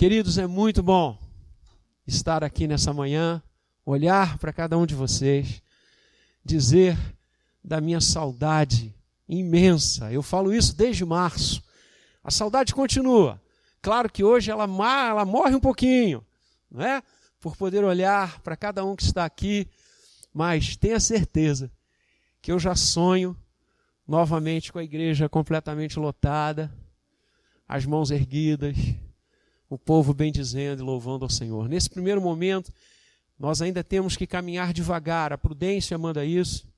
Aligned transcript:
Queridos, 0.00 0.38
é 0.38 0.46
muito 0.46 0.82
bom 0.82 1.18
estar 2.06 2.42
aqui 2.42 2.66
nessa 2.66 2.90
manhã, 2.90 3.42
olhar 3.84 4.38
para 4.38 4.50
cada 4.50 4.78
um 4.78 4.86
de 4.86 4.94
vocês, 4.94 5.62
dizer 6.42 6.96
da 7.62 7.82
minha 7.82 8.00
saudade 8.00 8.94
imensa. 9.28 10.10
Eu 10.10 10.22
falo 10.22 10.54
isso 10.54 10.74
desde 10.74 11.04
março. 11.04 11.62
A 12.24 12.30
saudade 12.30 12.74
continua. 12.74 13.38
Claro 13.82 14.10
que 14.10 14.24
hoje 14.24 14.50
ela, 14.50 14.64
ela 14.64 15.26
morre 15.26 15.54
um 15.54 15.60
pouquinho, 15.60 16.24
não 16.70 16.82
é? 16.82 17.02
Por 17.38 17.54
poder 17.54 17.84
olhar 17.84 18.40
para 18.40 18.56
cada 18.56 18.82
um 18.82 18.96
que 18.96 19.02
está 19.02 19.26
aqui, 19.26 19.68
mas 20.32 20.76
tenha 20.76 20.98
certeza 20.98 21.70
que 22.40 22.50
eu 22.50 22.58
já 22.58 22.74
sonho 22.74 23.36
novamente 24.08 24.72
com 24.72 24.78
a 24.78 24.82
igreja 24.82 25.28
completamente 25.28 25.98
lotada, 25.98 26.72
as 27.68 27.84
mãos 27.84 28.10
erguidas, 28.10 28.74
o 29.70 29.78
povo 29.78 30.12
bendizendo 30.12 30.82
e 30.82 30.84
louvando 30.84 31.24
ao 31.24 31.30
Senhor. 31.30 31.68
Nesse 31.68 31.88
primeiro 31.88 32.20
momento, 32.20 32.72
nós 33.38 33.62
ainda 33.62 33.84
temos 33.84 34.16
que 34.16 34.26
caminhar 34.26 34.72
devagar, 34.72 35.32
a 35.32 35.38
prudência 35.38 35.96
manda 35.96 36.24
isso, 36.24 36.68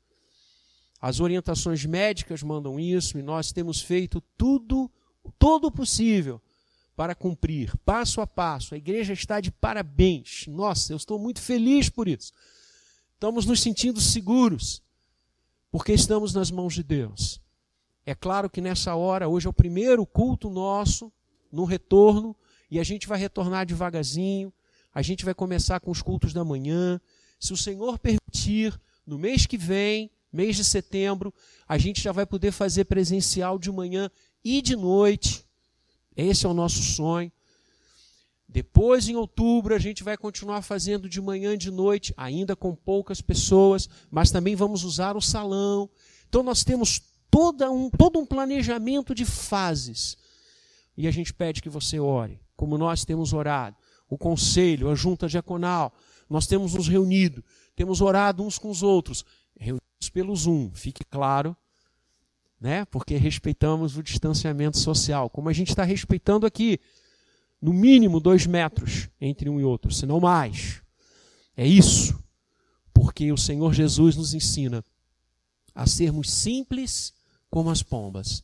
as 1.01 1.19
orientações 1.19 1.85
médicas 1.87 2.43
mandam 2.43 2.79
isso, 2.79 3.19
e 3.19 3.23
nós 3.23 3.51
temos 3.51 3.81
feito 3.81 4.23
tudo, 4.37 4.91
todo 5.39 5.69
o 5.69 5.73
possível 5.73 6.41
para 6.95 7.15
cumprir, 7.15 7.75
passo 7.79 8.21
a 8.21 8.27
passo. 8.27 8.75
A 8.75 8.79
igreja 8.79 9.15
está 9.15 9.41
de 9.41 9.51
parabéns. 9.51 10.47
Nossa, 10.47 10.93
eu 10.93 10.97
estou 10.99 11.19
muito 11.19 11.41
feliz 11.41 11.89
por 11.89 12.07
isso. 12.07 12.31
Estamos 13.15 13.47
nos 13.47 13.61
sentindo 13.61 14.01
seguros, 14.01 14.83
porque 15.71 15.93
estamos 15.93 16.35
nas 16.35 16.51
mãos 16.51 16.75
de 16.75 16.83
Deus. 16.83 17.41
É 18.05 18.15
claro 18.15 18.51
que 18.51 18.61
nessa 18.61 18.95
hora, 18.95 19.29
hoje 19.29 19.47
é 19.47 19.51
o 19.51 19.55
primeiro 19.55 20.05
culto 20.05 20.51
nosso, 20.51 21.11
no 21.51 21.65
retorno, 21.65 22.37
e 22.73 22.81
a 22.81 22.83
gente 22.83 23.07
vai 23.07 23.19
retornar 23.19 23.67
devagarzinho. 23.67 24.51
A 24.95 25.03
gente 25.03 25.27
vai 25.27 25.35
começar 25.35 25.79
com 25.79 25.91
os 25.91 26.01
cultos 26.01 26.33
da 26.33 26.43
manhã. 26.43 26.99
Se 27.39 27.53
o 27.53 27.57
Senhor 27.57 27.99
permitir, 27.99 28.81
no 29.07 29.19
mês 29.19 29.45
que 29.45 29.59
vem, 29.59 30.11
mês 30.33 30.57
de 30.57 30.65
setembro, 30.65 31.35
a 31.69 31.77
gente 31.77 32.01
já 32.01 32.13
vai 32.13 32.25
poder 32.25 32.51
fazer 32.51 32.87
presencial 32.87 33.59
de 33.59 33.71
manhã 33.71 34.11
e 34.43 34.63
de 34.63 34.75
noite. 34.75 35.45
Esse 36.17 36.47
é 36.47 36.49
o 36.49 36.55
nosso 36.55 36.81
sonho. 36.83 37.31
Depois, 38.49 39.07
em 39.07 39.17
outubro, 39.17 39.75
a 39.75 39.79
gente 39.79 40.03
vai 40.03 40.17
continuar 40.17 40.63
fazendo 40.63 41.11
de 41.11 41.21
manhã 41.21 41.53
e 41.53 41.59
de 41.59 41.71
noite, 41.71 42.15
ainda 42.17 42.57
com 42.57 42.75
poucas 42.75 43.21
pessoas, 43.21 43.87
mas 44.11 44.31
também 44.31 44.57
vamos 44.57 44.83
usar 44.83 45.15
o 45.15 45.21
salão. 45.21 45.91
Então, 46.27 46.43
nós 46.43 46.65
temos 46.65 47.03
toda 47.31 47.71
um, 47.71 47.91
todo 47.91 48.19
um 48.19 48.25
planejamento 48.25 49.15
de 49.15 49.27
fases. 49.27 50.17
E 50.97 51.07
a 51.07 51.11
gente 51.11 51.35
pede 51.35 51.61
que 51.61 51.69
você 51.69 52.01
ore, 52.01 52.41
como 52.63 52.79
nós 52.79 53.05
temos 53.05 53.33
orado. 53.33 53.75
O 54.09 54.17
conselho, 54.17 54.89
a 54.89 54.95
junta 54.95 55.27
diaconal, 55.27 55.93
nós 56.31 56.47
temos 56.47 56.75
nos 56.75 56.87
reunido, 56.87 57.43
temos 57.75 58.01
orado 58.01 58.45
uns 58.45 58.57
com 58.57 58.71
os 58.71 58.85
outros, 58.85 59.25
reunidos 59.59 60.09
pelo 60.13 60.37
Zoom, 60.37 60.71
fique 60.73 61.05
claro, 61.05 61.57
né? 62.61 62.85
Porque 62.85 63.17
respeitamos 63.17 63.97
o 63.97 64.03
distanciamento 64.03 64.79
social, 64.79 65.29
como 65.29 65.49
a 65.49 65.53
gente 65.53 65.71
está 65.71 65.83
respeitando 65.83 66.47
aqui, 66.47 66.79
no 67.61 67.73
mínimo 67.73 68.21
dois 68.21 68.47
metros 68.47 69.09
entre 69.21 69.51
um 69.51 69.59
e 69.59 69.65
outro, 69.65 69.91
se 69.91 70.07
não 70.07 70.21
mais. 70.21 70.81
É 71.57 71.67
isso, 71.67 72.17
porque 72.95 73.33
o 73.33 73.37
Senhor 73.37 73.75
Jesus 73.75 74.15
nos 74.15 74.35
ensina 74.35 74.85
a 75.75 75.85
sermos 75.85 76.31
simples 76.31 77.13
como 77.51 77.71
as 77.71 77.83
pombas, 77.83 78.41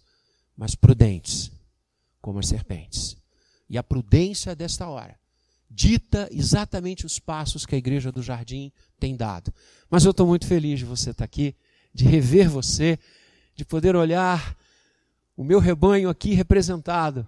mas 0.57 0.75
prudentes 0.75 1.53
como 2.21 2.41
as 2.41 2.49
serpentes. 2.49 3.17
E 3.69 3.77
a 3.77 3.83
prudência 3.83 4.55
desta 4.55 4.89
hora 4.89 5.17
dita 5.71 6.29
exatamente 6.33 7.05
os 7.05 7.19
passos 7.19 7.67
que 7.67 7.75
a 7.75 7.79
igreja 7.79 8.11
do 8.11 8.23
jardim 8.23 8.73
tem 8.99 9.15
dado. 9.15 9.53
Mas 9.91 10.05
eu 10.05 10.13
estou 10.13 10.27
muito 10.27 10.47
feliz 10.47 10.79
de 10.79 10.85
você 10.85 11.11
estar 11.11 11.25
aqui, 11.25 11.55
de 11.93 12.05
rever 12.05 12.49
você 12.49 12.99
de 13.59 13.65
poder 13.65 13.97
olhar 13.97 14.57
o 15.37 15.43
meu 15.43 15.59
rebanho 15.59 16.09
aqui 16.09 16.33
representado 16.33 17.27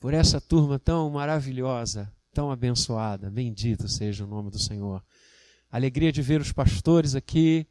por 0.00 0.12
essa 0.12 0.40
turma 0.40 0.80
tão 0.80 1.08
maravilhosa, 1.10 2.12
tão 2.34 2.50
abençoada. 2.50 3.30
Bendito 3.30 3.86
seja 3.88 4.24
o 4.24 4.26
nome 4.26 4.50
do 4.50 4.58
Senhor. 4.58 5.00
Alegria 5.70 6.10
de 6.10 6.22
ver 6.22 6.40
os 6.40 6.50
pastores 6.50 7.14
aqui 7.14 7.64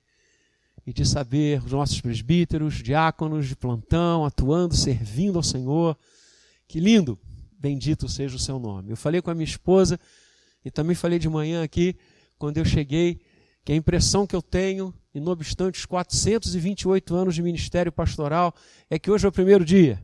e 0.87 0.93
de 0.93 1.05
saber 1.05 1.61
os 1.61 1.73
nossos 1.73 1.99
presbíteros, 1.99 2.75
diáconos 2.75 3.49
de 3.49 3.55
plantão, 3.57 4.23
atuando, 4.23 4.77
servindo 4.77 5.35
ao 5.35 5.43
Senhor. 5.43 5.97
Que 6.69 6.79
lindo! 6.79 7.19
Bendito 7.59 8.07
seja 8.07 8.37
o 8.37 8.39
seu 8.39 8.57
nome. 8.57 8.91
Eu 8.91 8.97
falei 8.97 9.21
com 9.21 9.29
a 9.29 9.35
minha 9.35 9.43
esposa 9.43 9.99
e 10.63 10.71
também 10.71 10.95
falei 10.95 11.19
de 11.19 11.27
manhã 11.27 11.61
aqui, 11.61 11.95
quando 12.37 12.57
eu 12.57 12.63
cheguei, 12.63 13.19
que 13.65 13.73
a 13.73 13.75
impressão 13.75 14.25
que 14.25 14.35
eu 14.35 14.41
tenho 14.41 14.93
e 15.13 15.19
não 15.19 15.31
obstante 15.31 15.79
os 15.79 15.85
428 15.85 17.15
anos 17.15 17.35
de 17.35 17.41
ministério 17.41 17.91
pastoral, 17.91 18.53
é 18.89 18.97
que 18.97 19.09
hoje 19.11 19.25
é 19.25 19.29
o 19.29 19.31
primeiro 19.31 19.65
dia. 19.65 20.01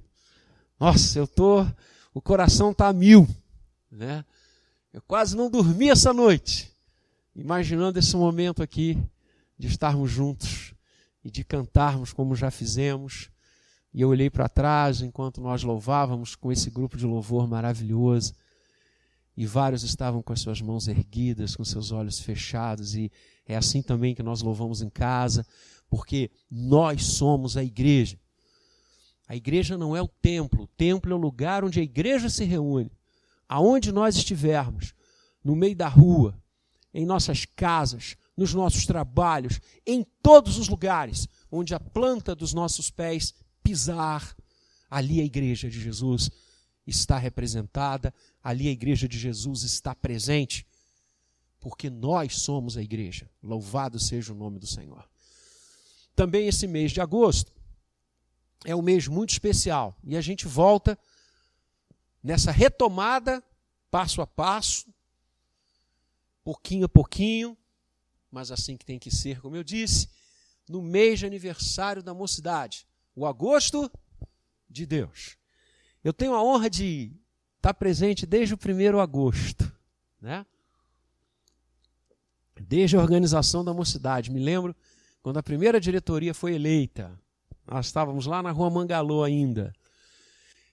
Nossa, 0.79 1.17
eu 1.17 1.27
tô, 1.27 1.65
o 2.13 2.21
coração 2.21 2.71
está 2.71 2.87
a 2.87 2.93
mil, 2.93 3.27
né? 3.89 4.25
Eu 4.91 5.01
quase 5.01 5.35
não 5.35 5.49
dormi 5.49 5.89
essa 5.89 6.13
noite, 6.13 6.71
imaginando 7.35 7.99
esse 7.99 8.15
momento 8.15 8.63
aqui 8.63 8.97
de 9.57 9.67
estarmos 9.67 10.11
juntos 10.11 10.73
e 11.23 11.29
de 11.29 11.43
cantarmos 11.43 12.11
como 12.11 12.35
já 12.35 12.49
fizemos. 12.49 13.29
E 13.95 14.01
eu 14.01 14.09
olhei 14.09 14.29
para 14.29 14.49
trás 14.49 15.01
enquanto 15.01 15.39
nós 15.39 15.63
louvávamos 15.63 16.35
com 16.35 16.51
esse 16.51 16.69
grupo 16.69 16.97
de 16.97 17.05
louvor 17.05 17.47
maravilhoso. 17.47 18.33
E 19.37 19.45
vários 19.45 19.83
estavam 19.83 20.21
com 20.21 20.33
as 20.33 20.41
suas 20.41 20.59
mãos 20.59 20.89
erguidas, 20.89 21.55
com 21.55 21.63
seus 21.63 21.93
olhos 21.93 22.19
fechados, 22.19 22.93
e 22.93 23.09
é 23.47 23.55
assim 23.55 23.81
também 23.81 24.13
que 24.13 24.21
nós 24.21 24.41
louvamos 24.41 24.81
em 24.81 24.89
casa, 24.89 25.47
porque 25.89 26.29
nós 26.51 27.05
somos 27.05 27.55
a 27.55 27.63
igreja. 27.63 28.19
A 29.29 29.35
igreja 29.37 29.77
não 29.77 29.95
é 29.95 30.01
o 30.01 30.09
templo, 30.09 30.63
o 30.63 30.67
templo 30.67 31.13
é 31.13 31.15
o 31.15 31.19
lugar 31.19 31.63
onde 31.63 31.79
a 31.79 31.83
igreja 31.83 32.29
se 32.29 32.43
reúne. 32.43 32.91
Aonde 33.47 33.93
nós 33.93 34.17
estivermos, 34.17 34.93
no 35.41 35.55
meio 35.55 35.75
da 35.75 35.87
rua, 35.87 36.37
em 36.93 37.05
nossas 37.05 37.45
casas, 37.45 38.17
nos 38.35 38.53
nossos 38.53 38.85
trabalhos, 38.85 39.61
em 39.87 40.05
todos 40.21 40.57
os 40.57 40.67
lugares 40.67 41.29
onde 41.49 41.73
a 41.73 41.79
planta 41.79 42.35
dos 42.35 42.53
nossos 42.53 42.91
pés 42.91 43.33
pisar, 43.65 44.37
ali 44.87 45.19
a 45.19 45.23
igreja 45.23 45.67
de 45.67 45.81
Jesus 45.81 46.29
está 46.85 47.17
representada, 47.17 48.13
ali 48.43 48.67
a 48.67 48.71
igreja 48.71 49.07
de 49.07 49.17
Jesus 49.17 49.63
está 49.63 49.95
presente 49.95 50.67
porque 51.59 51.89
nós 51.89 52.37
somos 52.41 52.77
a 52.77 52.83
igreja. 52.83 53.27
Louvado 53.41 53.99
seja 53.99 54.31
o 54.31 54.35
nome 54.35 54.59
do 54.59 54.67
Senhor. 54.67 55.09
Também 56.15 56.47
esse 56.47 56.67
mês 56.67 56.91
de 56.91 57.01
agosto 57.01 57.51
é 58.63 58.75
um 58.75 58.83
mês 58.83 59.07
muito 59.07 59.31
especial 59.31 59.97
e 60.03 60.15
a 60.15 60.21
gente 60.21 60.47
volta 60.47 60.97
nessa 62.21 62.51
retomada, 62.51 63.43
passo 63.89 64.21
a 64.21 64.27
passo, 64.27 64.93
pouquinho 66.43 66.85
a 66.85 66.89
pouquinho, 66.89 67.57
mas 68.29 68.51
assim 68.51 68.77
que 68.77 68.85
tem 68.85 68.99
que 68.99 69.09
ser, 69.09 69.41
como 69.41 69.55
eu 69.55 69.63
disse, 69.63 70.07
no 70.69 70.83
mês 70.83 71.17
de 71.17 71.25
aniversário 71.25 72.03
da 72.03 72.13
mocidade, 72.13 72.85
o 73.15 73.25
agosto 73.25 73.89
de 74.69 74.85
Deus. 74.85 75.37
Eu 76.03 76.13
tenho 76.13 76.35
a 76.35 76.43
honra 76.43 76.69
de 76.69 77.11
estar 77.57 77.73
presente 77.73 78.25
desde 78.25 78.53
o 78.53 78.57
primeiro 78.57 78.99
agosto, 78.99 79.71
né? 80.21 80.45
desde 82.61 82.95
a 82.95 82.99
organização 82.99 83.63
da 83.63 83.73
mocidade. 83.73 84.31
Me 84.31 84.39
lembro 84.39 84.75
quando 85.21 85.37
a 85.37 85.43
primeira 85.43 85.79
diretoria 85.79 86.33
foi 86.33 86.55
eleita. 86.55 87.19
Nós 87.67 87.87
estávamos 87.87 88.25
lá 88.25 88.43
na 88.43 88.51
rua 88.51 88.69
Mangalô 88.69 89.23
ainda. 89.23 89.73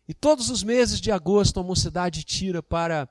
E 0.06 0.12
todos 0.12 0.50
os 0.50 0.62
meses 0.62 1.00
de 1.00 1.10
agosto 1.10 1.60
a 1.60 1.62
mocidade 1.62 2.24
tira 2.24 2.62
para 2.62 3.08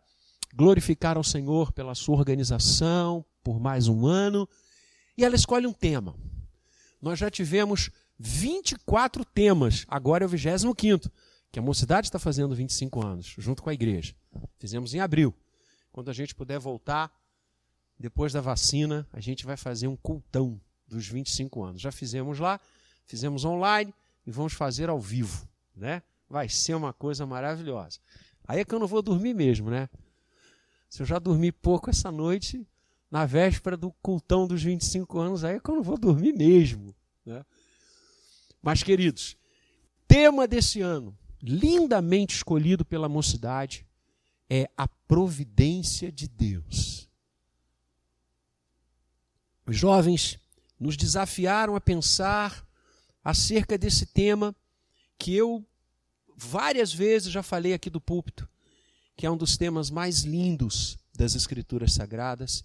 glorificar 0.53 1.17
ao 1.17 1.23
Senhor 1.23 1.71
pela 1.71 1.95
sua 1.95 2.17
organização, 2.17 3.25
por 3.43 3.59
mais 3.59 3.87
um 3.87 4.05
ano, 4.05 4.47
e 5.17 5.23
ela 5.23 5.35
escolhe 5.35 5.65
um 5.65 5.73
tema. 5.73 6.15
Nós 7.01 7.17
já 7.17 7.31
tivemos 7.31 7.89
24 8.23 9.25
temas, 9.25 9.83
agora 9.87 10.23
é 10.23 10.27
o 10.27 10.29
25, 10.29 11.09
que 11.51 11.57
a 11.57 11.61
mocidade 11.61 12.07
está 12.07 12.19
fazendo 12.19 12.55
25 12.55 13.05
anos, 13.05 13.33
junto 13.37 13.63
com 13.63 13.69
a 13.69 13.73
igreja. 13.73 14.13
Fizemos 14.59 14.93
em 14.93 14.99
abril. 14.99 15.33
Quando 15.91 16.09
a 16.09 16.13
gente 16.13 16.35
puder 16.35 16.59
voltar, 16.59 17.11
depois 17.99 18.31
da 18.31 18.39
vacina, 18.39 19.07
a 19.11 19.19
gente 19.19 19.45
vai 19.45 19.57
fazer 19.57 19.87
um 19.87 19.95
cultão 19.95 20.61
dos 20.87 21.07
25 21.07 21.63
anos. 21.63 21.81
Já 21.81 21.91
fizemos 21.91 22.37
lá, 22.37 22.59
fizemos 23.05 23.43
online 23.43 23.93
e 24.25 24.31
vamos 24.31 24.53
fazer 24.53 24.87
ao 24.87 24.99
vivo, 24.99 25.47
né? 25.75 26.03
Vai 26.29 26.47
ser 26.47 26.75
uma 26.75 26.93
coisa 26.93 27.25
maravilhosa. 27.25 27.99
Aí 28.47 28.59
é 28.59 28.65
que 28.65 28.73
eu 28.73 28.79
não 28.79 28.87
vou 28.87 29.01
dormir 29.01 29.33
mesmo, 29.33 29.69
né? 29.69 29.89
Se 30.89 31.01
eu 31.01 31.05
já 31.07 31.17
dormi 31.17 31.51
pouco 31.51 31.89
essa 31.89 32.11
noite, 32.11 32.65
na 33.09 33.25
véspera 33.25 33.75
do 33.75 33.91
cultão 33.93 34.47
dos 34.47 34.61
25 34.61 35.19
anos, 35.19 35.43
aí 35.43 35.55
é 35.55 35.59
que 35.59 35.69
eu 35.69 35.75
não 35.75 35.83
vou 35.83 35.97
dormir 35.97 36.33
mesmo, 36.33 36.95
né? 37.25 37.43
Mas 38.61 38.83
queridos, 38.83 39.35
tema 40.07 40.47
desse 40.47 40.81
ano, 40.81 41.17
lindamente 41.41 42.35
escolhido 42.35 42.85
pela 42.85 43.09
mocidade, 43.09 43.85
é 44.49 44.69
a 44.77 44.87
providência 44.87 46.11
de 46.11 46.27
Deus. 46.27 47.09
Os 49.65 49.77
jovens 49.77 50.37
nos 50.79 50.97
desafiaram 50.97 51.75
a 51.75 51.81
pensar 51.81 52.67
acerca 53.23 53.77
desse 53.77 54.05
tema 54.05 54.55
que 55.17 55.35
eu 55.35 55.65
várias 56.35 56.93
vezes 56.93 57.31
já 57.31 57.43
falei 57.43 57.73
aqui 57.73 57.89
do 57.89 58.01
púlpito, 58.01 58.49
que 59.15 59.25
é 59.25 59.31
um 59.31 59.37
dos 59.37 59.55
temas 59.55 59.89
mais 59.89 60.21
lindos 60.21 60.97
das 61.15 61.35
Escrituras 61.35 61.93
Sagradas, 61.93 62.63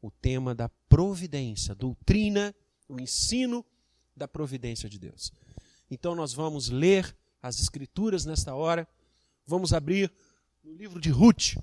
o 0.00 0.10
tema 0.10 0.54
da 0.54 0.68
providência, 0.88 1.74
doutrina, 1.74 2.54
o 2.88 3.00
ensino 3.00 3.64
da 4.16 4.26
providência 4.26 4.88
de 4.88 4.98
Deus. 4.98 5.32
Então 5.90 6.14
nós 6.14 6.32
vamos 6.32 6.68
ler 6.68 7.16
as 7.42 7.60
Escrituras 7.60 8.24
nesta 8.24 8.54
hora, 8.54 8.88
vamos 9.46 9.72
abrir 9.72 10.10
no 10.64 10.72
livro 10.74 11.00
de 11.00 11.10
Ruth. 11.10 11.56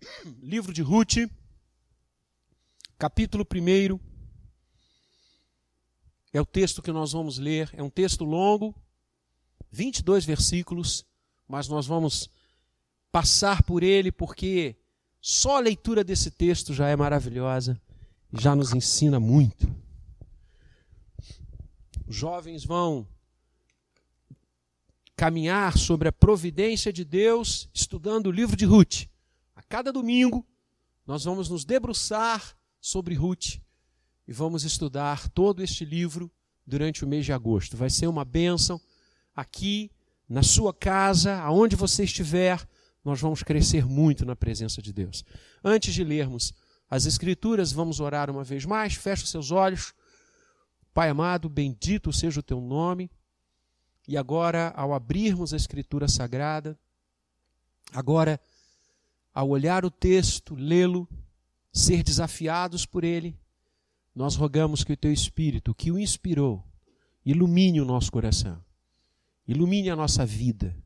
Livro 0.42 0.72
de 0.72 0.82
Ruth, 0.82 1.28
capítulo 2.98 3.46
1. 3.46 4.00
É 6.32 6.40
o 6.40 6.46
texto 6.46 6.80
que 6.80 6.90
nós 6.90 7.12
vamos 7.12 7.38
ler, 7.38 7.70
é 7.74 7.82
um 7.82 7.90
texto 7.90 8.24
longo, 8.24 8.74
22 9.70 10.24
versículos, 10.24 11.04
mas 11.46 11.68
nós 11.68 11.86
vamos 11.86 12.30
passar 13.12 13.62
por 13.62 13.82
ele 13.82 14.10
porque 14.10 14.76
só 15.20 15.58
a 15.58 15.60
leitura 15.60 16.02
desse 16.02 16.30
texto 16.30 16.72
já 16.72 16.88
é 16.88 16.96
maravilhosa, 16.96 17.80
já 18.32 18.54
nos 18.56 18.72
ensina 18.72 19.20
muito. 19.20 19.68
Os 22.10 22.16
jovens 22.16 22.64
vão 22.64 23.06
caminhar 25.14 25.78
sobre 25.78 26.08
a 26.08 26.12
providência 26.12 26.92
de 26.92 27.04
Deus, 27.04 27.68
estudando 27.72 28.26
o 28.26 28.32
livro 28.32 28.56
de 28.56 28.64
Ruth. 28.64 29.06
A 29.54 29.62
cada 29.62 29.92
domingo, 29.92 30.44
nós 31.06 31.22
vamos 31.22 31.48
nos 31.48 31.64
debruçar 31.64 32.56
sobre 32.80 33.14
Ruth 33.14 33.60
e 34.26 34.32
vamos 34.32 34.64
estudar 34.64 35.28
todo 35.28 35.62
este 35.62 35.84
livro 35.84 36.28
durante 36.66 37.04
o 37.04 37.06
mês 37.06 37.24
de 37.24 37.32
agosto. 37.32 37.76
Vai 37.76 37.88
ser 37.88 38.08
uma 38.08 38.24
bênção 38.24 38.80
aqui, 39.32 39.88
na 40.28 40.42
sua 40.42 40.74
casa, 40.74 41.36
aonde 41.40 41.76
você 41.76 42.02
estiver 42.02 42.68
nós 43.04 43.20
vamos 43.20 43.44
crescer 43.44 43.86
muito 43.86 44.26
na 44.26 44.34
presença 44.34 44.82
de 44.82 44.92
Deus. 44.92 45.24
Antes 45.62 45.94
de 45.94 46.02
lermos 46.02 46.52
as 46.90 47.06
Escrituras, 47.06 47.70
vamos 47.70 48.00
orar 48.00 48.28
uma 48.28 48.42
vez 48.42 48.64
mais. 48.64 48.94
Feche 48.94 49.22
os 49.22 49.30
seus 49.30 49.52
olhos. 49.52 49.94
Pai 50.92 51.08
amado, 51.08 51.48
bendito 51.48 52.12
seja 52.12 52.40
o 52.40 52.42
teu 52.42 52.60
nome. 52.60 53.10
E 54.08 54.16
agora, 54.16 54.72
ao 54.76 54.92
abrirmos 54.92 55.52
a 55.52 55.56
Escritura 55.56 56.08
Sagrada, 56.08 56.78
agora, 57.92 58.40
ao 59.32 59.48
olhar 59.48 59.84
o 59.84 59.90
texto, 59.90 60.54
lê-lo, 60.54 61.08
ser 61.72 62.02
desafiados 62.02 62.84
por 62.84 63.04
ele, 63.04 63.38
nós 64.14 64.34
rogamos 64.34 64.82
que 64.82 64.92
o 64.92 64.96
teu 64.96 65.12
Espírito, 65.12 65.74
que 65.74 65.92
o 65.92 65.98
inspirou, 65.98 66.64
ilumine 67.24 67.80
o 67.80 67.84
nosso 67.84 68.10
coração, 68.10 68.64
ilumine 69.46 69.90
a 69.90 69.96
nossa 69.96 70.26
vida 70.26 70.76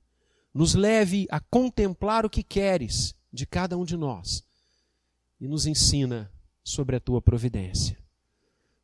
nos 0.55 0.75
leve 0.75 1.27
a 1.31 1.41
contemplar 1.41 2.25
o 2.25 2.31
que 2.31 2.45
queres 2.45 3.12
de 3.33 3.45
cada 3.45 3.77
um 3.77 3.85
de 3.85 3.97
nós 3.97 4.45
e 5.41 5.49
nos 5.49 5.67
ensina 5.67 6.31
sobre 6.62 6.95
a 6.95 7.01
tua 7.01 7.21
providência. 7.21 7.99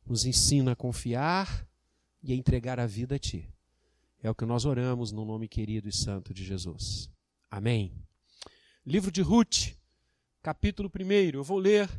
Nos 0.05 0.25
ensina 0.25 0.73
a 0.73 0.75
confiar 0.75 1.67
e 2.21 2.33
a 2.33 2.35
entregar 2.35 2.79
a 2.79 2.85
vida 2.85 3.15
a 3.15 3.19
ti. 3.19 3.49
É 4.21 4.29
o 4.29 4.35
que 4.35 4.45
nós 4.45 4.65
oramos 4.65 5.11
no 5.11 5.25
nome 5.25 5.47
querido 5.47 5.89
e 5.89 5.91
santo 5.91 6.33
de 6.33 6.43
Jesus. 6.43 7.09
Amém. 7.49 7.93
Livro 8.85 9.11
de 9.11 9.21
Ruth, 9.21 9.75
capítulo 10.41 10.91
1. 10.93 11.11
Eu 11.33 11.43
vou 11.43 11.57
ler. 11.57 11.89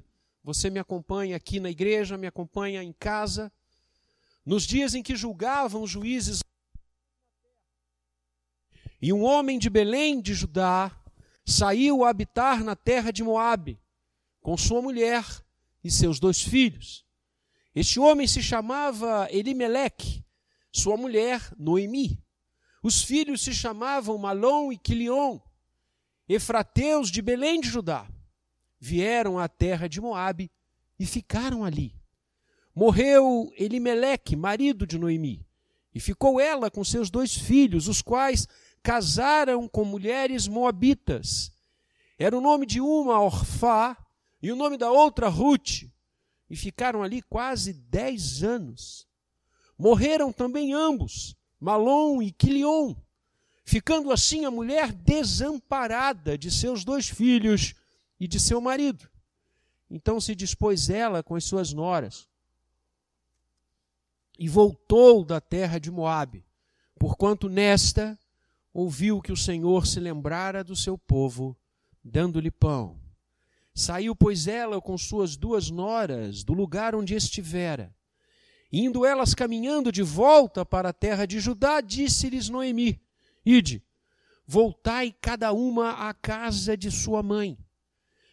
Você 0.44 0.70
me 0.70 0.78
acompanha 0.78 1.37
aqui 1.37 1.60
na 1.60 1.70
igreja, 1.70 2.19
me 2.19 2.26
acompanha 2.26 2.82
em 2.82 2.93
casa. 2.93 3.50
Nos 4.44 4.64
dias 4.64 4.94
em 4.94 5.02
que 5.02 5.14
julgavam 5.14 5.82
os 5.82 5.90
juízes 5.90 6.43
e 9.02 9.12
um 9.12 9.25
homem 9.25 9.58
de 9.58 9.69
Belém 9.69 10.20
de 10.20 10.32
Judá 10.32 10.96
saiu 11.44 12.04
a 12.04 12.10
habitar 12.10 12.62
na 12.62 12.76
terra 12.76 13.10
de 13.10 13.25
Moabe, 13.25 13.76
com 14.40 14.56
sua 14.56 14.81
mulher 14.81 15.26
e 15.82 15.90
seus 15.90 16.20
dois 16.20 16.40
filhos. 16.40 17.04
Este 17.75 17.99
homem 17.99 18.27
se 18.27 18.43
chamava 18.43 19.29
Elimeleque, 19.31 20.23
sua 20.71 20.97
mulher 20.97 21.41
Noemi. 21.59 22.23
Os 22.83 23.03
filhos 23.03 23.43
se 23.43 23.55
chamavam 23.55 24.19
Malom 24.19 24.71
e 24.71 24.77
Quilion, 24.77 25.39
efrateus 26.29 27.11
de 27.11 27.23
Belém 27.23 27.61
de 27.61 27.69
Judá. 27.69 28.07
Vieram 28.79 29.39
à 29.39 29.49
terra 29.49 29.89
de 29.89 30.01
Moabe 30.01 30.51
e 30.99 31.07
ficaram 31.07 31.65
ali. 31.65 31.95
Morreu 32.75 33.51
Elimeleque, 33.57 34.37
marido 34.37 34.87
de 34.87 34.99
Noemi, 34.99 35.47
e 35.95 36.01
ficou 36.01 36.41
ela 36.41 36.71
com 36.71 36.83
seus 36.83 37.11
dois 37.11 37.35
filhos, 37.35 37.89
os 37.89 38.03
quais 38.03 38.47
casaram 38.83 39.67
com 39.69 39.85
mulheres 39.85 40.49
moabitas. 40.49 41.53
Era 42.19 42.37
o 42.37 42.41
nome 42.41 42.67
de 42.67 42.81
uma 42.81 43.21
Orfá 43.21 43.97
e 44.43 44.51
o 44.51 44.57
nome 44.57 44.77
da 44.77 44.91
outra 44.91 45.29
Ruth. 45.29 45.85
E 46.52 46.56
ficaram 46.56 47.02
ali 47.02 47.22
quase 47.22 47.72
dez 47.72 48.43
anos. 48.43 49.08
Morreram 49.78 50.31
também 50.31 50.75
ambos, 50.75 51.34
Malom 51.58 52.20
e 52.20 52.31
Quilion, 52.31 52.94
ficando 53.64 54.12
assim 54.12 54.44
a 54.44 54.50
mulher 54.50 54.93
desamparada 54.93 56.37
de 56.37 56.50
seus 56.50 56.84
dois 56.84 57.08
filhos 57.08 57.72
e 58.20 58.28
de 58.28 58.38
seu 58.38 58.60
marido. 58.60 59.08
Então 59.88 60.20
se 60.20 60.34
dispôs 60.34 60.90
ela 60.90 61.22
com 61.22 61.34
as 61.34 61.44
suas 61.44 61.72
noras 61.72 62.28
e 64.38 64.46
voltou 64.46 65.25
da 65.25 65.40
terra 65.40 65.78
de 65.78 65.90
Moabe, 65.90 66.44
porquanto 66.99 67.49
nesta 67.49 68.19
ouviu 68.75 69.22
que 69.22 69.32
o 69.32 69.37
Senhor 69.38 69.87
se 69.87 69.99
lembrara 69.99 70.62
do 70.62 70.76
seu 70.76 70.99
povo, 70.99 71.56
dando-lhe 72.04 72.50
pão. 72.50 73.01
Saiu, 73.75 74.15
pois, 74.15 74.47
ela 74.47 74.81
com 74.81 74.99
suas 74.99 75.37
duas 75.37 75.71
noras 75.71 76.45
do 76.45 76.53
lugar 76.53 76.95
onde 76.95 77.15
estivera. 77.15 77.95
Indo 78.71 79.05
elas 79.05 79.35
caminhando 79.35 79.91
de 79.91 80.03
volta 80.03 80.65
para 80.65 80.91
a 80.91 80.93
terra 80.93 81.27
de 81.27 81.41
Judá, 81.41 81.81
disse-lhes 81.81 82.49
Noemi: 82.49 83.01
Ide, 83.45 83.83
voltai 84.47 85.15
cada 85.21 85.53
uma 85.53 86.09
à 86.09 86.15
casa 86.15 86.77
de 86.77 86.91
sua 86.91 87.23
mãe. 87.23 87.59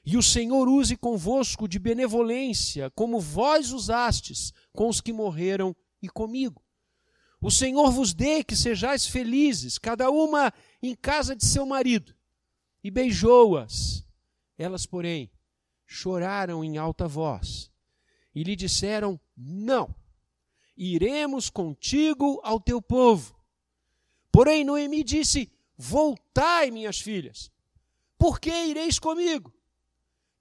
E 0.05 0.17
o 0.17 0.23
Senhor 0.23 0.67
use 0.67 0.95
convosco 0.95 1.67
de 1.67 1.77
benevolência, 1.77 2.89
como 2.91 3.19
vós 3.19 3.71
usastes 3.71 4.53
com 4.73 4.87
os 4.87 5.01
que 5.01 5.13
morreram 5.13 5.75
e 6.01 6.09
comigo. 6.09 6.63
O 7.41 7.51
Senhor 7.51 7.91
vos 7.91 8.13
dê 8.13 8.43
que 8.43 8.55
sejais 8.55 9.05
felizes, 9.05 9.77
cada 9.77 10.09
uma 10.09 10.53
em 10.81 10.95
casa 10.95 11.35
de 11.35 11.45
seu 11.45 11.65
marido. 11.65 12.13
E 12.83 12.89
beijou-as. 12.89 14.05
Elas, 14.59 14.85
porém, 14.85 15.31
choraram 15.87 16.63
em 16.63 16.77
alta 16.77 17.07
voz 17.07 17.71
e 18.35 18.43
lhe 18.43 18.55
disseram: 18.55 19.19
Não, 19.35 19.95
iremos 20.77 21.49
contigo 21.49 22.39
ao 22.43 22.59
teu 22.59 22.79
povo. 22.79 23.35
Porém, 24.31 24.63
Noemi 24.63 25.03
disse: 25.03 25.51
Voltai, 25.75 26.69
minhas 26.69 26.99
filhas, 26.99 27.51
por 28.17 28.39
que 28.39 28.51
ireis 28.51 28.99
comigo? 28.99 29.51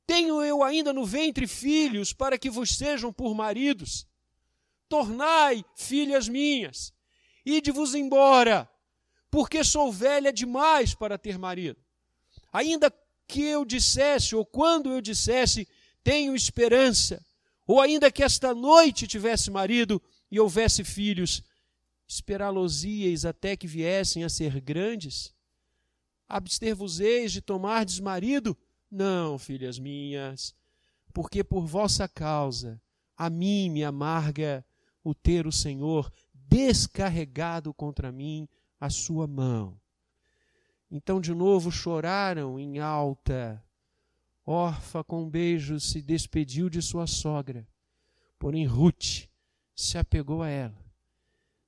Tenho 0.07 0.43
eu 0.43 0.63
ainda 0.63 0.93
no 0.93 1.07
ventre 1.07 1.47
filhos 1.47 2.13
para 2.13 2.37
que 2.37 2.51
vos 2.51 2.77
sejam 2.77 3.11
por 3.11 3.35
maridos 3.35 4.07
tornai 4.89 5.65
filhas 5.77 6.29
minhas, 6.29 6.93
ide-vos 7.45 7.95
embora, 7.95 8.69
porque 9.31 9.63
sou 9.63 9.93
velha 9.93 10.33
demais 10.33 10.95
para 10.95 11.19
ter 11.19 11.39
marido. 11.39 11.79
Ainda 12.53 12.91
que 13.29 13.43
eu 13.43 13.65
dissesse, 13.65 14.35
ou 14.35 14.45
quando 14.45 14.91
eu 14.91 15.01
dissesse, 15.03 15.69
tenho 16.03 16.35
esperança, 16.35 17.25
ou 17.67 17.81
ainda 17.81 18.11
que 18.11 18.23
esta 18.23 18.55
noite 18.55 19.07
tivesse 19.07 19.51
marido 19.51 20.03
e 20.31 20.41
houvesse 20.41 20.83
filhos, 20.83 21.43
esperá-los-ieis 22.09 23.27
até 23.27 23.55
que 23.55 23.67
viessem 23.67 24.25
a 24.25 24.29
ser 24.31 24.59
grandes? 24.63 25.35
Abster-vos-eis 26.27 27.33
de 27.33 27.43
tomardes 27.43 28.01
marido? 28.01 28.57
Não, 28.91 29.39
filhas 29.39 29.79
minhas, 29.79 30.55
porque 31.13 31.45
por 31.45 31.67
vossa 31.67 32.09
causa 32.09 32.81
a 33.15 33.29
mim 33.29 33.69
me 33.69 33.85
amarga 33.85 34.65
o 35.05 35.15
ter 35.15 35.47
o 35.47 35.53
Senhor 35.53 36.11
descarregado 36.33 37.75
contra 37.75 38.11
mim 38.11 38.49
a 38.81 38.89
sua 38.89 39.27
mão. 39.27 39.79
Então 40.91 41.21
de 41.21 41.35
novo 41.35 41.71
choraram 41.71 42.59
em 42.59 42.79
alta. 42.79 43.63
Orfa 44.45 45.05
com 45.05 45.29
beijos 45.29 45.91
se 45.91 46.01
despediu 46.01 46.71
de 46.71 46.81
sua 46.81 47.07
sogra, 47.07 47.69
porém 48.39 48.65
Ruth 48.65 49.29
se 49.77 49.99
apegou 49.99 50.43
a 50.43 50.49
ela. 50.49 50.79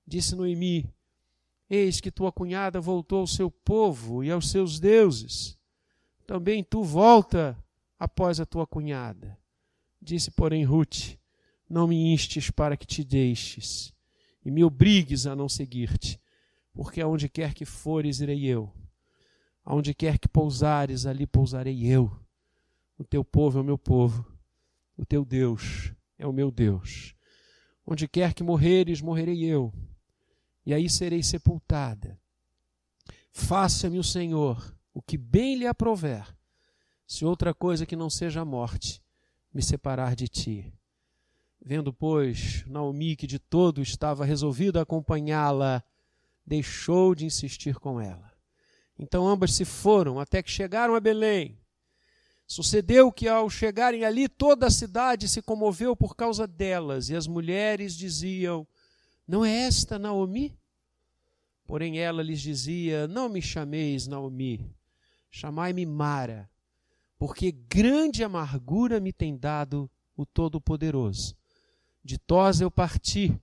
Disse 0.07 0.35
Noemi: 0.35 0.91
Eis 1.69 2.00
que 2.00 2.11
tua 2.11 2.33
cunhada 2.33 2.81
voltou 2.81 3.21
ao 3.21 3.27
seu 3.27 3.50
povo 3.50 4.25
e 4.25 4.31
aos 4.31 4.50
seus 4.50 4.81
deuses. 4.81 5.59
também 6.27 6.65
tu 6.65 6.83
volta 6.83 7.59
após 7.99 8.41
a 8.41 8.47
tua 8.47 8.67
cunhada. 8.67 9.39
Disse, 10.00 10.31
porém, 10.31 10.65
Ruth: 10.65 11.19
Não 11.69 11.87
me 11.87 12.12
instes 12.15 12.50
para 12.50 12.77
que 12.77 12.87
te 12.87 13.05
deixes 13.05 13.93
e 14.45 14.50
me 14.50 14.65
obrigues 14.65 15.27
a 15.27 15.37
não 15.37 15.49
seguir-te, 15.49 16.19
porque 16.73 17.00
aonde 17.00 17.29
quer 17.29 17.53
que 17.53 17.65
fores, 17.65 18.21
irei 18.21 18.47
eu. 18.47 18.73
Aonde 19.71 19.95
quer 19.95 20.19
que 20.19 20.27
pousares, 20.27 21.07
ali 21.07 21.29
pousarei 21.29 21.87
eu. 21.87 22.11
O 22.99 23.05
teu 23.05 23.25
povo 23.25 23.57
é 23.57 23.62
o 23.62 23.65
meu 23.65 23.79
povo, 23.79 24.27
o 24.97 25.07
teu 25.07 25.25
Deus 25.25 25.93
é 26.19 26.27
o 26.27 26.33
meu 26.33 26.50
Deus. 26.50 27.15
Onde 27.87 28.09
quer 28.09 28.35
que 28.35 28.43
morreres, 28.43 29.00
morrerei 29.00 29.45
eu, 29.45 29.73
e 30.67 30.75
aí 30.75 30.91
serei 30.91 31.23
sepultada. 31.23 32.19
Faça-me 33.31 33.97
o 34.00 34.03
Senhor 34.03 34.77
o 34.93 35.00
que 35.00 35.17
bem 35.17 35.55
lhe 35.55 35.69
aprover, 35.69 36.27
se 37.07 37.25
outra 37.25 37.55
coisa 37.55 37.87
que 37.87 37.95
não 37.95 38.11
seja 38.11 38.41
a 38.41 38.45
morte 38.45 39.00
me 39.55 39.62
separar 39.62 40.17
de 40.17 40.27
ti. 40.27 40.75
Vendo, 41.65 41.93
pois, 41.93 42.65
Naomi 42.67 43.15
que 43.15 43.25
de 43.29 43.39
todo 43.39 43.81
estava 43.81 44.25
resolvido 44.25 44.81
a 44.81 44.83
acompanhá-la, 44.83 45.81
deixou 46.45 47.15
de 47.15 47.25
insistir 47.25 47.77
com 47.77 48.00
ela. 48.00 48.30
Então 49.00 49.26
ambas 49.26 49.54
se 49.54 49.64
foram 49.64 50.21
até 50.21 50.42
que 50.42 50.50
chegaram 50.50 50.95
a 50.95 51.00
Belém. 51.00 51.59
Sucedeu 52.47 53.11
que, 53.11 53.26
ao 53.26 53.49
chegarem 53.49 54.04
ali, 54.04 54.28
toda 54.28 54.66
a 54.66 54.71
cidade 54.71 55.26
se 55.26 55.40
comoveu 55.40 55.97
por 55.97 56.14
causa 56.14 56.47
delas, 56.47 57.09
e 57.09 57.16
as 57.16 57.26
mulheres 57.26 57.97
diziam: 57.97 58.66
Não 59.26 59.42
é 59.42 59.62
esta 59.62 59.99
Naomi? 59.99 60.54
Porém 61.64 61.99
ela 61.99 62.23
lhes 62.23 62.42
dizia: 62.42 63.09
Não 63.09 63.28
me 63.30 63.40
chameis 63.40 64.07
Naomi, 64.07 64.71
chamai-me 65.30 65.87
Mara, 65.87 66.50
porque 67.19 67.50
grande 67.50 68.23
amargura 68.23 69.00
me 69.00 69.14
tem 69.14 69.35
dado 69.35 69.90
o 70.14 70.26
Todo-Poderoso. 70.26 71.35
De 72.04 72.19
Tosa 72.19 72.64
eu 72.64 72.71
parti, 72.71 73.40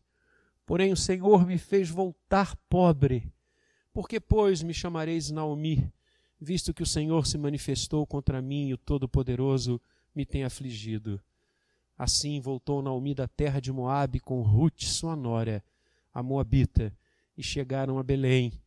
porém 0.67 0.91
o 0.91 0.97
Senhor 0.97 1.47
me 1.47 1.57
fez 1.57 1.89
voltar 1.89 2.55
pobre. 2.69 3.31
Porque, 3.98 4.20
pois, 4.20 4.62
me 4.62 4.75
chamareis 4.75 5.32
Naomi, 5.32 5.92
visto 6.39 6.72
que 6.72 6.84
o 6.84 6.86
Senhor 6.86 7.25
se 7.25 7.36
manifestou 7.36 8.06
contra 8.06 8.39
mim 8.44 8.68
e 8.68 8.74
o 8.75 8.77
Todo-Poderoso 8.77 9.82
me 10.13 10.24
tem 10.24 10.44
afligido? 10.44 11.20
Assim 11.98 12.39
voltou 12.39 12.84
Naomi 12.84 13.16
da 13.16 13.27
terra 13.27 13.60
de 13.60 13.72
Moabe 13.72 14.20
com 14.20 14.44
Ruth, 14.44 14.84
sua 14.84 15.16
nora, 15.16 15.66
a 16.13 16.22
Moabita, 16.22 16.96
e 17.36 17.42
chegaram 17.42 17.98
a 17.98 18.04
Belém, 18.04 18.62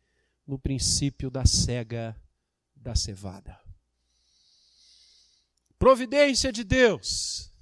no 0.44 0.58
princípio 0.58 1.30
da 1.30 1.46
cega 1.46 2.20
da 2.74 2.96
cevada. 2.96 3.56
Providência 5.78 6.50
de 6.50 6.64
Deus. 6.64 7.52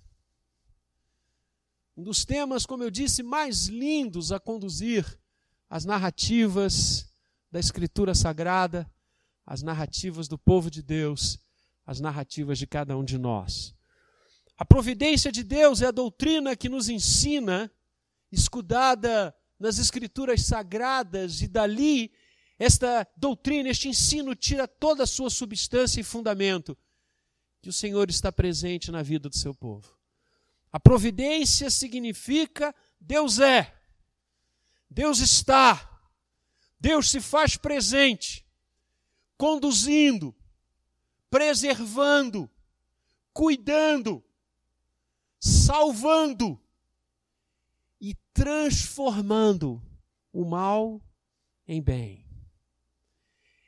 Um 1.95 2.03
dos 2.03 2.25
temas, 2.25 2.65
como 2.65 2.83
eu 2.83 2.91
disse, 2.91 3.23
mais 3.23 3.67
lindos 3.67 4.33
a 4.33 4.41
conduzir 4.41 5.05
as 5.69 5.85
narrativas 5.85 7.07
da 7.51 7.59
Escritura 7.59 8.15
Sagrada, 8.15 8.91
as 9.47 9.63
narrativas 9.63 10.29
do 10.29 10.39
povo 10.39 10.71
de 10.71 10.83
Deus, 10.83 11.39
as 11.87 12.01
narrativas 12.01 12.59
de 12.59 12.67
cada 12.67 12.97
um 12.97 13.05
de 13.05 13.17
nós. 13.17 13.75
A 14.59 14.65
providência 14.65 15.33
de 15.33 15.43
Deus 15.43 15.81
é 15.81 15.87
a 15.87 15.91
doutrina 15.91 16.57
que 16.57 16.69
nos 16.69 16.89
ensina, 16.89 17.71
escudada 18.31 19.35
nas 19.59 19.79
Escrituras 19.79 20.43
Sagradas, 20.43 21.41
e 21.41 21.49
dali 21.49 22.13
esta 22.59 23.07
doutrina, 23.17 23.69
este 23.69 23.89
ensino 23.89 24.35
tira 24.35 24.67
toda 24.67 25.05
a 25.05 25.07
sua 25.07 25.31
substância 25.31 26.01
e 26.01 26.05
fundamento, 26.05 26.77
que 27.63 27.69
o 27.69 27.73
Senhor 27.73 28.11
está 28.11 28.31
presente 28.33 28.91
na 28.91 29.03
vida 29.03 29.29
do 29.29 29.37
seu 29.37 29.55
povo. 29.55 29.97
A 30.73 30.79
providência 30.79 31.71
significa 31.71 32.75
Deus 33.01 33.39
é, 33.39 33.75
Deus 34.91 35.21
está, 35.21 35.98
Deus 36.81 37.11
se 37.11 37.21
faz 37.21 37.57
presente, 37.57 38.47
conduzindo, 39.37 40.35
preservando, 41.31 42.51
cuidando, 43.33 44.25
salvando 45.41 46.61
e 48.01 48.15
transformando 48.33 49.83
o 50.33 50.45
mal 50.45 51.03
em 51.67 51.83
bem. 51.83 52.27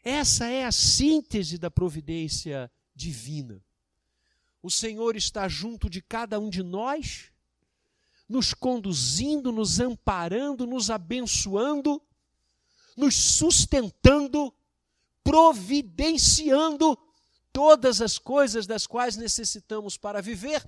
Essa 0.02 0.46
é 0.46 0.64
a 0.64 0.72
síntese 0.72 1.58
da 1.58 1.70
providência 1.70 2.70
divina. 2.94 3.62
O 4.62 4.70
Senhor 4.70 5.16
está 5.16 5.48
junto 5.48 5.88
de 5.88 6.00
cada 6.00 6.38
um 6.38 6.48
de 6.48 6.62
nós, 6.62 7.30
nos 8.28 8.54
conduzindo, 8.54 9.50
nos 9.50 9.80
amparando, 9.80 10.66
nos 10.66 10.90
abençoando, 10.90 12.00
nos 12.96 13.14
sustentando, 13.14 14.52
providenciando 15.22 16.98
todas 17.52 18.00
as 18.00 18.18
coisas 18.18 18.66
das 18.66 18.86
quais 18.86 19.16
necessitamos 19.16 19.96
para 19.96 20.20
viver, 20.20 20.64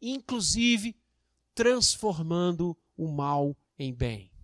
inclusive 0.00 0.96
transformando 1.54 2.76
o 2.96 3.08
mal 3.08 3.56
em 3.78 3.92
bem 3.92 4.34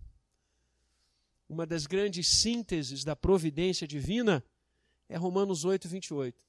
uma 1.50 1.66
das 1.66 1.84
grandes 1.84 2.28
sínteses 2.28 3.02
da 3.02 3.16
providência 3.16 3.86
divina 3.86 4.42
é 5.08 5.16
Romanos 5.16 5.64
8, 5.64 5.88
28. 5.88 6.44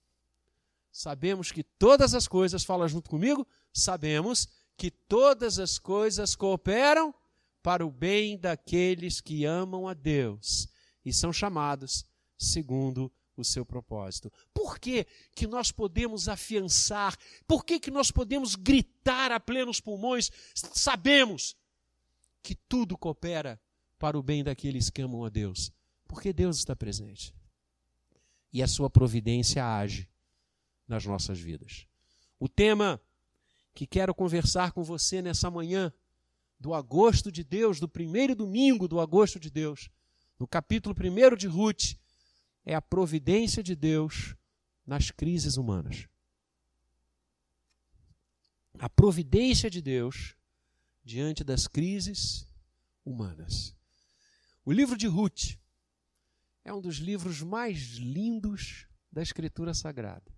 Sabemos 0.92 1.52
que 1.52 1.64
todas 1.64 2.14
as 2.14 2.28
coisas, 2.28 2.64
fala 2.64 2.88
junto 2.88 3.10
comigo, 3.10 3.48
sabemos 3.74 4.48
que 4.78 4.92
todas 4.92 5.58
as 5.58 5.80
coisas 5.80 6.36
cooperam 6.36 7.14
para 7.64 7.84
o 7.84 7.90
bem 7.90 8.38
daqueles 8.38 9.20
que 9.20 9.44
amam 9.44 9.88
a 9.88 9.96
Deus 9.96 10.68
e 11.06 11.14
são 11.14 11.32
chamados 11.32 12.06
segundo 12.38 13.12
o 13.36 13.44
seu 13.44 13.66
propósito. 13.66 14.32
Por 14.54 14.80
que, 14.80 15.06
que 15.36 15.48
nós 15.48 15.72
podemos 15.72 16.28
afiançar? 16.28 17.18
Por 17.48 17.66
que, 17.66 17.80
que 17.80 17.92
nós 17.92 18.12
podemos 18.12 18.56
gritar 18.56 19.32
a 19.32 19.40
plenos 19.40 19.80
pulmões? 19.80 20.32
Sabemos 20.54 21.56
que 22.42 22.56
tudo 22.56 22.98
coopera 22.98 23.60
para 23.98 24.18
o 24.18 24.24
bem 24.24 24.44
daqueles 24.44 24.90
que 24.90 25.02
amam 25.02 25.24
a 25.24 25.30
Deus? 25.30 25.72
Porque 26.08 26.34
Deus 26.34 26.58
está 26.58 26.76
presente. 26.76 27.34
E 28.52 28.62
a 28.62 28.68
sua 28.68 28.90
providência 28.90 29.66
age 29.66 30.10
nas 30.88 31.06
nossas 31.06 31.40
vidas. 31.40 31.88
O 32.40 32.50
tema 32.50 33.00
que 33.74 33.88
quero 33.88 34.14
conversar 34.14 34.74
com 34.74 34.84
você 34.84 35.22
nessa 35.22 35.50
manhã, 35.50 35.94
do 36.60 36.74
agosto 36.74 37.32
de 37.32 37.44
Deus, 37.44 37.80
do 37.80 37.88
primeiro 37.88 38.36
domingo 38.36 38.88
do 38.88 39.00
agosto 39.00 39.40
de 39.40 39.50
Deus, 39.50 39.90
no 40.42 40.48
capítulo 40.48 40.96
1 40.96 41.36
de 41.36 41.46
Ruth, 41.46 42.00
é 42.66 42.74
a 42.74 42.82
providência 42.82 43.62
de 43.62 43.76
Deus 43.76 44.36
nas 44.84 45.12
crises 45.12 45.56
humanas. 45.56 46.08
A 48.80 48.90
providência 48.90 49.70
de 49.70 49.84
Deus 49.84 50.36
diante 51.04 51.44
das 51.44 51.68
crises 51.68 52.48
humanas. 53.06 53.76
O 54.66 54.72
livro 54.72 54.98
de 54.98 55.06
Ruth 55.06 55.60
é 56.66 56.74
um 56.74 56.82
dos 56.82 56.96
livros 56.96 57.44
mais 57.44 57.78
lindos 58.00 58.88
da 59.12 59.22
Escritura 59.22 59.76
Sagrada. 59.76 60.36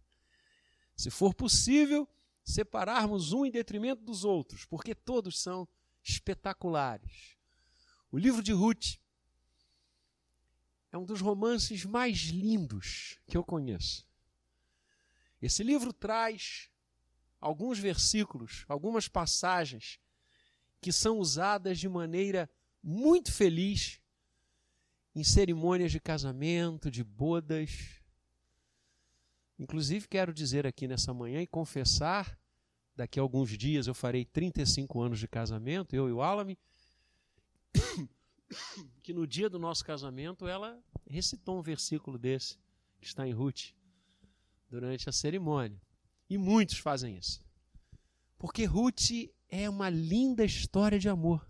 Se 0.97 1.09
for 1.09 1.33
possível, 1.33 2.05
separarmos 2.43 3.31
um 3.31 3.45
em 3.45 3.51
detrimento 3.51 4.03
dos 4.03 4.25
outros, 4.25 4.65
porque 4.65 4.93
todos 4.93 5.41
são 5.41 5.65
espetaculares. 6.03 7.37
O 8.11 8.17
livro 8.17 8.43
de 8.43 8.51
Ruth 8.51 9.01
é 10.93 10.97
um 10.97 11.03
dos 11.03 11.21
romances 11.21 11.83
mais 11.83 12.25
lindos 12.25 13.17
que 13.25 13.35
eu 13.35 13.43
conheço. 13.43 14.07
Esse 15.41 15.63
livro 15.63 15.91
traz 15.91 16.69
alguns 17.41 17.79
versículos, 17.79 18.63
algumas 18.69 19.07
passagens 19.07 19.99
que 20.79 20.91
são 20.91 21.17
usadas 21.17 21.79
de 21.79 21.89
maneira 21.89 22.47
muito 22.81 23.31
feliz 23.31 23.99
em 25.15 25.23
cerimônias 25.23 25.91
de 25.91 25.99
casamento, 25.99 26.91
de 26.91 27.03
bodas. 27.03 27.99
Inclusive, 29.57 30.07
quero 30.07 30.31
dizer 30.31 30.67
aqui 30.67 30.87
nessa 30.87 31.11
manhã 31.11 31.41
e 31.41 31.47
confessar, 31.47 32.37
daqui 32.95 33.19
a 33.19 33.23
alguns 33.23 33.49
dias 33.57 33.87
eu 33.87 33.95
farei 33.95 34.25
35 34.25 35.01
anos 35.01 35.19
de 35.19 35.27
casamento, 35.27 35.95
eu 35.95 36.07
e 36.07 36.11
o 36.11 36.21
Alame, 36.21 36.55
que 39.01 39.13
no 39.13 39.27
dia 39.27 39.49
do 39.49 39.59
nosso 39.59 39.83
casamento 39.83 40.47
ela 40.47 40.81
recitou 41.07 41.57
um 41.57 41.61
versículo 41.61 42.17
desse, 42.17 42.57
que 42.99 43.05
está 43.05 43.27
em 43.27 43.33
Ruth, 43.33 43.73
durante 44.69 45.09
a 45.09 45.11
cerimônia. 45.11 45.79
E 46.29 46.37
muitos 46.37 46.77
fazem 46.77 47.17
isso. 47.17 47.41
Porque 48.37 48.65
Ruth 48.65 49.11
é 49.49 49.69
uma 49.69 49.89
linda 49.89 50.43
história 50.43 50.99
de 50.99 51.07
amor. 51.07 51.47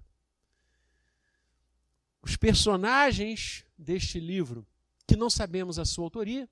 Os 2.21 2.35
personagens 2.35 3.65
deste 3.77 4.19
livro, 4.19 4.67
que 5.07 5.15
não 5.15 5.29
sabemos 5.29 5.77
a 5.77 5.85
sua 5.85 6.05
autoria, 6.05 6.49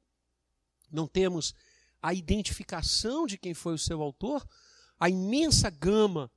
não 0.92 1.08
temos 1.08 1.54
a 2.02 2.14
identificação 2.14 3.26
de 3.26 3.38
quem 3.38 3.54
foi 3.54 3.74
o 3.74 3.78
seu 3.78 4.02
autor, 4.02 4.48
a 5.00 5.10
imensa 5.10 5.70
gama 5.70 6.32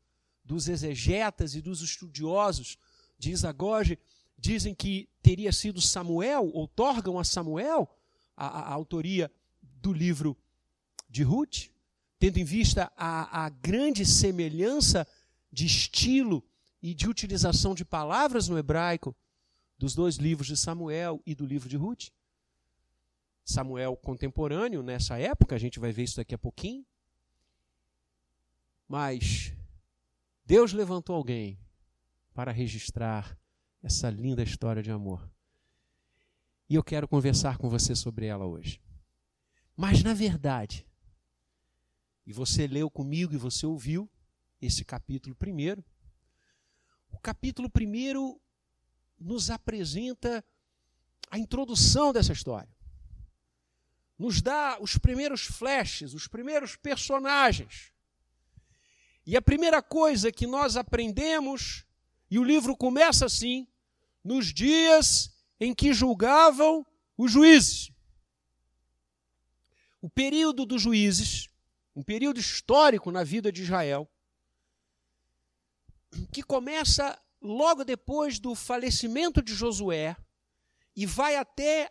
dos 0.44 0.68
exegetas 0.68 1.54
e 1.54 1.62
dos 1.62 1.80
estudiosos 1.80 2.76
de 3.24 3.32
Isagoge 3.32 3.98
dizem 4.38 4.74
que 4.74 5.08
teria 5.22 5.52
sido 5.52 5.80
Samuel, 5.80 6.50
outorgam 6.52 7.18
a 7.18 7.24
Samuel 7.24 7.88
a, 8.36 8.46
a, 8.46 8.60
a 8.68 8.72
autoria 8.72 9.32
do 9.62 9.92
livro 9.92 10.36
de 11.08 11.22
Ruth, 11.22 11.70
tendo 12.18 12.38
em 12.38 12.44
vista 12.44 12.92
a, 12.96 13.46
a 13.46 13.48
grande 13.48 14.04
semelhança 14.04 15.06
de 15.50 15.64
estilo 15.64 16.44
e 16.82 16.94
de 16.94 17.08
utilização 17.08 17.74
de 17.74 17.84
palavras 17.84 18.48
no 18.48 18.58
hebraico 18.58 19.16
dos 19.78 19.94
dois 19.94 20.16
livros 20.16 20.46
de 20.46 20.56
Samuel 20.56 21.22
e 21.24 21.34
do 21.34 21.46
livro 21.46 21.68
de 21.68 21.76
Ruth. 21.76 22.10
Samuel 23.44 23.96
contemporâneo 23.96 24.82
nessa 24.82 25.18
época, 25.18 25.54
a 25.54 25.58
gente 25.58 25.78
vai 25.78 25.92
ver 25.92 26.04
isso 26.04 26.16
daqui 26.16 26.34
a 26.34 26.38
pouquinho. 26.38 26.84
Mas 28.86 29.52
Deus 30.44 30.72
levantou 30.72 31.16
alguém 31.16 31.58
para 32.34 32.52
registrar 32.52 33.38
essa 33.82 34.10
linda 34.10 34.42
história 34.42 34.82
de 34.82 34.90
amor. 34.90 35.30
E 36.68 36.74
eu 36.74 36.82
quero 36.82 37.06
conversar 37.06 37.56
com 37.56 37.70
você 37.70 37.94
sobre 37.94 38.26
ela 38.26 38.44
hoje. 38.44 38.82
Mas, 39.76 40.02
na 40.02 40.12
verdade, 40.12 40.86
e 42.26 42.32
você 42.32 42.66
leu 42.66 42.90
comigo 42.90 43.34
e 43.34 43.38
você 43.38 43.66
ouviu 43.66 44.10
esse 44.60 44.84
capítulo 44.84 45.34
primeiro, 45.34 45.84
o 47.10 47.18
capítulo 47.18 47.70
primeiro 47.70 48.40
nos 49.18 49.50
apresenta 49.50 50.44
a 51.30 51.38
introdução 51.38 52.12
dessa 52.12 52.32
história. 52.32 52.74
Nos 54.18 54.40
dá 54.40 54.78
os 54.80 54.96
primeiros 54.96 55.44
flashes, 55.44 56.14
os 56.14 56.26
primeiros 56.26 56.76
personagens. 56.76 57.92
E 59.26 59.36
a 59.36 59.42
primeira 59.42 59.82
coisa 59.82 60.30
que 60.30 60.46
nós 60.46 60.76
aprendemos, 60.76 61.84
e 62.34 62.38
o 62.38 62.42
livro 62.42 62.76
começa 62.76 63.26
assim, 63.26 63.64
nos 64.24 64.52
dias 64.52 65.32
em 65.60 65.72
que 65.72 65.92
julgavam 65.92 66.84
os 67.16 67.30
juízes. 67.30 67.92
O 70.02 70.10
período 70.10 70.66
dos 70.66 70.82
juízes, 70.82 71.48
um 71.94 72.02
período 72.02 72.40
histórico 72.40 73.12
na 73.12 73.22
vida 73.22 73.52
de 73.52 73.62
Israel, 73.62 74.10
que 76.32 76.42
começa 76.42 77.16
logo 77.40 77.84
depois 77.84 78.40
do 78.40 78.56
falecimento 78.56 79.40
de 79.40 79.54
Josué 79.54 80.16
e 80.96 81.06
vai 81.06 81.36
até 81.36 81.88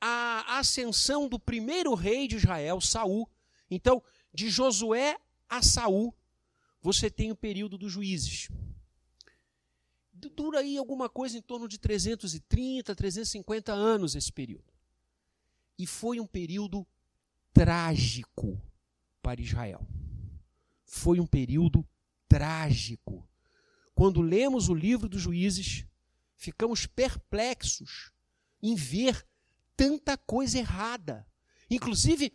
a 0.00 0.60
ascensão 0.60 1.28
do 1.28 1.40
primeiro 1.40 1.92
rei 1.92 2.28
de 2.28 2.36
Israel, 2.36 2.80
Saul. 2.80 3.28
Então, 3.68 4.00
de 4.32 4.48
Josué 4.48 5.18
a 5.48 5.60
Saul, 5.60 6.14
você 6.80 7.10
tem 7.10 7.32
o 7.32 7.36
período 7.36 7.76
dos 7.76 7.90
juízes 7.90 8.48
dura 10.18 10.60
aí 10.60 10.76
alguma 10.76 11.08
coisa 11.08 11.38
em 11.38 11.42
torno 11.42 11.68
de 11.68 11.78
330, 11.78 12.94
350 12.94 13.72
anos 13.72 14.14
esse 14.14 14.32
período. 14.32 14.72
E 15.78 15.86
foi 15.86 16.18
um 16.18 16.26
período 16.26 16.86
trágico 17.52 18.60
para 19.22 19.40
Israel. 19.40 19.86
Foi 20.84 21.20
um 21.20 21.26
período 21.26 21.86
trágico. 22.28 23.28
Quando 23.94 24.20
lemos 24.20 24.68
o 24.68 24.74
livro 24.74 25.08
dos 25.08 25.22
juízes, 25.22 25.84
ficamos 26.36 26.86
perplexos 26.86 28.12
em 28.62 28.74
ver 28.74 29.26
tanta 29.76 30.16
coisa 30.16 30.58
errada. 30.58 31.26
Inclusive, 31.70 32.32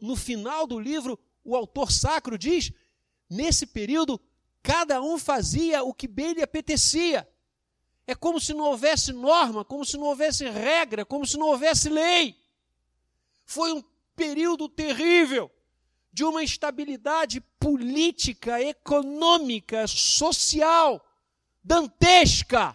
no 0.00 0.16
final 0.16 0.66
do 0.66 0.78
livro, 0.78 1.18
o 1.42 1.56
autor 1.56 1.92
sacro 1.92 2.36
diz: 2.36 2.72
nesse 3.28 3.66
período 3.66 4.20
Cada 4.64 5.02
um 5.02 5.18
fazia 5.18 5.84
o 5.84 5.92
que 5.92 6.08
bem 6.08 6.32
lhe 6.32 6.42
apetecia. 6.42 7.28
É 8.06 8.14
como 8.14 8.40
se 8.40 8.54
não 8.54 8.64
houvesse 8.64 9.12
norma, 9.12 9.62
como 9.62 9.84
se 9.84 9.98
não 9.98 10.06
houvesse 10.06 10.48
regra, 10.48 11.04
como 11.04 11.26
se 11.26 11.36
não 11.36 11.48
houvesse 11.48 11.90
lei. 11.90 12.34
Foi 13.44 13.74
um 13.74 13.84
período 14.16 14.66
terrível 14.66 15.50
de 16.10 16.24
uma 16.24 16.42
instabilidade 16.42 17.42
política, 17.60 18.58
econômica, 18.62 19.86
social, 19.86 21.06
dantesca. 21.62 22.74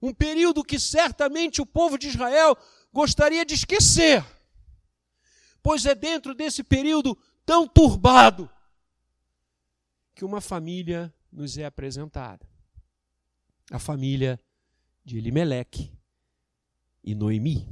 Um 0.00 0.12
período 0.12 0.64
que 0.64 0.80
certamente 0.80 1.62
o 1.62 1.66
povo 1.66 1.96
de 1.96 2.08
Israel 2.08 2.58
gostaria 2.92 3.46
de 3.46 3.54
esquecer, 3.54 4.24
pois 5.62 5.86
é 5.86 5.94
dentro 5.94 6.34
desse 6.34 6.64
período 6.64 7.16
tão 7.46 7.68
turbado 7.68 8.50
que 10.14 10.24
uma 10.24 10.40
família 10.40 11.12
nos 11.30 11.56
é 11.56 11.64
apresentada. 11.64 12.46
A 13.70 13.78
família 13.78 14.38
de 15.04 15.18
Elimeleque 15.18 15.92
e 17.02 17.14
Noemi. 17.14 17.66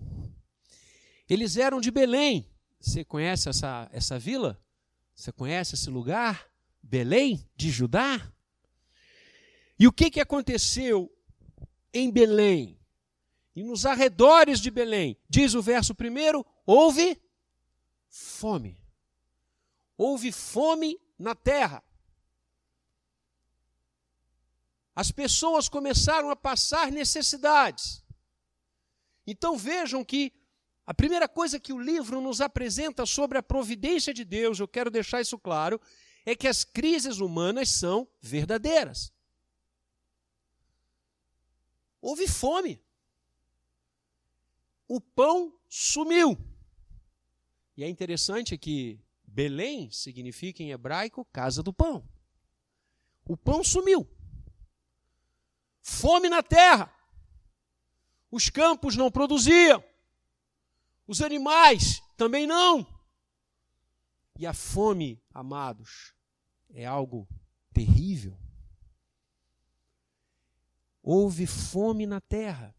Eles 1.29 1.57
eram 1.57 1.81
de 1.81 1.91
Belém. 1.91 2.49
Você 2.81 3.05
conhece 3.05 3.49
essa, 3.49 3.89
essa 3.93 4.19
vila? 4.19 4.61
Você 5.15 5.31
conhece 5.31 5.75
esse 5.75 5.91
lugar? 5.91 6.51
Belém 6.83 7.47
de 7.55 7.71
Judá? 7.71 8.33
E 9.79 9.87
o 9.87 9.93
que, 9.93 10.11
que 10.11 10.21
aconteceu 10.21 11.15
em 11.93 12.11
Belém? 12.11 12.79
E 13.55 13.63
nos 13.63 13.85
arredores 13.85 14.61
de 14.61 14.71
Belém? 14.71 15.17
Diz 15.29 15.55
o 15.55 15.63
verso 15.63 15.95
primeiro: 15.95 16.45
houve 16.65 17.21
fome. 18.09 18.81
Houve 19.97 20.33
fome 20.33 20.99
na 21.19 21.35
terra 21.35 21.83
as 24.95 25.11
pessoas 25.11 25.69
começaram 25.69 26.31
a 26.31 26.37
passar 26.37 26.91
necessidades. 26.91 28.05
Então 29.27 29.57
vejam 29.57 30.05
que 30.05 30.33
a 30.85 30.93
primeira 30.93 31.29
coisa 31.29 31.61
que 31.61 31.73
o 31.73 31.79
livro 31.79 32.21
nos 32.21 32.41
apresenta 32.41 33.07
sobre 33.07 33.39
a 33.39 33.43
providência 33.43 34.13
de 34.13 34.25
Deus, 34.25 34.59
eu 34.59 34.67
quero 34.67 34.91
deixar 34.91 35.21
isso 35.21 35.39
claro, 35.39 35.81
é 36.27 36.35
que 36.35 36.49
as 36.49 36.65
crises 36.65 37.19
humanas 37.19 37.69
são 37.71 38.09
verdadeiras. 38.21 39.13
Houve 42.01 42.27
fome. 42.27 42.83
O 44.89 45.01
pão 45.01 45.57
sumiu. 45.69 46.37
E 47.77 47.85
é 47.85 47.89
interessante 47.89 48.59
que 48.59 48.99
Belém 49.25 49.91
significa 49.93 50.63
em 50.63 50.73
hebraico 50.73 51.25
casa 51.27 51.63
do 51.63 51.73
pão. 51.73 52.07
O 53.25 53.37
pão 53.37 53.63
sumiu 53.63 54.09
fome 55.91 56.29
na 56.29 56.43
terra. 56.43 56.93
Os 58.31 58.49
campos 58.49 58.97
não 58.97 59.11
produziam, 59.11 59.83
os 61.07 61.21
animais 61.21 62.01
também 62.17 62.47
não. 62.47 62.87
E 64.39 64.47
a 64.47 64.55
fome, 64.55 65.21
amados, 65.35 66.15
é 66.73 66.87
algo 66.87 67.29
terrível. 67.75 68.39
Houve 71.03 71.47
fome 71.47 72.07
na 72.07 72.21
terra. 72.21 72.75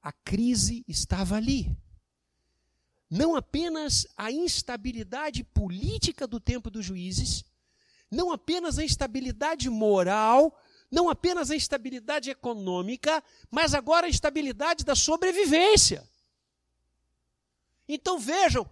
A 0.00 0.12
crise 0.12 0.82
estava 0.88 1.36
ali. 1.36 1.76
Não 3.10 3.36
apenas 3.36 4.06
a 4.16 4.32
instabilidade 4.32 5.44
política 5.44 6.26
do 6.26 6.40
tempo 6.40 6.70
dos 6.70 6.86
juízes, 6.86 7.44
não 8.10 8.32
apenas 8.32 8.78
a 8.78 8.84
instabilidade 8.84 9.68
moral 9.68 10.58
não 10.92 11.08
apenas 11.08 11.50
a 11.50 11.56
instabilidade 11.56 12.28
econômica, 12.30 13.24
mas 13.50 13.72
agora 13.72 14.06
a 14.06 14.10
instabilidade 14.10 14.84
da 14.84 14.94
sobrevivência. 14.94 16.06
Então 17.88 18.18
vejam, 18.18 18.70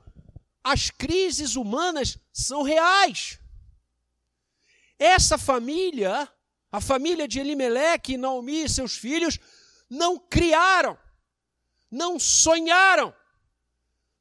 as 0.63 0.91
crises 0.91 1.57
humanas 1.57 2.19
são 2.31 2.63
reais. 2.63 3.41
Essa 4.99 5.39
família, 5.39 6.31
a 6.71 6.79
família 6.79 7.27
de 7.27 7.41
Elimeleque, 7.41 8.19
Naomi 8.19 8.65
e 8.65 8.69
seus 8.69 8.99
filhos, 8.99 9.39
não 9.89 10.19
criaram, 10.19 10.99
não 11.91 12.19
sonharam, 12.19 13.15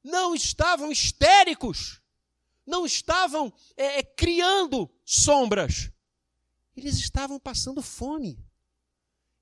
não 0.01 0.33
estavam 0.33 0.89
histéricos, 0.89 2.01
não 2.65 2.85
estavam 2.85 3.51
é, 3.75 4.01
criando 4.01 4.89
sombras 5.03 5.91
eles 6.79 6.95
estavam 6.95 7.39
passando 7.39 7.81
fome. 7.81 8.43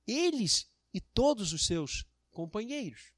Eles 0.06 0.70
e 0.94 1.00
todos 1.00 1.54
os 1.54 1.66
seus 1.66 2.06
companheiros. 2.32 3.14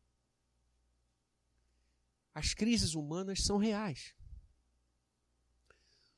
As 2.34 2.54
crises 2.54 2.96
humanas 2.96 3.42
são 3.42 3.58
reais. 3.58 4.14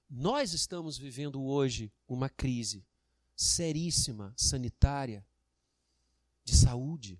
Nós 0.10 0.54
estamos 0.54 0.98
vivendo 0.98 1.42
hoje 1.42 1.92
uma 2.08 2.30
crise 2.30 2.86
seríssima, 3.36 4.34
sanitária, 4.38 5.26
de 6.44 6.56
saúde, 6.56 7.20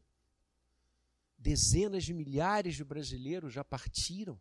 Dezenas 1.41 2.04
de 2.04 2.13
milhares 2.13 2.76
de 2.76 2.84
brasileiros 2.84 3.52
já 3.52 3.63
partiram. 3.63 4.39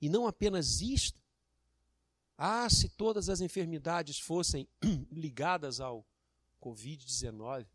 E 0.00 0.08
não 0.08 0.26
apenas 0.26 0.80
isto. 0.80 1.20
Ah, 2.42 2.70
se 2.70 2.88
todas 2.88 3.28
as 3.28 3.42
enfermidades 3.42 4.18
fossem 4.18 4.66
ligadas 5.12 5.78
ao 5.78 6.06
Covid-19, 6.58 7.66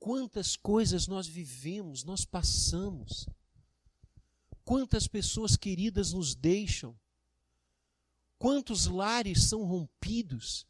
quantas 0.00 0.56
coisas 0.56 1.06
nós 1.06 1.26
vivemos, 1.26 2.02
nós 2.02 2.24
passamos. 2.24 3.28
Quantas 4.64 5.06
pessoas 5.06 5.54
queridas 5.54 6.14
nos 6.14 6.34
deixam. 6.34 6.98
Quantos 8.38 8.86
lares 8.86 9.44
são 9.50 9.64
rompidos. 9.64 10.66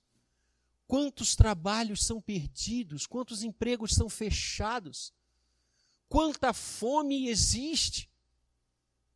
Quantos 0.88 1.36
trabalhos 1.36 2.04
são 2.04 2.20
perdidos, 2.20 3.06
quantos 3.06 3.44
empregos 3.44 3.94
são 3.94 4.08
fechados, 4.10 5.14
quanta 6.08 6.52
fome 6.52 7.28
existe, 7.28 8.10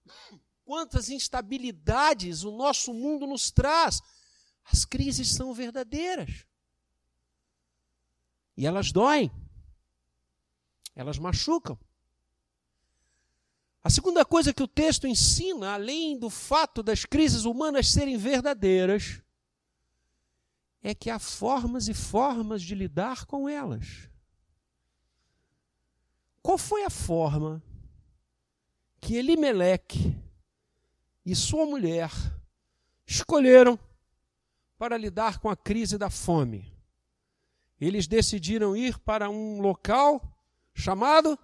quantas 0.66 1.08
instabilidades 1.08 2.42
o 2.42 2.50
nosso 2.50 2.92
mundo 2.92 3.24
nos 3.26 3.50
traz. 3.50 4.02
As 4.64 4.84
crises 4.84 5.32
são 5.32 5.54
verdadeiras. 5.54 6.44
E 8.56 8.66
elas 8.66 8.90
doem, 8.90 9.30
elas 10.94 11.18
machucam. 11.18 11.78
A 13.84 13.88
segunda 13.88 14.24
coisa 14.24 14.52
que 14.52 14.62
o 14.62 14.66
texto 14.66 15.06
ensina, 15.06 15.72
além 15.72 16.18
do 16.18 16.28
fato 16.28 16.82
das 16.82 17.04
crises 17.04 17.44
humanas 17.44 17.88
serem 17.88 18.16
verdadeiras, 18.16 19.22
é 20.82 20.92
que 20.92 21.08
há 21.08 21.20
formas 21.20 21.86
e 21.86 21.94
formas 21.94 22.60
de 22.60 22.74
lidar 22.74 23.24
com 23.26 23.48
elas. 23.48 24.10
Qual 26.42 26.58
foi 26.58 26.82
a 26.84 26.90
forma 26.90 27.62
que 29.00 29.14
Elimeleque 29.14 30.25
e 31.26 31.34
sua 31.34 31.66
mulher 31.66 32.08
escolheram 33.04 33.76
para 34.78 34.96
lidar 34.96 35.40
com 35.40 35.50
a 35.50 35.56
crise 35.56 35.98
da 35.98 36.08
fome? 36.08 36.72
Eles 37.80 38.06
decidiram 38.06 38.76
ir 38.76 38.96
para 39.00 39.28
um 39.28 39.60
local 39.60 40.22
chamado 40.72 41.36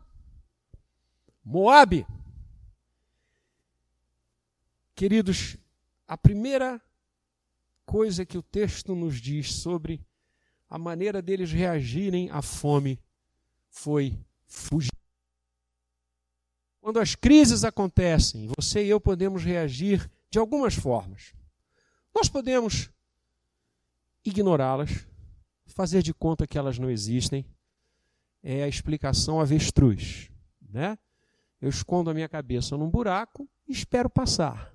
Moabe. 1.45 2.07
Queridos, 4.95 5.57
a 6.07 6.17
primeira 6.17 6.81
coisa 7.85 8.25
que 8.25 8.39
o 8.39 8.43
texto 8.43 8.95
nos 8.95 9.21
diz 9.21 9.53
sobre 9.53 10.01
a 10.71 10.79
maneira 10.79 11.21
deles 11.21 11.51
reagirem 11.51 12.31
à 12.31 12.41
fome 12.41 13.01
foi 13.69 14.19
fugir. 14.47 15.02
Quando 16.83 16.99
as 16.99 17.15
crises 17.15 17.63
acontecem, 17.63 18.51
você 18.57 18.85
e 18.85 18.89
eu 18.89 19.01
podemos 19.01 19.45
reagir 19.45 20.11
de 20.29 20.37
algumas 20.37 20.75
formas. 20.75 21.33
Nós 22.13 22.29
podemos 22.29 22.91
ignorá-las, 24.25 25.07
fazer 25.65 26.03
de 26.03 26.13
conta 26.13 26.45
que 26.45 26.59
elas 26.59 26.81
não 26.81 26.91
existem. 26.91 27.47
É 28.43 28.65
a 28.65 28.69
explicação 28.69 29.41
avestruz, 29.41 30.29
né? 30.61 30.99
Eu 31.61 31.69
escondo 31.69 32.11
a 32.11 32.15
minha 32.15 32.29
cabeça 32.29 32.77
num 32.77 32.91
buraco 32.91 33.49
e 33.69 33.73
espero 33.73 34.11
passar. 34.11 34.75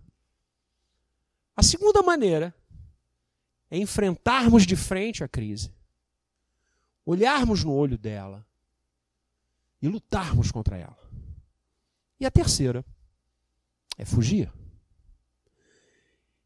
A 1.58 1.62
segunda 1.62 2.02
maneira 2.02 2.56
é 3.70 3.78
enfrentarmos 3.78 4.66
de 4.66 4.78
frente 4.78 5.26
a 5.26 5.28
crise, 5.28 5.74
olharmos 7.06 7.66
no 7.66 7.74
olho 7.74 7.98
dela 7.98 8.48
e 9.82 9.90
lutarmos 9.90 10.54
contra 10.54 10.78
ela. 10.78 11.07
E 12.20 12.26
a 12.26 12.32
terceira 12.32 12.86
é 13.98 14.06
fugir. 14.06 14.52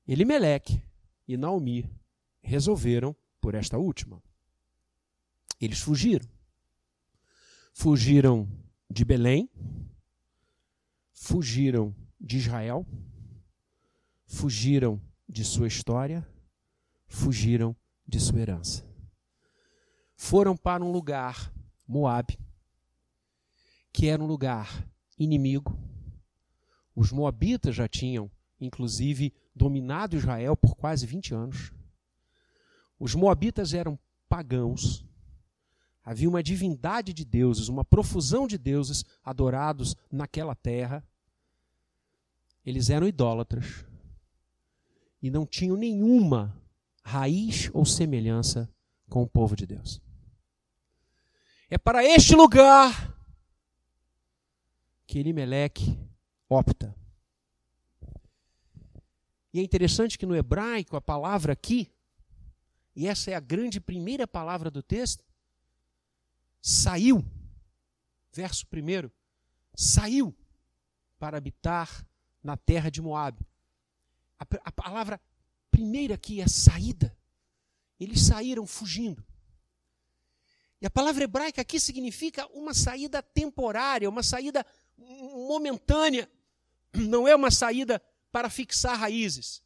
Elimeleque 0.08 0.84
e 1.28 1.38
Naomi 1.38 1.90
resolveram 2.42 3.16
por 3.40 3.56
esta 3.56 3.78
última. 3.78 4.22
Eles 5.60 5.80
fugiram. 5.80 6.28
Fugiram 7.74 8.50
de 8.90 9.06
Belém, 9.06 9.50
fugiram 11.14 11.96
de 12.20 12.38
Israel, 12.38 12.86
fugiram 14.28 15.02
de 15.30 15.46
sua 15.46 15.68
história 15.68 16.28
fugiram 17.12 17.76
de 18.08 18.20
sua 18.20 18.40
herança. 18.40 18.86
Foram 20.16 20.56
para 20.56 20.84
um 20.84 20.92
lugar, 20.92 21.54
Moabe, 21.86 22.40
que 23.92 24.08
era 24.08 24.24
um 24.24 24.26
lugar 24.26 24.88
inimigo. 25.24 25.78
Os 26.96 27.12
moabitas 27.12 27.76
já 27.76 27.88
tinham, 27.88 28.30
inclusive, 28.60 29.34
dominado 29.56 30.18
Israel 30.18 30.58
por 30.58 30.76
quase 30.76 31.06
20 31.06 31.34
anos. 31.34 31.72
Os 33.00 33.16
moabitas 33.16 33.74
eram 33.74 33.98
pagãos. 34.28 35.06
Havia 36.04 36.28
uma 36.28 36.42
divindade 36.42 37.14
de 37.14 37.24
deuses, 37.24 37.68
uma 37.68 37.86
profusão 37.86 38.48
de 38.48 38.58
deuses 38.58 39.06
adorados 39.24 39.96
naquela 40.12 40.56
terra. 40.56 41.06
Eles 42.66 42.90
eram 42.90 43.08
idólatras 43.08 43.86
e 45.22 45.30
não 45.30 45.46
tinham 45.46 45.78
nenhuma 45.78 46.60
raiz 47.04 47.70
ou 47.74 47.86
semelhança 47.86 48.70
com 49.10 49.22
o 49.22 49.28
povo 49.28 49.56
de 49.56 49.66
Deus. 49.66 50.02
É 51.70 51.78
para 51.78 52.04
este 52.04 52.36
lugar 52.36 53.16
que 55.12 55.20
Elimeleque 55.20 56.00
opta. 56.48 56.96
E 59.54 59.60
é 59.60 59.62
interessante 59.62 60.18
que 60.18 60.26
no 60.26 60.34
hebraico 60.34 60.96
a 60.96 61.02
palavra 61.02 61.52
aqui, 61.52 61.92
e 62.96 63.10
essa 63.10 63.30
é 63.30 63.36
a 63.36 63.42
grande 63.42 63.82
primeira 63.82 64.26
palavra 64.26 64.72
do 64.72 64.82
texto, 64.82 65.22
saiu, 66.62 67.26
verso 68.32 68.66
primeiro, 68.68 69.12
saiu 69.76 70.34
para 71.20 71.38
habitar 71.38 72.08
na 72.42 72.56
terra 72.56 72.90
de 72.90 73.02
Moabe. 73.02 73.46
A, 74.40 74.48
a 74.64 74.72
palavra 74.72 75.20
primeira 75.70 76.16
aqui 76.16 76.40
é 76.40 76.48
saída. 76.48 77.14
Eles 78.00 78.22
saíram 78.22 78.66
fugindo. 78.66 79.22
E 80.82 80.86
a 80.86 80.90
palavra 80.90 81.26
hebraica 81.26 81.62
aqui 81.62 81.82
significa 81.82 82.48
uma 82.48 82.74
saída 82.74 83.22
temporária, 83.22 84.10
uma 84.10 84.24
saída 84.24 84.66
momentânea. 85.48 86.30
Não 86.94 87.28
é 87.28 87.36
uma 87.36 87.52
saída 87.52 88.02
para 88.32 88.50
fixar 88.50 88.98
raízes. 88.98 89.64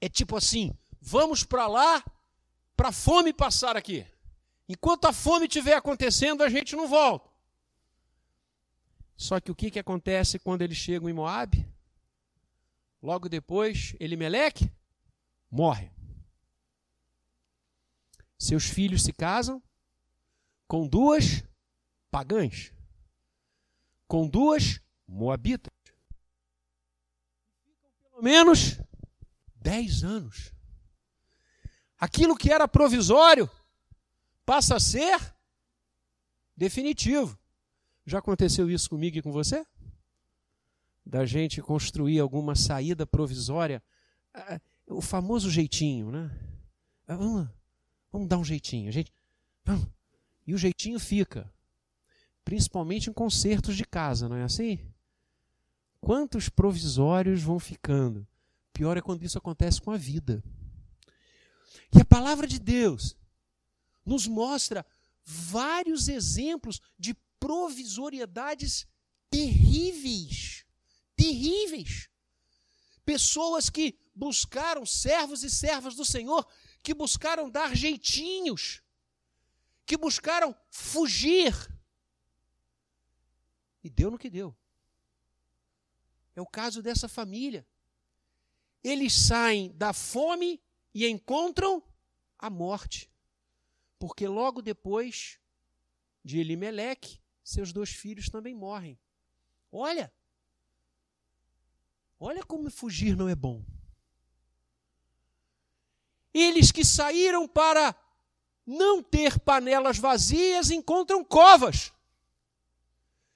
É 0.00 0.08
tipo 0.08 0.36
assim: 0.36 0.76
vamos 1.00 1.44
para 1.44 1.66
lá 1.66 2.04
para 2.76 2.88
a 2.88 2.92
fome 2.92 3.32
passar 3.32 3.76
aqui. 3.76 4.06
Enquanto 4.68 5.04
a 5.06 5.12
fome 5.12 5.46
estiver 5.46 5.74
acontecendo, 5.74 6.42
a 6.42 6.48
gente 6.48 6.74
não 6.74 6.88
volta. 6.88 7.30
Só 9.16 9.38
que 9.38 9.50
o 9.50 9.54
que, 9.54 9.70
que 9.70 9.78
acontece 9.78 10.38
quando 10.38 10.62
eles 10.62 10.76
chegam 10.76 11.08
em 11.08 11.12
Moab? 11.12 11.66
Logo 13.02 13.28
depois, 13.28 13.94
Elimeleque 14.00 14.70
morre. 15.50 15.90
Seus 18.38 18.64
filhos 18.64 19.02
se 19.02 19.12
casam 19.12 19.62
com 20.66 20.86
duas 20.86 21.44
pagãs, 22.10 22.72
com 24.14 24.28
duas 24.28 24.80
moabitas. 25.08 25.72
Pelo 28.04 28.22
menos 28.22 28.78
dez 29.56 30.04
anos. 30.04 30.52
Aquilo 31.98 32.36
que 32.36 32.52
era 32.52 32.68
provisório 32.68 33.50
passa 34.46 34.76
a 34.76 34.80
ser 34.80 35.18
definitivo. 36.56 37.36
Já 38.06 38.20
aconteceu 38.20 38.70
isso 38.70 38.88
comigo 38.88 39.18
e 39.18 39.22
com 39.22 39.32
você? 39.32 39.66
da 41.04 41.26
gente 41.26 41.60
construir 41.60 42.18
alguma 42.20 42.54
saída 42.54 43.04
provisória, 43.04 43.82
o 44.86 45.02
famoso 45.02 45.50
jeitinho, 45.50 46.10
né? 46.10 46.30
Vamos, 47.06 47.48
vamos 48.10 48.28
dar 48.28 48.38
um 48.38 48.44
jeitinho, 48.44 48.90
gente. 48.90 49.12
Vamos. 49.64 49.86
E 50.46 50.54
o 50.54 50.58
jeitinho 50.58 50.98
fica, 50.98 51.52
principalmente 52.44 53.08
em 53.08 53.12
concertos 53.12 53.76
de 53.76 53.84
casa, 53.84 54.28
não 54.28 54.36
é 54.36 54.42
assim? 54.42 54.78
Quantos 56.00 56.48
provisórios 56.48 57.42
vão 57.42 57.58
ficando? 57.58 58.26
Pior 58.72 58.96
é 58.96 59.00
quando 59.00 59.22
isso 59.22 59.38
acontece 59.38 59.80
com 59.80 59.90
a 59.90 59.96
vida. 59.96 60.42
E 61.94 62.00
a 62.00 62.04
palavra 62.04 62.46
de 62.46 62.58
Deus 62.58 63.16
nos 64.04 64.26
mostra 64.26 64.84
vários 65.24 66.08
exemplos 66.08 66.80
de 66.98 67.14
provisoriedades 67.38 68.86
terríveis 69.30 70.64
terríveis. 71.16 72.08
Pessoas 73.04 73.68
que 73.68 73.98
buscaram, 74.14 74.86
servos 74.86 75.42
e 75.42 75.50
servas 75.50 75.94
do 75.94 76.04
Senhor, 76.04 76.46
que 76.82 76.94
buscaram 76.94 77.50
dar 77.50 77.74
jeitinhos, 77.74 78.82
que 79.86 79.96
buscaram 79.96 80.54
fugir 80.70 81.54
E 83.84 83.90
deu 83.90 84.10
no 84.10 84.18
que 84.18 84.30
deu. 84.30 84.56
É 86.34 86.40
o 86.40 86.46
caso 86.46 86.82
dessa 86.82 87.06
família. 87.06 87.66
Eles 88.82 89.12
saem 89.12 89.70
da 89.76 89.92
fome 89.92 90.60
e 90.92 91.06
encontram 91.06 91.82
a 92.38 92.48
morte. 92.48 93.10
Porque 93.98 94.26
logo 94.26 94.62
depois 94.62 95.38
de 96.24 96.40
Elimeleque, 96.40 97.20
seus 97.42 97.72
dois 97.72 97.90
filhos 97.90 98.30
também 98.30 98.54
morrem. 98.54 98.98
Olha! 99.70 100.12
Olha 102.18 102.42
como 102.42 102.70
fugir 102.70 103.16
não 103.16 103.28
é 103.28 103.34
bom. 103.34 103.62
Eles 106.32 106.72
que 106.72 106.84
saíram 106.84 107.46
para 107.46 107.94
não 108.66 109.02
ter 109.02 109.38
panelas 109.38 109.98
vazias 109.98 110.70
encontram 110.70 111.22
covas, 111.22 111.92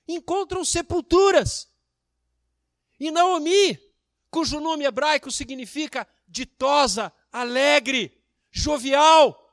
encontram 0.09 0.64
sepulturas. 0.64 1.68
E 2.99 3.11
Naomi, 3.11 3.79
cujo 4.31 4.59
nome 4.59 4.85
hebraico 4.85 5.31
significa 5.31 6.09
ditosa, 6.27 7.12
alegre, 7.31 8.18
jovial, 8.51 9.44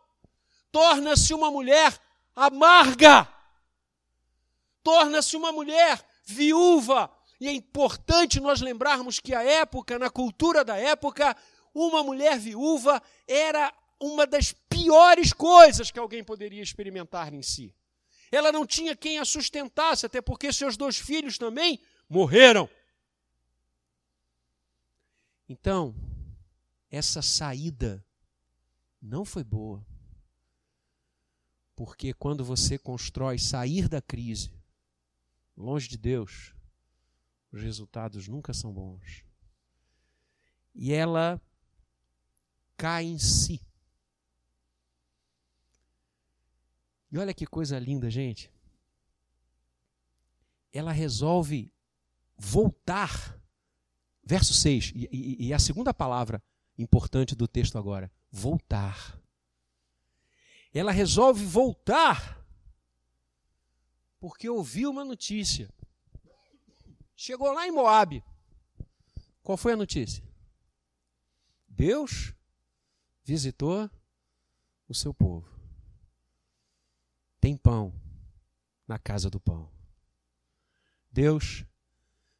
torna-se 0.71 1.33
uma 1.33 1.51
mulher 1.51 1.99
amarga, 2.35 3.27
torna-se 4.81 5.35
uma 5.35 5.51
mulher 5.51 6.03
viúva. 6.25 7.11
E 7.39 7.47
é 7.47 7.51
importante 7.51 8.39
nós 8.39 8.61
lembrarmos 8.61 9.19
que 9.19 9.33
a 9.33 9.43
época, 9.43 9.99
na 9.99 10.09
cultura 10.09 10.63
da 10.63 10.77
época, 10.77 11.35
uma 11.73 12.01
mulher 12.01 12.39
viúva 12.39 13.01
era 13.27 13.73
uma 13.99 14.25
das 14.25 14.53
piores 14.69 15.33
coisas 15.33 15.91
que 15.91 15.99
alguém 15.99 16.23
poderia 16.23 16.61
experimentar 16.61 17.33
em 17.33 17.41
si. 17.41 17.73
Ela 18.31 18.51
não 18.51 18.65
tinha 18.65 18.95
quem 18.95 19.19
a 19.19 19.25
sustentasse, 19.25 20.05
até 20.05 20.21
porque 20.21 20.51
seus 20.51 20.75
dois 20.75 20.97
filhos 20.97 21.38
também 21.38 21.79
morreram. 22.09 22.69
Então, 25.47 25.95
essa 26.89 27.21
saída 27.21 28.03
não 29.01 29.23
foi 29.23 29.43
boa. 29.43 29.85
Porque 31.75 32.13
quando 32.13 32.43
você 32.43 32.77
constrói 32.77 33.38
sair 33.38 33.88
da 33.88 34.01
crise, 34.01 34.51
longe 35.55 35.88
de 35.88 35.97
Deus, 35.97 36.53
os 37.51 37.61
resultados 37.61 38.27
nunca 38.27 38.53
são 38.53 38.73
bons. 38.73 39.23
E 40.73 40.91
ela 40.91 41.41
cai 42.75 43.05
em 43.05 43.19
si. 43.19 43.61
E 47.11 47.17
olha 47.17 47.33
que 47.33 47.45
coisa 47.45 47.79
linda, 47.79 48.09
gente. 48.09 48.51
Ela 50.71 50.91
resolve 50.91 51.71
voltar. 52.37 53.39
Verso 54.23 54.53
6, 54.53 54.91
e, 54.95 55.09
e, 55.11 55.47
e 55.47 55.53
a 55.53 55.59
segunda 55.59 55.93
palavra 55.93 56.43
importante 56.77 57.35
do 57.35 57.47
texto 57.47 57.77
agora: 57.77 58.11
voltar. 58.31 59.19
Ela 60.73 60.91
resolve 60.91 61.45
voltar 61.45 62.43
porque 64.19 64.49
ouviu 64.49 64.89
uma 64.89 65.05
notícia. 65.05 65.69
Chegou 67.15 67.51
lá 67.51 67.67
em 67.67 67.71
Moabe. 67.71 68.23
Qual 69.41 69.57
foi 69.57 69.73
a 69.73 69.77
notícia? 69.77 70.23
Deus 71.67 72.33
visitou 73.23 73.89
o 74.89 74.93
seu 74.93 75.13
povo. 75.13 75.54
Tem 77.45 77.55
pão 77.55 77.93
na 78.88 78.97
casa 78.97 79.29
do 79.29 79.39
pão. 79.39 79.69
Deus 81.12 81.63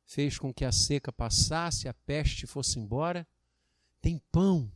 fez 0.04 0.40
com 0.40 0.52
que 0.52 0.66
a 0.66 0.72
seca 0.72 1.14
passasse, 1.14 1.88
a 1.88 1.94
peste 1.94 2.48
fosse 2.48 2.80
embora. 2.80 3.28
Tem 4.02 4.18
pão. 4.32 4.72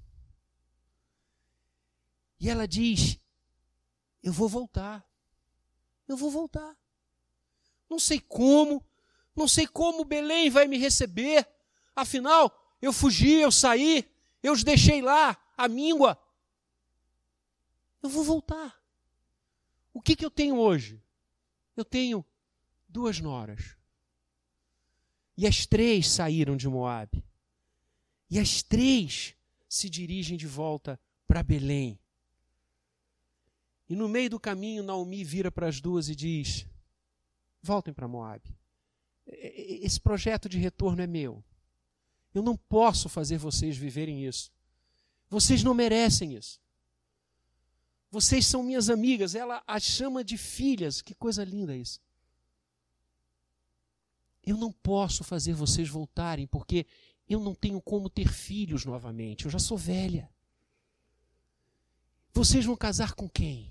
E 2.40 2.48
ela 2.48 2.68
diz: 2.68 3.20
Eu 4.22 4.32
vou 4.32 4.48
voltar. 4.48 5.04
Eu 6.08 6.16
vou 6.16 6.30
voltar. 6.30 6.78
Não 7.90 7.98
sei 7.98 8.20
como, 8.20 8.86
não 9.36 9.48
sei 9.48 9.66
como 9.66 10.06
Belém 10.06 10.52
vai 10.52 10.68
me 10.68 10.78
receber. 10.78 11.44
Afinal, 11.96 12.78
eu 12.80 12.94
fugi, 12.94 13.34
eu 13.34 13.52
saí, 13.52 14.08
eu 14.44 14.54
os 14.54 14.64
deixei 14.64 15.02
lá, 15.02 15.36
a 15.58 15.68
míngua. 15.68 16.22
Eu 18.04 18.10
vou 18.10 18.24
voltar. 18.24 18.79
O 19.94 20.02
que, 20.02 20.16
que 20.16 20.26
eu 20.26 20.32
tenho 20.32 20.58
hoje? 20.58 21.02
Eu 21.76 21.86
tenho 21.86 22.26
duas 22.88 23.20
noras. 23.20 23.76
E 25.38 25.48
as 25.48 25.66
três 25.66 26.10
saíram 26.10 26.58
de 26.58 26.68
Moabe. 26.68 27.24
E 28.30 28.38
as 28.38 28.62
três 28.62 29.36
se 29.68 29.90
dirigem 29.90 30.38
de 30.38 30.46
volta 30.46 31.00
para 31.28 31.44
Belém. 31.44 31.98
E 33.88 33.96
no 33.96 34.08
meio 34.08 34.30
do 34.30 34.40
caminho, 34.40 34.84
Naomi 34.84 35.24
vira 35.24 35.52
para 35.52 35.68
as 35.68 35.80
duas 35.80 36.10
e 36.10 36.16
diz: 36.16 36.68
Voltem 37.62 37.94
para 37.94 38.08
Moabe. 38.08 38.56
Esse 39.26 40.00
projeto 40.00 40.50
de 40.50 40.58
retorno 40.58 41.02
é 41.02 41.08
meu. 41.08 41.44
Eu 42.34 42.44
não 42.44 42.56
posso 42.56 43.10
fazer 43.10 43.38
vocês 43.38 43.78
viverem 43.78 44.26
isso. 44.26 44.52
Vocês 45.30 45.64
não 45.64 45.74
merecem 45.74 46.36
isso. 46.36 46.60
Vocês 48.12 48.46
são 48.46 48.64
minhas 48.64 48.90
amigas. 48.90 49.36
Ela 49.36 49.64
as 49.68 49.84
chama 49.84 50.24
de 50.24 50.38
filhas. 50.38 51.02
Que 51.02 51.14
coisa 51.14 51.44
linda 51.44 51.76
isso. 51.76 52.00
Eu 54.44 54.58
não 54.58 54.72
posso 54.72 55.24
fazer 55.24 55.54
vocês 55.54 55.88
voltarem 55.88 56.48
porque 56.48 56.86
eu 57.28 57.40
não 57.40 57.54
tenho 57.54 57.80
como 57.82 58.10
ter 58.10 58.28
filhos 58.28 58.86
novamente. 58.86 59.46
Eu 59.46 59.52
já 59.52 59.60
sou 59.60 59.78
velha. 59.78 60.30
Vocês 62.34 62.66
vão 62.66 62.76
casar 62.76 63.14
com 63.14 63.30
quem? 63.30 63.70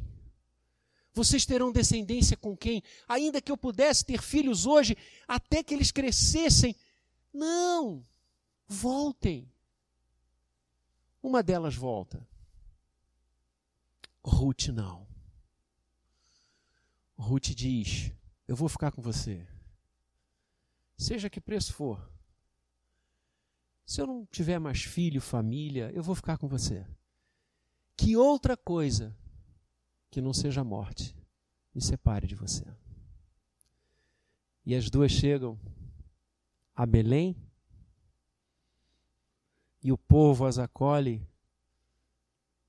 Vocês 1.13 1.45
terão 1.45 1.73
descendência 1.73 2.37
com 2.37 2.57
quem? 2.57 2.83
Ainda 3.09 3.41
que 3.41 3.51
eu 3.51 3.57
pudesse 3.57 4.05
ter 4.05 4.23
filhos 4.23 4.67
hoje, 4.67 4.97
até 5.27 5.65
que 5.65 5.75
eles 5.75 5.91
crescessem. 5.91 6.77
Não! 7.33 8.05
Voltem. 8.69 9.51
Uma 11.21 11.43
delas 11.43 11.75
volta. 11.75 12.25
Ruth 14.29 14.69
não. 14.69 15.07
Ruth 17.17 17.49
diz: 17.49 18.13
Eu 18.47 18.55
vou 18.55 18.69
ficar 18.69 18.93
com 18.93 19.03
você. 19.03 19.47
Seja 20.97 21.31
que 21.31 21.41
preço 21.41 21.73
for. 21.73 22.11
Se 23.87 24.01
eu 24.01 24.07
não 24.07 24.27
tiver 24.27 24.59
mais 24.59 24.83
filho, 24.83 25.21
família, 25.21 25.91
eu 25.95 26.03
vou 26.03 26.15
ficar 26.15 26.37
com 26.37 26.47
você. 26.47 26.87
Que 27.97 28.17
outra 28.17 28.57
coisa 28.57 29.17
que 30.11 30.21
não 30.21 30.33
seja 30.33 30.61
a 30.61 30.65
morte 30.65 31.17
me 31.75 31.81
separe 31.81 32.27
de 32.27 32.35
você. 32.35 32.65
E 34.65 34.75
as 34.75 34.91
duas 34.91 35.11
chegam 35.11 35.59
a 36.75 36.85
Belém 36.85 37.35
e 39.83 39.91
o 39.91 39.99
povo 39.99 40.45
as 40.45 40.59
acolhe 40.59 41.27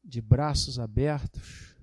de 0.09 0.19
braços 0.19 0.79
abertos. 0.79 1.75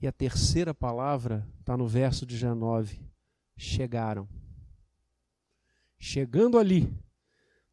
E 0.00 0.06
a 0.06 0.12
terceira 0.12 0.74
palavra 0.74 1.48
está 1.58 1.76
no 1.76 1.88
verso 1.88 2.26
19: 2.26 3.00
chegaram. 3.56 4.28
Chegando 5.98 6.58
ali, 6.58 6.94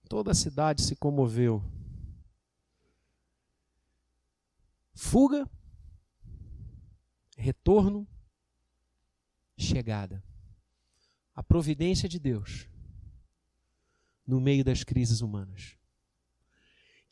toda 0.07 0.31
a 0.31 0.35
cidade 0.35 0.81
se 0.81 0.95
comoveu. 0.95 1.61
Fuga, 4.95 5.49
retorno, 7.37 8.07
chegada. 9.57 10.23
A 11.35 11.43
providência 11.43 12.07
de 12.07 12.19
Deus 12.19 12.69
no 14.25 14.39
meio 14.39 14.63
das 14.63 14.83
crises 14.83 15.19
humanas. 15.19 15.77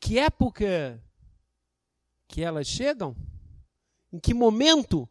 Que 0.02 0.18
época 0.18 1.00
que 2.26 2.42
elas 2.42 2.66
chegam? 2.66 3.16
Em 4.12 4.18
que 4.18 4.34
momento 4.34 5.08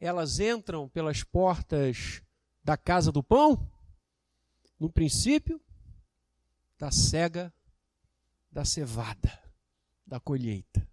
elas 0.00 0.40
entram 0.40 0.88
pelas 0.88 1.22
portas 1.22 2.20
da 2.64 2.76
casa 2.76 3.12
do 3.12 3.22
pão? 3.22 3.70
No 4.76 4.90
princípio 4.90 5.60
da 6.76 6.90
cega 6.90 7.54
da 8.50 8.64
cevada, 8.64 9.40
da 10.04 10.18
colheita 10.18 10.90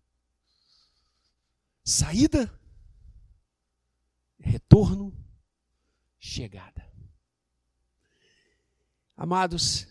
saída, 1.87 2.53
retorno, 4.37 5.15
chegada. 6.19 6.85
Amados, 9.15 9.87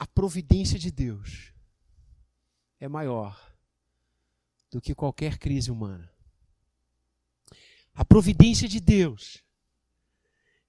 a 0.00 0.06
providência 0.06 0.78
de 0.78 0.90
Deus 0.90 1.52
é 2.80 2.88
maior 2.88 3.38
do 4.70 4.80
que 4.80 4.94
qualquer 4.94 5.36
crise 5.38 5.70
humana. 5.70 6.10
a 7.92 8.02
providência 8.02 8.66
de 8.66 8.80
Deus 8.80 9.44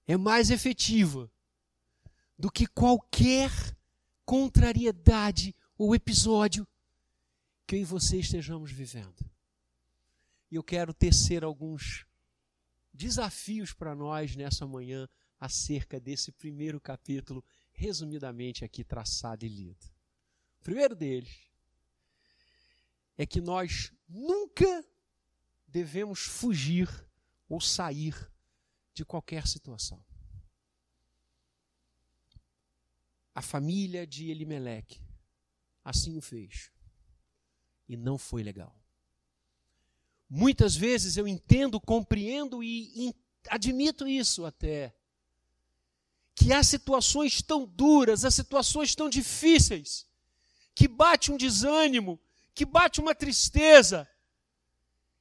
é 0.06 0.18
mais 0.18 0.50
efetiva 0.50 1.32
do 2.38 2.52
que 2.52 2.66
qualquer 2.66 3.50
contrariedade 4.26 5.56
ou 5.78 5.94
episódio 5.94 6.68
que 7.66 7.76
eu 7.76 7.80
e 7.80 7.84
você 7.84 8.18
estejamos 8.18 8.70
vivendo. 8.70 9.24
E 10.50 10.56
eu 10.56 10.62
quero 10.62 10.92
tecer 10.92 11.42
alguns 11.42 12.04
desafios 12.92 13.72
para 13.72 13.94
nós 13.94 14.36
nessa 14.36 14.66
manhã 14.66 15.08
acerca 15.40 15.98
desse 15.98 16.30
primeiro 16.32 16.78
capítulo, 16.78 17.42
resumidamente 17.72 18.64
aqui 18.64 18.84
traçado 18.84 19.44
e 19.44 19.48
lido. 19.48 19.84
O 20.60 20.64
primeiro 20.64 20.94
deles 20.94 21.50
é 23.16 23.26
que 23.26 23.40
nós 23.40 23.92
nunca 24.08 24.84
devemos 25.66 26.20
fugir 26.20 26.88
ou 27.48 27.60
sair 27.60 28.14
de 28.94 29.04
qualquer 29.04 29.46
situação. 29.46 30.04
A 33.34 33.40
família 33.40 34.06
de 34.06 34.30
Elimeleque 34.30 35.00
assim 35.84 36.16
o 36.16 36.20
fez. 36.20 36.70
E 37.88 37.96
não 37.96 38.16
foi 38.16 38.42
legal. 38.42 38.78
Muitas 40.28 40.74
vezes 40.74 41.16
eu 41.16 41.28
entendo, 41.28 41.80
compreendo 41.80 42.62
e 42.62 43.14
admito 43.48 44.06
isso 44.06 44.44
até. 44.44 44.94
Que 46.34 46.52
há 46.52 46.62
situações 46.62 47.42
tão 47.42 47.64
duras, 47.66 48.24
há 48.24 48.30
situações 48.30 48.94
tão 48.94 49.08
difíceis, 49.08 50.06
que 50.74 50.88
bate 50.88 51.30
um 51.30 51.36
desânimo, 51.36 52.18
que 52.54 52.64
bate 52.64 53.00
uma 53.00 53.14
tristeza, 53.14 54.08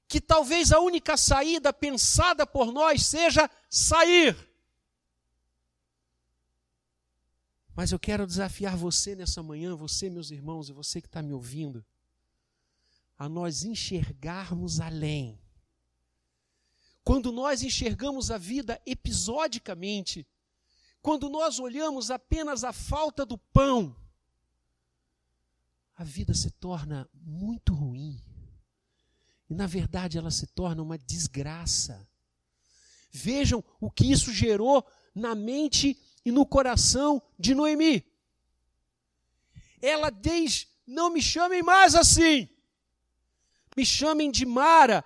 que 0.08 0.20
talvez 0.20 0.72
a 0.72 0.80
única 0.80 1.16
saída 1.16 1.72
pensada 1.72 2.46
por 2.46 2.72
nós 2.72 3.06
seja 3.06 3.50
sair. 3.70 4.36
Mas 7.74 7.92
eu 7.92 8.00
quero 8.00 8.28
desafiar 8.28 8.76
você 8.76 9.16
nessa 9.16 9.42
manhã, 9.42 9.76
você, 9.76 10.10
meus 10.10 10.30
irmãos, 10.30 10.70
e 10.70 10.74
você 10.74 11.02
que 11.02 11.08
está 11.08 11.22
me 11.22 11.34
ouvindo, 11.34 11.86
a 13.18 13.30
nós 13.30 13.64
enxergarmos 13.64 14.80
além. 14.80 15.40
Quando 17.04 17.32
nós 17.32 17.64
enxergamos 17.64 18.30
a 18.30 18.38
vida 18.38 18.82
episodicamente, 18.86 20.28
quando 21.02 21.30
nós 21.30 21.60
olhamos 21.60 22.12
apenas 22.12 22.64
a 22.64 22.72
falta 22.72 23.26
do 23.26 23.38
pão, 23.38 23.96
a 25.96 26.04
vida 26.04 26.34
se 26.34 26.52
torna 26.52 27.10
muito 27.14 27.74
ruim. 27.74 28.22
E, 29.50 29.54
na 29.54 29.68
verdade, 29.68 30.18
ela 30.18 30.32
se 30.32 30.48
torna 30.48 30.82
uma 30.82 30.98
desgraça. 30.98 32.08
Vejam 33.12 33.64
o 33.80 33.92
que 33.92 34.12
isso 34.12 34.32
gerou 34.32 34.86
na 35.14 35.36
mente 35.36 36.00
e 36.24 36.32
no 36.32 36.46
coração 36.46 37.22
de 37.38 37.54
Noemi. 37.54 38.06
Ela 39.82 40.10
diz: 40.10 40.68
Não 40.86 41.10
me 41.10 41.22
chamem 41.22 41.62
mais 41.62 41.96
assim, 41.96 42.48
me 43.76 43.86
chamem 43.86 44.32
de 44.32 44.46
Mara. 44.46 45.04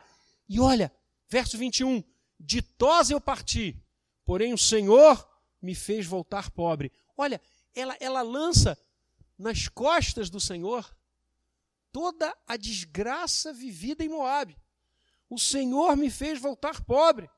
E 0.48 0.60
olha, 0.60 0.94
verso 1.28 1.58
21, 1.58 2.04
ditosa 2.40 3.14
eu 3.14 3.22
parti, 3.22 3.82
porém 4.24 4.54
o 4.54 4.58
Senhor 4.58 5.28
me 5.66 5.76
fez 5.76 6.06
voltar 6.06 6.50
pobre. 6.50 6.92
Olha, 7.18 7.42
ela, 7.76 7.98
ela 8.00 8.22
lança 8.22 8.78
nas 9.38 9.68
costas 9.68 10.30
do 10.30 10.40
Senhor 10.40 10.96
toda 11.92 12.34
a 12.48 12.56
desgraça 12.56 13.52
vivida 13.52 14.04
em 14.04 14.10
Moabe. 14.10 14.58
O 15.30 15.38
Senhor 15.38 15.98
me 15.98 16.10
fez 16.10 16.40
voltar 16.40 16.84
pobre 16.86 17.30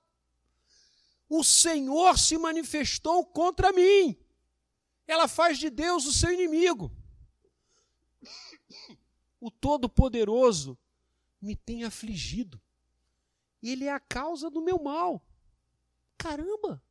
o 1.30 1.44
Senhor 1.44 2.18
se 2.18 2.38
manifestou 2.38 3.26
contra 3.26 3.72
mim. 3.72 4.18
Ela 5.06 5.28
faz 5.28 5.58
de 5.58 5.70
Deus 5.70 6.06
o 6.06 6.14
seu 6.14 6.32
inimigo. 6.32 6.92
O 9.40 9.52
Todo-Poderoso 9.52 10.78
me 11.42 11.56
tem 11.56 11.84
afligido. 11.84 12.62
Ele 13.62 13.86
é 13.86 13.92
a 13.92 14.00
causa 14.00 14.50
do 14.50 14.62
meu 14.62 14.82
mal. 14.82 15.22
Caramba! 16.18 16.82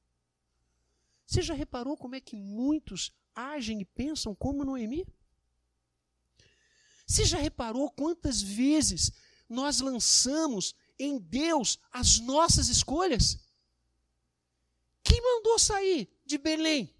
Você 1.26 1.42
já 1.42 1.54
reparou 1.54 1.96
como 1.96 2.14
é 2.14 2.20
que 2.20 2.36
muitos 2.36 3.12
agem 3.34 3.80
e 3.80 3.84
pensam 3.84 4.34
como 4.34 4.64
Noemi? 4.64 5.06
Você 7.06 7.24
já 7.24 7.38
reparou 7.38 7.90
quantas 7.90 8.40
vezes 8.40 9.12
nós 9.48 9.80
lançamos 9.80 10.74
em 10.98 11.18
Deus 11.18 11.78
as 11.92 12.20
nossas 12.20 12.68
escolhas? 12.68 13.38
Quem 15.02 15.20
mandou 15.20 15.58
sair 15.58 16.08
de 16.24 16.38
Belém? 16.38 16.94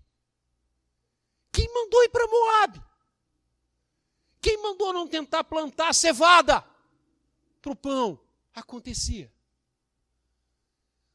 Quem 1.52 1.72
mandou 1.72 2.02
ir 2.04 2.08
para 2.08 2.26
Moab? 2.26 2.84
Quem 4.40 4.60
mandou 4.62 4.92
não 4.92 5.08
tentar 5.08 5.42
plantar 5.44 5.92
cevada 5.92 6.64
para 7.60 7.72
o 7.72 7.76
pão? 7.76 8.20
Acontecia. 8.54 9.32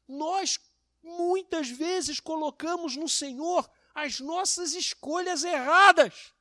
Nós 0.06 0.58
muitas 1.02 1.68
vezes 1.68 2.20
colocamos 2.20 2.96
no 2.96 3.08
Senhor 3.08 3.68
as 3.94 4.20
nossas 4.20 4.74
escolhas 4.74 5.44
erradas 5.44 6.32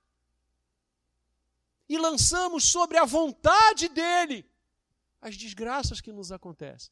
e 1.90 1.98
lançamos 1.98 2.66
sobre 2.66 2.98
a 2.98 3.06
vontade 3.06 3.90
dele 3.90 4.50
as 5.22 5.38
desgraças 5.38 6.02
que 6.02 6.12
nos 6.12 6.32
acontecem. 6.32 6.92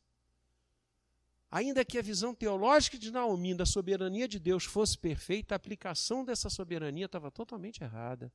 Ainda 1.51 1.83
que 1.83 1.97
a 1.97 2.01
visão 2.01 2.35
teológica 2.35 2.97
de 2.97 3.09
Naomi 3.09 3.55
da 3.55 3.65
soberania 3.65 4.27
de 4.27 4.37
Deus 4.37 4.65
fosse 4.65 4.97
perfeita, 4.97 5.55
a 5.55 5.57
aplicação 5.57 6.23
dessa 6.23 6.47
soberania 6.47 7.07
estava 7.07 7.31
totalmente 7.31 7.83
errada. 7.83 8.31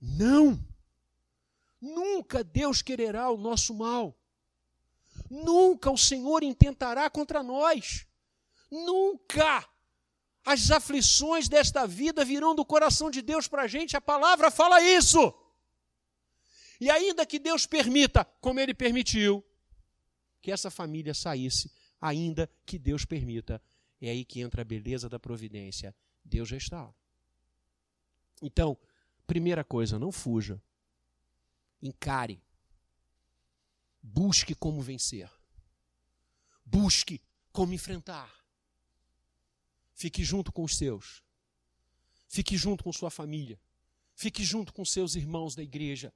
Não! 0.00 0.64
Nunca 1.80 2.44
Deus 2.44 2.82
quererá 2.82 3.30
o 3.30 3.36
nosso 3.36 3.74
mal. 3.74 4.16
Nunca 5.30 5.90
o 5.90 5.96
Senhor 5.96 6.42
intentará 6.42 7.08
contra 7.08 7.40
nós. 7.40 8.04
Nunca! 8.68 9.66
As 10.44 10.70
aflições 10.72 11.48
desta 11.48 11.86
vida 11.86 12.24
virão 12.24 12.54
do 12.54 12.64
coração 12.64 13.10
de 13.10 13.22
Deus 13.22 13.46
para 13.46 13.62
a 13.62 13.66
gente, 13.68 13.96
a 13.96 14.00
palavra 14.00 14.50
fala 14.50 14.82
isso. 14.82 15.32
E 16.80 16.90
ainda 16.90 17.24
que 17.24 17.38
Deus 17.38 17.66
permita, 17.66 18.24
como 18.40 18.58
Ele 18.58 18.74
permitiu, 18.74 19.44
que 20.40 20.50
essa 20.50 20.70
família 20.70 21.14
saísse, 21.14 21.70
ainda 22.00 22.50
que 22.64 22.78
Deus 22.78 23.04
permita. 23.04 23.62
É 24.00 24.10
aí 24.10 24.24
que 24.24 24.40
entra 24.40 24.62
a 24.62 24.64
beleza 24.64 25.08
da 25.08 25.20
providência. 25.20 25.94
Deus 26.24 26.50
restaura. 26.50 26.94
Então, 28.40 28.78
primeira 29.26 29.62
coisa, 29.62 29.98
não 29.98 30.10
fuja. 30.10 30.60
Encare. 31.82 32.42
Busque 34.02 34.54
como 34.54 34.80
vencer. 34.80 35.30
Busque 36.64 37.20
como 37.52 37.72
enfrentar. 37.72 38.32
Fique 39.94 40.24
junto 40.24 40.52
com 40.52 40.64
os 40.64 40.76
seus. 40.76 41.22
Fique 42.28 42.56
junto 42.56 42.84
com 42.84 42.92
sua 42.92 43.10
família. 43.10 43.60
Fique 44.14 44.44
junto 44.44 44.72
com 44.72 44.84
seus 44.84 45.14
irmãos 45.14 45.54
da 45.54 45.62
igreja. 45.62 46.12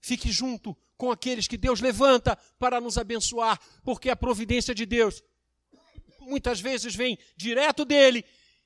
Fique 0.00 0.30
junto 0.30 0.76
com 0.96 1.10
aqueles 1.10 1.46
que 1.46 1.56
Deus 1.56 1.80
levanta 1.80 2.36
para 2.58 2.80
nos 2.80 2.98
abençoar, 2.98 3.60
porque 3.82 4.10
a 4.10 4.16
providência 4.16 4.74
de 4.74 4.84
Deus 4.84 5.22
muitas 6.20 6.60
vezes 6.60 6.94
vem 6.94 7.18
direto 7.36 7.84
dele 7.84 8.24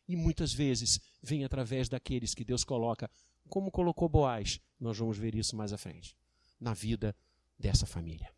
e 0.09 0.17
muitas 0.17 0.53
vezes 0.53 1.01
vem 1.23 1.45
através 1.45 1.89
daqueles 1.89 2.35
que 2.35 2.45
Deus 2.45 2.65
coloca, 2.65 3.11
como 3.49 3.71
colocou 3.71 4.09
Boaz. 4.09 4.61
Nós 4.81 4.99
vamos 4.99 5.19
ver 5.19 5.35
isso 5.35 5.57
mais 5.57 5.73
à 5.73 5.79
frente, 5.79 6.17
na 6.61 6.75
vida 6.75 7.15
dessa 7.59 7.87
família. 7.87 8.35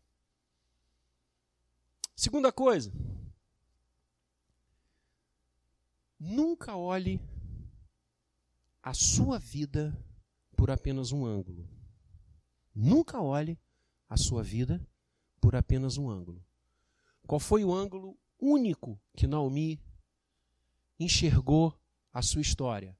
Segunda 2.15 2.51
coisa, 2.51 2.91
nunca 6.19 6.75
olhe 6.75 7.21
a 8.83 8.93
sua 8.93 9.39
vida 9.39 9.97
por 10.55 10.69
apenas 10.69 11.11
um 11.11 11.25
ângulo. 11.25 11.69
Nunca 12.75 13.21
olhe 13.21 13.57
a 14.09 14.17
sua 14.17 14.43
vida 14.43 14.85
por 15.39 15.55
apenas 15.55 15.97
um 15.97 16.09
ângulo. 16.09 16.45
Qual 17.25 17.39
foi 17.39 17.63
o 17.63 17.73
ângulo 17.73 18.17
único 18.39 18.99
que 19.15 19.27
Naomi 19.27 19.81
enxergou 20.99 21.79
a 22.11 22.21
sua 22.21 22.41
história? 22.41 22.97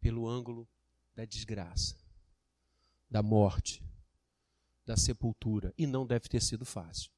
Pelo 0.00 0.26
ângulo 0.26 0.68
da 1.14 1.24
desgraça, 1.24 1.96
da 3.08 3.22
morte, 3.22 3.84
da 4.84 4.96
sepultura. 4.96 5.72
E 5.76 5.86
não 5.86 6.06
deve 6.06 6.28
ter 6.28 6.42
sido 6.42 6.64
fácil. 6.64 7.10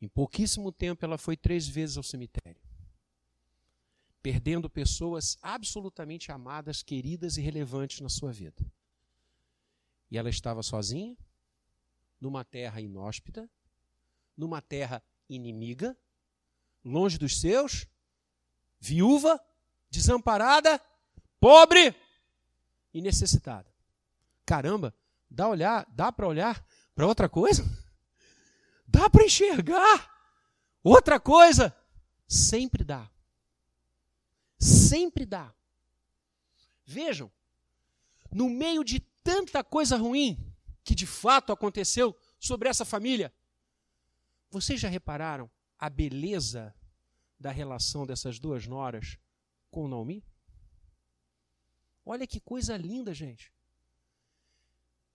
Em 0.00 0.08
pouquíssimo 0.08 0.70
tempo, 0.70 1.04
ela 1.04 1.16
foi 1.16 1.36
três 1.36 1.66
vezes 1.66 1.96
ao 1.96 2.02
cemitério, 2.02 2.60
perdendo 4.22 4.68
pessoas 4.68 5.38
absolutamente 5.40 6.30
amadas, 6.30 6.82
queridas 6.82 7.36
e 7.36 7.40
relevantes 7.40 8.00
na 8.00 8.08
sua 8.08 8.32
vida. 8.32 8.64
E 10.10 10.18
ela 10.18 10.28
estava 10.28 10.62
sozinha, 10.62 11.16
numa 12.20 12.44
terra 12.44 12.80
inóspita, 12.80 13.48
numa 14.36 14.60
terra 14.60 15.02
inimiga, 15.28 15.96
longe 16.84 17.18
dos 17.18 17.40
seus, 17.40 17.86
viúva, 18.78 19.40
desamparada, 19.90 20.80
pobre 21.40 21.94
e 22.92 23.00
necessitada. 23.00 23.72
Caramba, 24.44 24.94
dá 25.34 25.48
olhar, 25.48 25.86
dá 25.90 26.12
para 26.12 26.26
olhar 26.26 26.64
para 26.94 27.06
outra 27.06 27.28
coisa? 27.28 27.64
Dá 28.86 29.10
para 29.10 29.24
enxergar 29.24 30.10
outra 30.82 31.18
coisa? 31.18 31.74
Sempre 32.28 32.84
dá. 32.84 33.10
Sempre 34.58 35.26
dá. 35.26 35.52
Vejam, 36.86 37.30
no 38.30 38.48
meio 38.48 38.84
de 38.84 39.00
tanta 39.22 39.64
coisa 39.64 39.96
ruim 39.96 40.38
que 40.84 40.94
de 40.94 41.06
fato 41.06 41.52
aconteceu 41.52 42.16
sobre 42.38 42.68
essa 42.68 42.84
família, 42.84 43.32
vocês 44.50 44.80
já 44.80 44.88
repararam 44.88 45.50
a 45.78 45.88
beleza 45.88 46.74
da 47.38 47.50
relação 47.50 48.06
dessas 48.06 48.38
duas 48.38 48.66
noras 48.66 49.18
com 49.70 49.88
Naomi? 49.88 50.24
Olha 52.04 52.26
que 52.26 52.38
coisa 52.38 52.76
linda, 52.76 53.14
gente. 53.14 53.53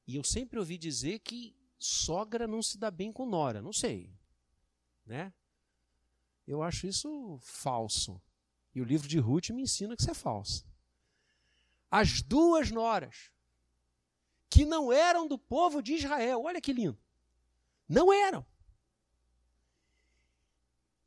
E 0.09 0.15
eu 0.15 0.23
sempre 0.23 0.57
ouvi 0.57 0.75
dizer 0.75 1.19
que 1.19 1.55
sogra 1.77 2.47
não 2.47 2.63
se 2.63 2.79
dá 2.79 2.89
bem 2.89 3.13
com 3.13 3.27
nora. 3.27 3.61
Não 3.61 3.71
sei. 3.71 4.11
Né? 5.05 5.31
Eu 6.47 6.63
acho 6.63 6.87
isso 6.87 7.37
falso. 7.43 8.19
E 8.73 8.81
o 8.81 8.83
livro 8.83 9.07
de 9.07 9.19
Ruth 9.19 9.51
me 9.51 9.61
ensina 9.61 9.95
que 9.95 10.01
isso 10.01 10.09
é 10.09 10.15
falso. 10.15 10.65
As 11.91 12.23
duas 12.23 12.71
noras, 12.71 13.31
que 14.49 14.65
não 14.65 14.91
eram 14.91 15.27
do 15.27 15.37
povo 15.37 15.79
de 15.79 15.93
Israel, 15.93 16.41
olha 16.41 16.59
que 16.59 16.73
lindo. 16.73 16.97
Não 17.87 18.11
eram. 18.11 18.43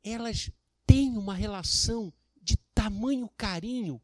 Elas 0.01 0.49
têm 0.87 1.17
uma 1.17 1.33
relação 1.33 2.13
de 2.41 2.55
tamanho 2.73 3.27
carinho 3.35 4.01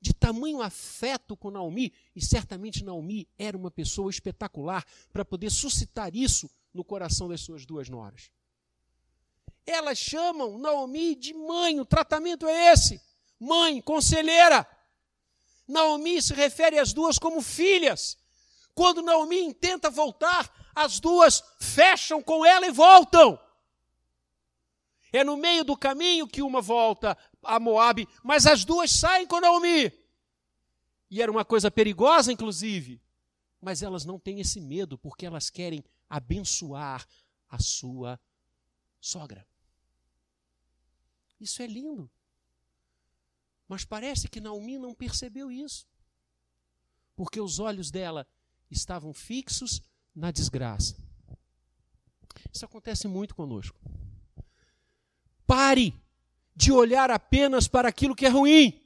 de 0.00 0.14
tamanho 0.14 0.62
afeto 0.62 1.36
com 1.36 1.50
Naomi, 1.50 1.92
e 2.14 2.24
certamente 2.24 2.84
Naomi 2.84 3.28
era 3.38 3.56
uma 3.56 3.70
pessoa 3.70 4.10
espetacular 4.10 4.84
para 5.12 5.24
poder 5.24 5.50
suscitar 5.50 6.14
isso 6.14 6.48
no 6.72 6.84
coração 6.84 7.28
das 7.28 7.40
suas 7.40 7.66
duas 7.66 7.88
noras. 7.88 8.30
Elas 9.66 9.98
chamam 9.98 10.58
Naomi 10.58 11.14
de 11.14 11.34
mãe, 11.34 11.80
o 11.80 11.84
tratamento 11.84 12.46
é 12.46 12.72
esse: 12.72 13.00
mãe, 13.38 13.80
conselheira. 13.80 14.66
Naomi 15.66 16.22
se 16.22 16.32
refere 16.32 16.78
às 16.78 16.92
duas 16.92 17.18
como 17.18 17.42
filhas. 17.42 18.16
Quando 18.74 19.02
Naomi 19.02 19.52
tenta 19.52 19.90
voltar, 19.90 20.50
as 20.74 21.00
duas 21.00 21.42
fecham 21.60 22.22
com 22.22 22.46
ela 22.46 22.66
e 22.66 22.70
voltam. 22.70 23.38
É 25.12 25.24
no 25.24 25.36
meio 25.36 25.64
do 25.64 25.76
caminho 25.76 26.28
que 26.28 26.42
uma 26.42 26.60
volta 26.60 27.16
a 27.42 27.58
Moabe, 27.58 28.08
mas 28.22 28.46
as 28.46 28.64
duas 28.64 28.90
saem 28.90 29.26
com 29.26 29.40
Naomi. 29.40 29.92
E 31.10 31.22
era 31.22 31.30
uma 31.30 31.44
coisa 31.44 31.70
perigosa, 31.70 32.32
inclusive. 32.32 33.00
Mas 33.60 33.82
elas 33.82 34.04
não 34.04 34.18
têm 34.18 34.40
esse 34.40 34.60
medo, 34.60 34.98
porque 34.98 35.26
elas 35.26 35.50
querem 35.50 35.84
abençoar 36.08 37.06
a 37.48 37.58
sua 37.58 38.20
sogra. 39.00 39.46
Isso 41.40 41.62
é 41.62 41.66
lindo. 41.66 42.10
Mas 43.66 43.84
parece 43.84 44.28
que 44.28 44.40
Naomi 44.40 44.78
não 44.78 44.94
percebeu 44.94 45.50
isso. 45.50 45.86
Porque 47.14 47.40
os 47.40 47.58
olhos 47.58 47.90
dela 47.90 48.26
estavam 48.70 49.12
fixos 49.12 49.82
na 50.14 50.30
desgraça. 50.30 50.96
Isso 52.52 52.64
acontece 52.64 53.08
muito 53.08 53.34
conosco. 53.34 53.78
Pare 55.46 55.94
de 56.58 56.72
olhar 56.72 57.08
apenas 57.08 57.68
para 57.68 57.88
aquilo 57.88 58.16
que 58.16 58.26
é 58.26 58.28
ruim. 58.28 58.82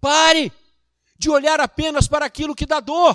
Pare 0.00 0.50
de 1.18 1.28
olhar 1.28 1.60
apenas 1.60 2.08
para 2.08 2.24
aquilo 2.24 2.54
que 2.54 2.64
dá 2.64 2.80
dor. 2.80 3.14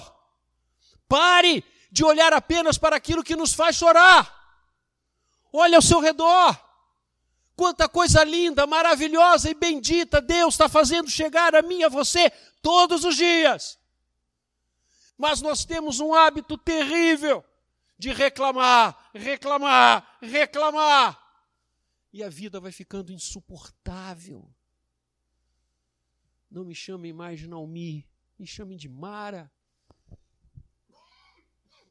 Pare 1.10 1.66
de 1.92 2.06
olhar 2.06 2.34
apenas 2.34 2.78
para 2.78 2.96
aquilo 2.96 3.24
que 3.24 3.36
nos 3.36 3.52
faz 3.52 3.78
chorar. 3.78 4.32
Olhe 5.52 5.74
ao 5.74 5.82
seu 5.82 6.00
redor. 6.00 6.56
Quanta 7.56 7.90
coisa 7.90 8.24
linda, 8.24 8.68
maravilhosa 8.68 9.50
e 9.50 9.56
bendita 9.56 10.22
Deus 10.22 10.54
está 10.54 10.70
fazendo 10.70 11.10
chegar 11.10 11.56
a 11.56 11.64
mim 11.64 11.80
e 11.80 11.84
a 11.86 11.90
você 11.90 12.30
todos 12.62 13.04
os 13.04 13.16
dias. 13.16 13.80
Mas 15.18 15.42
nós 15.42 15.66
temos 15.66 16.00
um 16.00 16.14
hábito 16.14 16.60
terrível 16.60 17.44
de 17.98 18.14
reclamar, 18.14 19.10
reclamar, 19.16 20.18
reclamar 20.22 21.25
e 22.16 22.24
a 22.24 22.30
vida 22.30 22.62
vai 22.62 22.72
ficando 22.72 23.12
insuportável. 23.12 24.50
Não 26.50 26.64
me 26.64 26.74
chamem 26.74 27.12
mais 27.12 27.42
de 27.42 27.46
Naomi, 27.46 28.08
me 28.40 28.48
chamem 28.48 28.78
de 28.78 28.88
Mara. 28.88 29.52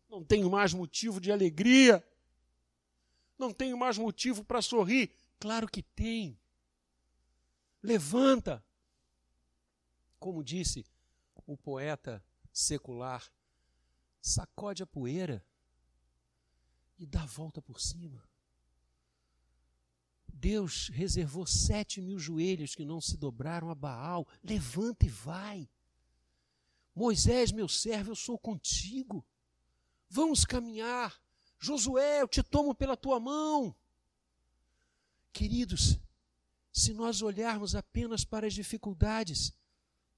Não 0.09 0.25
tenho 0.25 0.51
mais 0.51 0.73
motivo 0.73 1.21
de 1.21 1.31
alegria. 1.31 2.03
Não 3.39 3.53
tenho 3.53 3.77
mais 3.77 3.99
motivo 3.99 4.43
para 4.43 4.63
sorrir. 4.63 5.15
Claro 5.39 5.69
que 5.69 5.83
tem. 5.83 6.41
Levanta. 7.83 8.65
Como 10.19 10.43
disse 10.43 10.87
o 11.47 11.55
poeta 11.55 12.25
secular, 12.51 13.31
sacode 14.23 14.83
a 14.83 14.87
poeira 14.87 15.45
e 16.99 17.05
dá 17.05 17.25
a 17.25 17.27
volta 17.27 17.61
por 17.61 17.79
cima. 17.79 18.27
Deus 20.45 20.91
reservou 20.93 21.47
sete 21.47 22.03
mil 22.03 22.19
joelhos 22.19 22.75
que 22.75 22.85
não 22.85 23.01
se 23.01 23.17
dobraram 23.17 23.71
a 23.71 23.75
Baal. 23.75 24.29
Levanta 24.43 25.07
e 25.07 25.09
vai. 25.09 25.67
Moisés, 26.95 27.51
meu 27.51 27.67
servo, 27.67 28.11
eu 28.11 28.15
sou 28.15 28.39
contigo. 28.39 29.25
Vamos 30.07 30.45
caminhar. 30.45 31.19
Josué, 31.59 32.21
eu 32.21 32.29
te 32.29 32.43
tomo 32.43 32.75
pela 32.75 32.95
tua 32.95 33.19
mão. 33.19 33.75
Queridos, 35.33 35.99
se 36.71 36.93
nós 36.93 37.23
olharmos 37.23 37.75
apenas 37.75 38.23
para 38.23 38.47
as 38.47 38.53
dificuldades, 38.53 39.51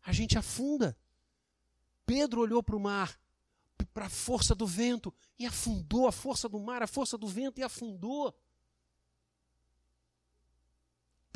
a 0.03 0.11
gente 0.11 0.37
afunda. 0.37 0.99
Pedro 2.05 2.41
olhou 2.41 2.65
para 2.65 2.75
o 2.75 2.81
mar, 2.81 3.17
para 3.95 4.07
a 4.07 4.11
força 4.11 4.57
do 4.57 4.67
vento, 4.67 5.15
e 5.39 5.47
afundou 5.47 6.09
a 6.09 6.13
força 6.13 6.49
do 6.49 6.59
mar, 6.59 6.83
a 6.83 6.89
força 6.89 7.17
do 7.17 7.29
vento, 7.29 7.61
e 7.61 7.63
afundou. 7.63 8.37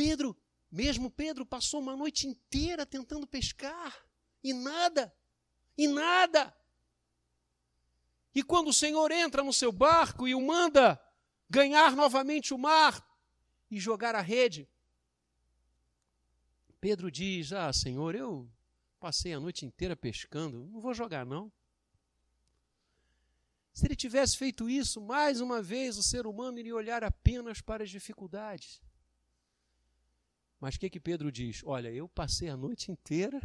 Pedro, 0.03 0.35
mesmo 0.73 1.11
Pedro, 1.11 1.45
passou 1.45 1.79
uma 1.79 1.95
noite 1.95 2.27
inteira 2.27 2.87
tentando 2.87 3.27
pescar 3.27 3.95
e 4.43 4.55
nada, 4.55 5.15
e 5.77 5.87
nada. 5.87 6.57
E 8.35 8.43
quando 8.43 8.69
o 8.69 8.73
Senhor 8.73 9.13
entra 9.13 9.45
no 9.45 9.53
seu 9.53 9.71
barco 9.71 10.27
e 10.27 10.35
o 10.35 10.41
manda 10.41 10.99
ganhar 11.51 11.95
novamente 11.95 12.55
o 12.55 12.59
mar 12.59 13.07
e 13.71 13.79
jogar 13.79 14.15
a 14.15 14.23
rede, 14.23 14.67
Pedro 16.81 17.11
diz: 17.11 17.53
Ah, 17.53 17.71
Senhor, 17.71 18.15
eu 18.15 18.51
passei 18.99 19.35
a 19.35 19.41
noite 19.41 19.67
inteira 19.67 19.95
pescando, 19.95 20.65
não 20.65 20.81
vou 20.81 20.95
jogar 20.95 21.27
não. 21.27 21.53
Se 23.75 23.87
ele 23.87 23.95
tivesse 23.95 24.39
feito 24.39 24.67
isso, 24.71 24.99
mais 24.99 25.43
uma 25.43 25.61
vez 25.61 25.99
o 25.99 26.03
ser 26.03 26.27
humano 26.27 26.59
iria 26.59 26.75
olhar 26.75 27.05
apenas 27.05 27.61
para 27.61 27.85
as 27.85 27.91
dificuldades. 27.91 28.81
Mas 30.61 30.75
o 30.75 30.79
que, 30.79 30.91
que 30.91 31.01
Pedro 31.01 31.33
diz? 31.33 31.63
Olha, 31.65 31.91
eu 31.91 32.07
passei 32.07 32.51
a 32.51 32.57
noite 32.57 32.93
inteira 32.93 33.41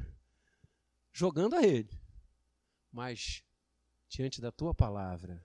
jogando 1.14 1.56
a 1.56 1.62
rede, 1.62 1.98
mas 2.92 3.42
diante 4.10 4.42
da 4.42 4.52
tua 4.52 4.76
palavra 4.76 5.44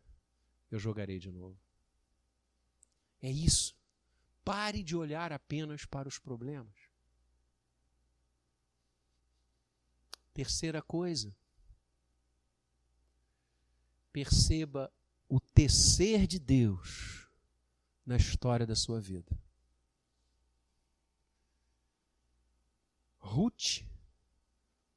eu 0.69 0.81
jogarei 0.81 1.21
de 1.21 1.31
novo. 1.31 1.57
É 3.23 3.31
isso. 3.31 3.79
Pare 4.45 4.83
de 4.83 4.97
olhar 4.97 5.33
apenas 5.33 5.85
para 5.85 6.09
os 6.09 6.19
problemas. 6.19 6.75
Terceira 10.35 10.83
coisa. 10.83 11.37
Perceba 14.13 14.93
o 15.29 15.39
tecer 15.39 16.27
de 16.27 16.41
Deus 16.41 17.29
na 18.05 18.17
história 18.17 18.67
da 18.67 18.75
sua 18.75 19.01
vida. 19.01 19.39
Ruth 23.21 23.85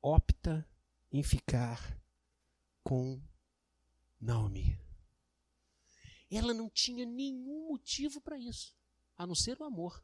opta 0.01 0.67
em 1.11 1.21
ficar 1.21 1.99
com 2.83 3.21
Naomi. 4.19 4.79
Ela 6.31 6.53
não 6.53 6.69
tinha 6.69 7.05
nenhum 7.05 7.67
motivo 7.67 8.19
para 8.19 8.39
isso, 8.39 8.75
a 9.15 9.27
não 9.27 9.35
ser 9.35 9.59
o 9.59 9.63
amor. 9.63 10.03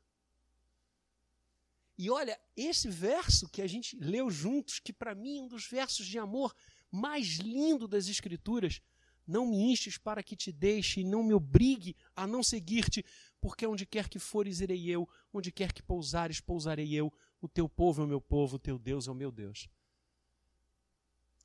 E 1.97 2.09
olha, 2.09 2.39
esse 2.55 2.87
verso 2.87 3.49
que 3.49 3.61
a 3.61 3.67
gente 3.67 3.97
leu 3.97 4.29
juntos, 4.29 4.79
que 4.79 4.93
para 4.93 5.15
mim 5.15 5.39
é 5.39 5.41
um 5.41 5.47
dos 5.47 5.67
versos 5.67 6.05
de 6.05 6.17
amor 6.17 6.55
mais 6.91 7.37
lindo 7.37 7.87
das 7.87 8.07
Escrituras, 8.07 8.81
não 9.27 9.45
me 9.45 9.71
instes 9.71 9.97
para 9.97 10.23
que 10.23 10.35
te 10.35 10.51
deixe 10.51 11.01
e 11.01 11.03
não 11.03 11.23
me 11.23 11.33
obrigue 11.33 11.95
a 12.15 12.25
não 12.25 12.41
seguir-te, 12.41 13.05
porque 13.39 13.67
onde 13.67 13.85
quer 13.85 14.09
que 14.09 14.17
fores, 14.17 14.59
irei 14.59 14.89
eu, 14.89 15.07
onde 15.33 15.51
quer 15.51 15.71
que 15.73 15.83
pousares, 15.83 16.39
pousarei 16.39 16.93
eu, 16.93 17.13
o 17.41 17.47
teu 17.47 17.67
povo 17.69 18.01
é 18.01 18.05
o 18.05 18.07
meu 18.07 18.21
povo, 18.21 18.55
o 18.55 18.59
teu 18.59 18.77
Deus 18.77 19.07
é 19.07 19.11
o 19.11 19.15
meu 19.15 19.31
Deus. 19.31 19.69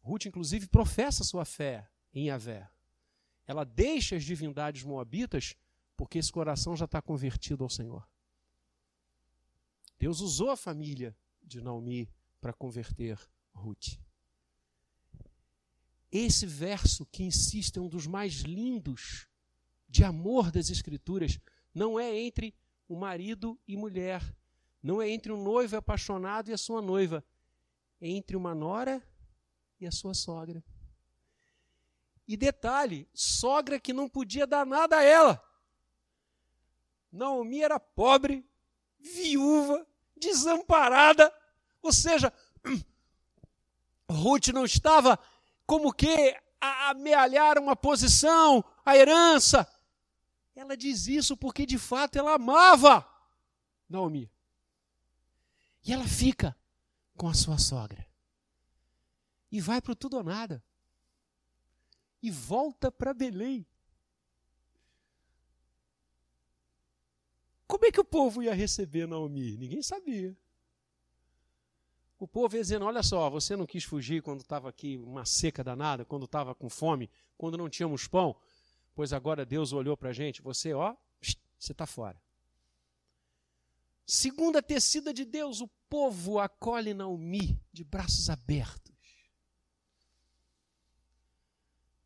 Ruth, 0.02 0.26
inclusive, 0.26 0.66
professa 0.66 1.24
sua 1.24 1.44
fé 1.44 1.88
em 2.12 2.26
Yahvé. 2.26 2.68
Ela 3.46 3.64
deixa 3.64 4.16
as 4.16 4.24
divindades 4.24 4.82
moabitas 4.82 5.56
porque 5.96 6.18
esse 6.18 6.32
coração 6.32 6.76
já 6.76 6.84
está 6.84 7.00
convertido 7.00 7.62
ao 7.62 7.70
Senhor. 7.70 8.06
Deus 9.98 10.20
usou 10.20 10.50
a 10.50 10.56
família 10.56 11.16
de 11.42 11.60
Naomi 11.60 12.10
para 12.40 12.52
converter 12.52 13.18
Ruth. 13.52 13.98
Esse 16.10 16.46
verso 16.46 17.06
que 17.06 17.22
insiste 17.22 17.78
é 17.78 17.80
um 17.80 17.88
dos 17.88 18.06
mais 18.06 18.34
lindos 18.40 19.26
de 19.88 20.04
amor 20.04 20.50
das 20.50 20.70
Escrituras. 20.70 21.38
Não 21.72 21.98
é 21.98 22.16
entre 22.16 22.54
o 22.88 22.96
marido 22.96 23.58
e 23.66 23.76
mulher, 23.76 24.22
não 24.84 25.00
é 25.00 25.08
entre 25.08 25.32
um 25.32 25.42
noivo 25.42 25.78
apaixonado 25.78 26.50
e 26.50 26.52
a 26.52 26.58
sua 26.58 26.82
noiva, 26.82 27.24
é 28.02 28.06
entre 28.06 28.36
uma 28.36 28.54
nora 28.54 29.02
e 29.80 29.86
a 29.86 29.90
sua 29.90 30.12
sogra. 30.12 30.62
E 32.28 32.36
detalhe: 32.36 33.08
sogra 33.14 33.80
que 33.80 33.94
não 33.94 34.10
podia 34.10 34.46
dar 34.46 34.66
nada 34.66 34.98
a 34.98 35.02
ela. 35.02 35.42
Naomi 37.10 37.62
era 37.62 37.80
pobre, 37.80 38.46
viúva, 38.98 39.86
desamparada, 40.14 41.34
ou 41.80 41.90
seja, 41.90 42.30
Ruth 44.10 44.48
não 44.48 44.66
estava 44.66 45.18
como 45.64 45.94
que 45.94 46.36
a 46.60 46.90
amealhar 46.90 47.58
uma 47.58 47.74
posição, 47.74 48.62
a 48.84 48.94
herança. 48.94 49.66
Ela 50.54 50.76
diz 50.76 51.06
isso 51.06 51.38
porque 51.38 51.64
de 51.64 51.78
fato 51.78 52.18
ela 52.18 52.34
amava 52.34 53.08
Naomi. 53.88 54.33
E 55.84 55.92
ela 55.92 56.06
fica 56.06 56.56
com 57.16 57.28
a 57.28 57.34
sua 57.34 57.58
sogra. 57.58 58.06
E 59.50 59.60
vai 59.60 59.80
para 59.80 59.92
o 59.92 59.96
tudo 59.96 60.16
ou 60.16 60.24
nada. 60.24 60.64
E 62.22 62.30
volta 62.30 62.90
para 62.90 63.12
Belém. 63.12 63.66
Como 67.66 67.84
é 67.86 67.92
que 67.92 68.00
o 68.00 68.04
povo 68.04 68.42
ia 68.42 68.54
receber 68.54 69.06
Naomi? 69.06 69.56
Ninguém 69.56 69.82
sabia. 69.82 70.36
O 72.18 72.26
povo 72.26 72.56
ia 72.56 72.62
dizendo: 72.62 72.86
Olha 72.86 73.02
só, 73.02 73.28
você 73.28 73.54
não 73.54 73.66
quis 73.66 73.84
fugir 73.84 74.22
quando 74.22 74.40
estava 74.40 74.68
aqui 74.68 74.96
uma 74.96 75.26
seca 75.26 75.62
danada, 75.62 76.04
quando 76.04 76.24
estava 76.24 76.54
com 76.54 76.70
fome, 76.70 77.10
quando 77.36 77.58
não 77.58 77.68
tínhamos 77.68 78.06
pão, 78.08 78.34
pois 78.94 79.12
agora 79.12 79.44
Deus 79.44 79.72
olhou 79.72 79.96
para 79.96 80.10
a 80.10 80.12
gente, 80.12 80.40
você, 80.40 80.72
ó, 80.72 80.96
você 81.20 81.72
está 81.72 81.86
fora. 81.86 82.23
Segunda 84.06 84.62
tecida 84.62 85.14
de 85.14 85.24
Deus, 85.24 85.60
o 85.60 85.68
povo 85.88 86.38
acolhe 86.38 86.92
Naomi 86.92 87.58
de 87.72 87.82
braços 87.82 88.28
abertos. 88.28 88.94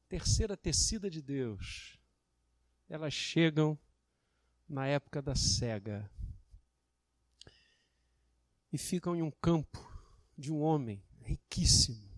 Terceira 0.09 0.57
tecida 0.57 1.11
de 1.11 1.21
Deus, 1.21 1.99
elas 2.89 3.13
chegam 3.13 3.79
na 4.69 4.87
época 4.87 5.21
da 5.21 5.35
cega 5.35 6.11
e 8.73 8.79
ficam 8.79 9.17
em 9.17 9.23
um 9.23 9.31
campo 9.31 9.87
de 10.37 10.53
um 10.53 10.61
homem 10.61 11.03
riquíssimo, 11.23 12.09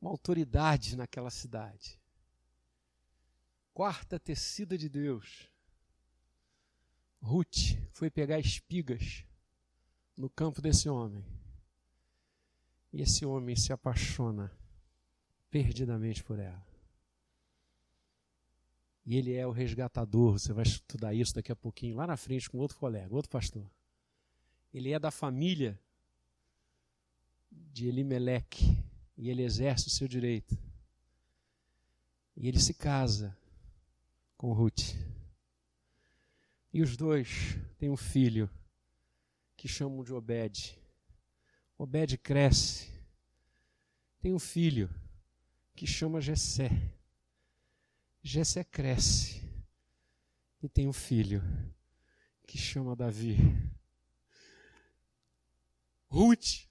uma 0.00 0.10
autoridade 0.10 0.96
naquela 0.96 1.30
cidade. 1.30 2.00
Quarta 3.72 4.18
tecida 4.18 4.76
de 4.76 4.88
Deus. 4.88 5.51
Ruth 7.22 7.78
foi 7.92 8.10
pegar 8.10 8.40
espigas 8.40 9.24
no 10.16 10.28
campo 10.28 10.60
desse 10.60 10.88
homem. 10.88 11.24
E 12.92 13.00
esse 13.00 13.24
homem 13.24 13.54
se 13.56 13.72
apaixona 13.72 14.52
perdidamente 15.48 16.22
por 16.24 16.38
ela. 16.38 16.66
E 19.06 19.16
ele 19.16 19.34
é 19.34 19.46
o 19.46 19.52
resgatador. 19.52 20.32
Você 20.38 20.52
vai 20.52 20.64
estudar 20.64 21.14
isso 21.14 21.34
daqui 21.34 21.52
a 21.52 21.56
pouquinho, 21.56 21.96
lá 21.96 22.06
na 22.06 22.16
frente, 22.16 22.50
com 22.50 22.58
outro 22.58 22.76
colega, 22.76 23.14
outro 23.14 23.30
pastor. 23.30 23.70
Ele 24.74 24.92
é 24.92 24.98
da 24.98 25.10
família 25.10 25.78
de 27.50 27.86
Elimeleque 27.86 28.76
e 29.16 29.30
ele 29.30 29.42
exerce 29.42 29.86
o 29.86 29.90
seu 29.90 30.08
direito. 30.08 30.56
E 32.36 32.48
ele 32.48 32.58
se 32.58 32.74
casa 32.74 33.36
com 34.36 34.52
Ruth. 34.52 34.94
E 36.72 36.80
os 36.80 36.96
dois 36.96 37.28
têm 37.78 37.90
um 37.90 37.96
filho 37.96 38.50
que 39.56 39.68
chamam 39.68 40.02
de 40.02 40.14
Obed. 40.14 40.78
Obed 41.76 42.16
cresce. 42.16 42.90
Tem 44.20 44.32
um 44.32 44.38
filho 44.38 44.88
que 45.76 45.86
chama 45.86 46.20
Jessé. 46.20 46.70
Jessé 48.22 48.64
cresce 48.64 49.42
e 50.62 50.68
tem 50.68 50.88
um 50.88 50.92
filho 50.92 51.42
que 52.46 52.56
chama 52.56 52.96
Davi. 52.96 53.36
Ruth 56.06 56.66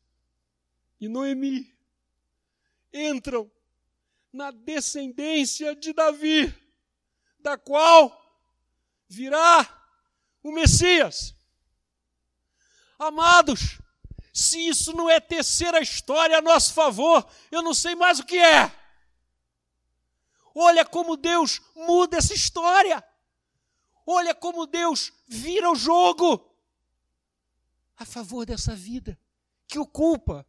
e 1.00 1.08
Noemi 1.08 1.76
entram 2.92 3.52
na 4.32 4.50
descendência 4.50 5.76
de 5.76 5.94
Davi, 5.94 6.54
da 7.40 7.58
qual 7.58 8.18
virá 9.10 9.81
o 10.44 10.52
Messias. 10.52 11.36
Amados, 12.98 13.80
se 14.34 14.60
isso 14.68 14.94
não 14.94 15.10
é 15.10 15.20
tecer 15.20 15.74
a 15.74 15.82
história 15.82 16.38
a 16.38 16.42
nosso 16.42 16.74
favor, 16.74 17.28
eu 17.52 17.62
não 17.62 17.74
sei 17.74 17.96
mais 17.96 18.20
o 18.20 18.26
que 18.26 18.38
é. 18.38 18.72
Olha 20.54 20.86
como 20.86 21.18
Deus 21.18 21.62
muda 21.76 22.18
essa 22.18 22.34
história. 22.34 23.04
Olha 24.06 24.34
como 24.36 24.66
Deus 24.66 25.12
vira 25.28 25.72
o 25.72 25.76
jogo 25.76 26.50
a 27.98 28.06
favor 28.06 28.46
dessa 28.46 28.76
vida 28.76 29.18
que 29.68 29.80
o 29.80 29.86
culpa, 29.86 30.46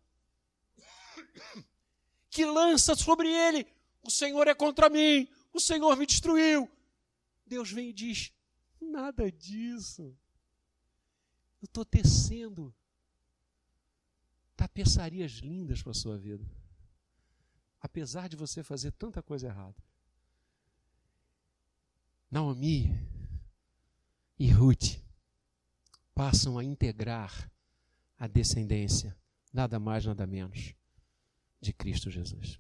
que 2.31 2.45
lança 2.45 2.95
sobre 2.95 3.29
ele: 3.29 3.67
o 4.03 4.11
Senhor 4.11 4.49
é 4.49 4.55
contra 4.55 4.89
mim, 4.89 5.29
o 5.53 5.61
Senhor 5.61 5.97
me 5.97 6.07
destruiu. 6.07 6.69
Deus 7.47 7.71
vem 7.71 7.91
e 7.91 7.93
diz: 7.93 8.33
nada 8.93 9.33
disso. 9.33 10.17
Eu 11.61 11.67
estou 11.67 11.85
tecendo 11.85 12.75
tapeçarias 14.55 15.33
lindas 15.33 15.83
para 15.83 15.93
a 15.93 15.95
sua 15.95 16.19
vida. 16.19 16.45
Apesar 17.81 18.29
de 18.29 18.37
você 18.37 18.63
fazer 18.63 18.93
tanta 18.93 19.23
coisa 19.23 19.49
errada. 19.49 19.83
Naomi 22.31 22.95
e 24.39 24.51
Ruth 24.51 25.01
passam 26.15 26.59
a 26.59 26.65
integrar 26.65 27.51
a 28.19 28.27
descendência, 28.27 29.17
nada 29.53 29.79
mais, 29.81 30.07
nada 30.07 30.27
menos 30.27 30.75
de 31.61 31.73
Cristo 31.73 32.11
Jesus. 32.11 32.59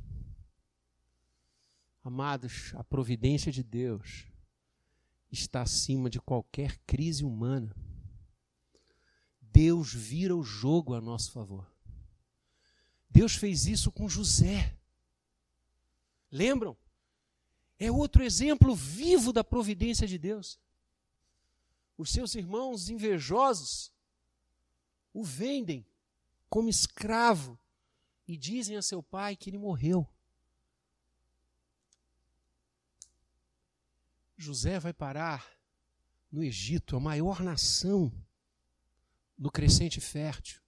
Amados, 2.04 2.74
a 2.74 2.82
providência 2.82 3.52
de 3.52 3.62
Deus 3.62 4.31
está 5.32 5.62
acima 5.62 6.10
de 6.10 6.20
qualquer 6.20 6.78
crise 6.86 7.24
humana. 7.24 7.74
Deus 9.40 9.92
vira 9.92 10.36
o 10.36 10.42
jogo 10.42 10.94
a 10.94 11.00
nosso 11.00 11.32
favor. 11.32 11.66
Deus 13.10 13.34
fez 13.34 13.66
isso 13.66 13.90
com 13.90 14.08
José. 14.08 14.76
Lembram? 16.30 16.76
É 17.78 17.90
outro 17.90 18.22
exemplo 18.22 18.74
vivo 18.74 19.32
da 19.32 19.42
providência 19.42 20.06
de 20.06 20.18
Deus. 20.18 20.58
Os 21.96 22.10
seus 22.10 22.34
irmãos 22.34 22.88
invejosos 22.88 23.92
o 25.12 25.22
vendem 25.22 25.86
como 26.48 26.68
escravo 26.68 27.58
e 28.26 28.36
dizem 28.36 28.76
a 28.76 28.82
seu 28.82 29.02
pai 29.02 29.36
que 29.36 29.50
ele 29.50 29.58
morreu. 29.58 30.08
José 34.42 34.78
vai 34.80 34.92
parar 34.92 35.48
no 36.30 36.42
Egito, 36.42 36.96
a 36.96 37.00
maior 37.00 37.40
nação 37.40 38.12
no 39.38 39.50
crescente 39.50 40.00
fértil. 40.00 40.60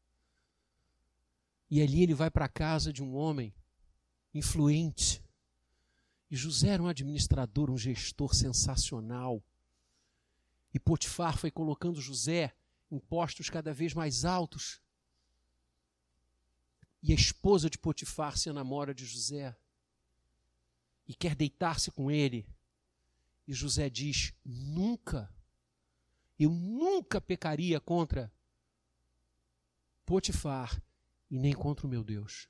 E 1.69 1.83
ali 1.83 2.03
ele 2.03 2.15
vai 2.15 2.31
para 2.31 2.45
a 2.45 2.49
casa 2.49 2.93
de 2.93 3.03
um 3.03 3.15
homem 3.17 3.53
influente. 4.33 5.25
E 6.31 6.37
José 6.37 6.69
era 6.69 6.83
um 6.83 6.87
administrador, 6.87 7.71
um 7.71 7.77
gestor 7.77 8.35
sensacional. 8.35 9.43
E 10.73 10.79
Potifar 10.79 11.37
foi 11.37 11.51
colocando 11.51 12.01
José 12.01 12.55
em 12.91 12.99
postos 12.99 13.51
cada 13.51 13.73
vez 13.73 13.93
mais 13.93 14.25
altos. 14.25 14.81
E 17.03 17.13
a 17.13 17.15
esposa 17.15 17.69
de 17.69 17.79
Potifar 17.79 18.39
se 18.39 18.49
enamora 18.49 18.95
de 18.95 19.05
José 19.05 19.57
e 21.07 21.15
quer 21.15 21.35
deitar-se 21.35 21.91
com 21.91 22.11
ele. 22.11 22.47
E 23.47 23.53
José 23.53 23.91
diz: 23.91 24.33
nunca, 24.45 25.33
eu 26.39 26.51
nunca 26.51 27.21
pecaria 27.21 27.81
contra 27.81 28.33
Potifar 30.05 30.83
e 31.31 31.39
nem 31.39 31.55
contra 31.55 31.87
o 31.87 31.91
meu 31.91 32.05
Deus. 32.05 32.49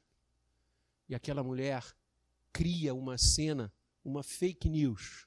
E 1.08 1.14
aquela 1.14 1.42
mulher 1.42 1.84
cria 2.52 2.94
uma 2.94 3.18
cena, 3.18 3.72
uma 4.04 4.22
fake 4.22 4.68
news, 4.68 5.26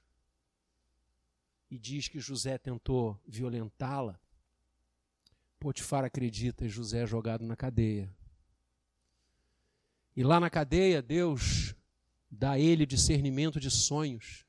e 1.69 1.77
diz 1.77 2.07
que 2.07 2.19
José 2.19 2.57
tentou 2.57 3.19
violentá-la. 3.27 4.19
Potifar 5.59 6.05
acredita 6.05 6.65
e 6.65 6.69
José 6.69 7.03
é 7.03 7.07
jogado 7.07 7.45
na 7.45 7.55
cadeia. 7.55 8.13
E 10.15 10.23
lá 10.23 10.39
na 10.39 10.49
cadeia, 10.49 11.01
Deus 11.01 11.75
dá 12.29 12.51
a 12.51 12.59
ele 12.59 12.85
discernimento 12.85 13.59
de 13.59 13.69
sonhos. 13.69 14.46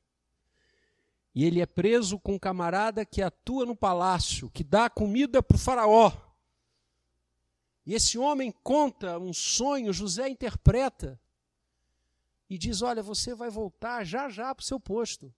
E 1.33 1.45
ele 1.45 1.61
é 1.61 1.65
preso 1.65 2.19
com 2.19 2.33
um 2.33 2.39
camarada 2.39 3.05
que 3.05 3.21
atua 3.21 3.65
no 3.65 3.75
palácio, 3.75 4.49
que 4.49 4.63
dá 4.63 4.89
comida 4.89 5.43
para 5.43 5.55
o 5.55 5.59
faraó. 5.59 6.11
E 7.85 7.93
esse 7.93 8.17
homem 8.17 8.51
conta 8.63 9.17
um 9.17 9.33
sonho, 9.33 9.93
José 9.93 10.29
interpreta 10.29 11.19
e 12.49 12.57
diz: 12.57 12.81
Olha, 12.81 13.03
você 13.03 13.35
vai 13.35 13.49
voltar 13.49 14.03
já 14.03 14.29
já 14.29 14.53
para 14.53 14.63
o 14.63 14.65
seu 14.65 14.79
posto. 14.79 15.33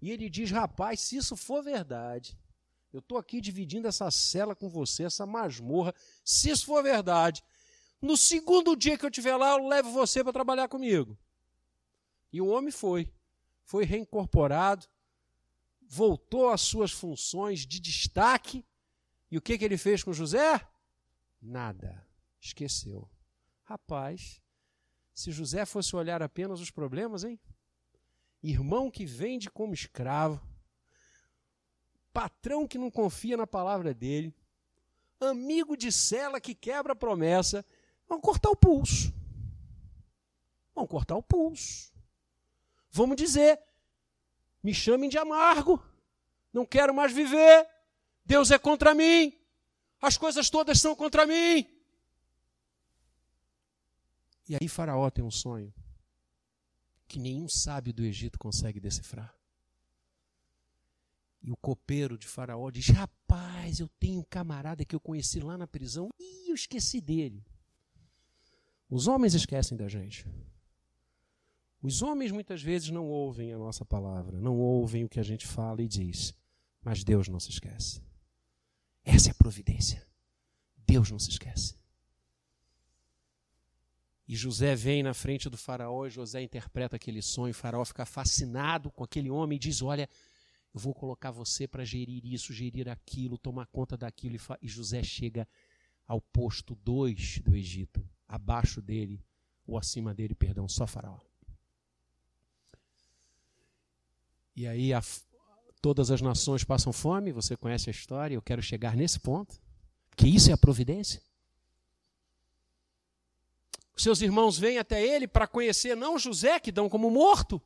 E 0.00 0.10
ele 0.10 0.30
diz: 0.30 0.50
Rapaz, 0.50 1.00
se 1.00 1.16
isso 1.16 1.36
for 1.36 1.62
verdade, 1.62 2.38
eu 2.92 3.00
estou 3.00 3.18
aqui 3.18 3.40
dividindo 3.40 3.88
essa 3.88 4.10
cela 4.10 4.54
com 4.54 4.68
você, 4.68 5.04
essa 5.04 5.26
masmorra. 5.26 5.94
Se 6.24 6.50
isso 6.50 6.66
for 6.66 6.82
verdade, 6.82 7.42
no 8.00 8.16
segundo 8.16 8.76
dia 8.76 8.96
que 8.96 9.04
eu 9.04 9.10
estiver 9.10 9.36
lá, 9.36 9.52
eu 9.52 9.66
levo 9.66 9.90
você 9.90 10.22
para 10.22 10.32
trabalhar 10.32 10.68
comigo. 10.68 11.18
E 12.32 12.40
o 12.40 12.48
homem 12.48 12.70
foi, 12.70 13.12
foi 13.64 13.84
reincorporado, 13.84 14.86
voltou 15.94 16.48
às 16.48 16.62
suas 16.62 16.90
funções 16.90 17.66
de 17.66 17.78
destaque. 17.78 18.64
E 19.30 19.36
o 19.36 19.42
que, 19.42 19.58
que 19.58 19.64
ele 19.64 19.76
fez 19.76 20.02
com 20.02 20.10
José? 20.10 20.66
Nada. 21.40 22.06
Esqueceu. 22.40 23.06
Rapaz, 23.62 24.40
se 25.14 25.30
José 25.30 25.66
fosse 25.66 25.94
olhar 25.94 26.22
apenas 26.22 26.60
os 26.60 26.70
problemas, 26.70 27.24
hein? 27.24 27.38
Irmão 28.42 28.90
que 28.90 29.04
vende 29.04 29.50
como 29.50 29.74
escravo, 29.74 30.40
patrão 32.10 32.66
que 32.66 32.78
não 32.78 32.90
confia 32.90 33.36
na 33.36 33.46
palavra 33.46 33.92
dele, 33.92 34.34
amigo 35.20 35.76
de 35.76 35.92
cela 35.92 36.40
que 36.40 36.54
quebra 36.54 36.94
a 36.94 36.96
promessa, 36.96 37.64
vão 38.08 38.18
cortar 38.18 38.48
o 38.48 38.56
pulso. 38.56 39.12
Vão 40.74 40.86
cortar 40.86 41.16
o 41.16 41.22
pulso. 41.22 41.92
Vamos 42.90 43.16
dizer, 43.16 43.60
me 44.62 44.72
chamem 44.72 45.08
de 45.08 45.18
amargo, 45.18 45.82
não 46.52 46.64
quero 46.64 46.94
mais 46.94 47.12
viver, 47.12 47.66
Deus 48.24 48.50
é 48.50 48.58
contra 48.58 48.94
mim, 48.94 49.32
as 50.00 50.16
coisas 50.16 50.48
todas 50.48 50.80
são 50.80 50.94
contra 50.94 51.26
mim. 51.26 51.66
E 54.48 54.56
aí 54.60 54.68
Faraó 54.68 55.08
tem 55.10 55.24
um 55.24 55.30
sonho 55.30 55.72
que 57.06 57.18
nenhum 57.18 57.48
sábio 57.48 57.92
do 57.92 58.04
Egito 58.04 58.38
consegue 58.38 58.80
decifrar. 58.80 59.34
E 61.42 61.50
o 61.50 61.56
copeiro 61.56 62.16
de 62.16 62.26
Faraó 62.26 62.70
diz: 62.70 62.88
Rapaz, 62.88 63.80
eu 63.80 63.88
tenho 63.98 64.20
um 64.20 64.24
camarada 64.24 64.84
que 64.84 64.94
eu 64.94 65.00
conheci 65.00 65.40
lá 65.40 65.58
na 65.58 65.66
prisão 65.66 66.08
e 66.18 66.50
eu 66.50 66.54
esqueci 66.54 67.00
dele. 67.00 67.44
Os 68.88 69.08
homens 69.08 69.34
esquecem 69.34 69.76
da 69.76 69.88
gente. 69.88 70.26
Os 71.82 72.00
homens 72.00 72.30
muitas 72.30 72.62
vezes 72.62 72.90
não 72.90 73.08
ouvem 73.08 73.52
a 73.52 73.58
nossa 73.58 73.84
palavra, 73.84 74.40
não 74.40 74.56
ouvem 74.56 75.04
o 75.04 75.08
que 75.08 75.18
a 75.18 75.22
gente 75.22 75.46
fala 75.46 75.82
e 75.82 75.88
diz, 75.88 76.32
mas 76.80 77.02
Deus 77.02 77.26
não 77.26 77.40
se 77.40 77.50
esquece. 77.50 78.00
Essa 79.04 79.30
é 79.30 79.32
a 79.32 79.34
providência. 79.34 80.06
Deus 80.86 81.10
não 81.10 81.18
se 81.18 81.30
esquece. 81.30 81.74
E 84.28 84.36
José 84.36 84.76
vem 84.76 85.02
na 85.02 85.12
frente 85.12 85.50
do 85.50 85.56
faraó 85.56 86.06
e 86.06 86.10
José 86.10 86.40
interpreta 86.40 86.94
aquele 86.94 87.20
sonho. 87.20 87.50
O 87.50 87.54
faraó 87.54 87.84
fica 87.84 88.06
fascinado 88.06 88.88
com 88.90 89.02
aquele 89.02 89.28
homem 89.28 89.56
e 89.56 89.58
diz: 89.58 89.82
Olha, 89.82 90.08
eu 90.72 90.80
vou 90.80 90.94
colocar 90.94 91.32
você 91.32 91.66
para 91.66 91.84
gerir 91.84 92.24
isso, 92.24 92.52
gerir 92.52 92.88
aquilo, 92.88 93.36
tomar 93.36 93.66
conta 93.66 93.96
daquilo. 93.96 94.36
E 94.62 94.68
José 94.68 95.02
chega 95.02 95.48
ao 96.06 96.20
posto 96.20 96.76
2 96.76 97.40
do 97.40 97.56
Egito, 97.56 98.08
abaixo 98.28 98.80
dele, 98.80 99.24
ou 99.66 99.76
acima 99.76 100.14
dele, 100.14 100.34
perdão, 100.34 100.68
só 100.68 100.86
Faraó. 100.86 101.31
E 104.54 104.66
aí 104.66 104.92
a, 104.92 105.02
todas 105.80 106.10
as 106.10 106.20
nações 106.20 106.64
passam 106.64 106.92
fome, 106.92 107.32
você 107.32 107.56
conhece 107.56 107.88
a 107.88 107.92
história, 107.92 108.34
eu 108.34 108.42
quero 108.42 108.62
chegar 108.62 108.96
nesse 108.96 109.18
ponto, 109.18 109.60
que 110.16 110.28
isso 110.28 110.50
é 110.50 110.52
a 110.52 110.58
providência. 110.58 111.22
Os 113.94 114.02
seus 114.02 114.20
irmãos 114.20 114.58
vêm 114.58 114.78
até 114.78 115.04
ele 115.04 115.28
para 115.28 115.46
conhecer 115.46 115.96
não 115.96 116.18
José, 116.18 116.58
que 116.58 116.72
dão 116.72 116.88
como 116.88 117.10
morto, 117.10 117.60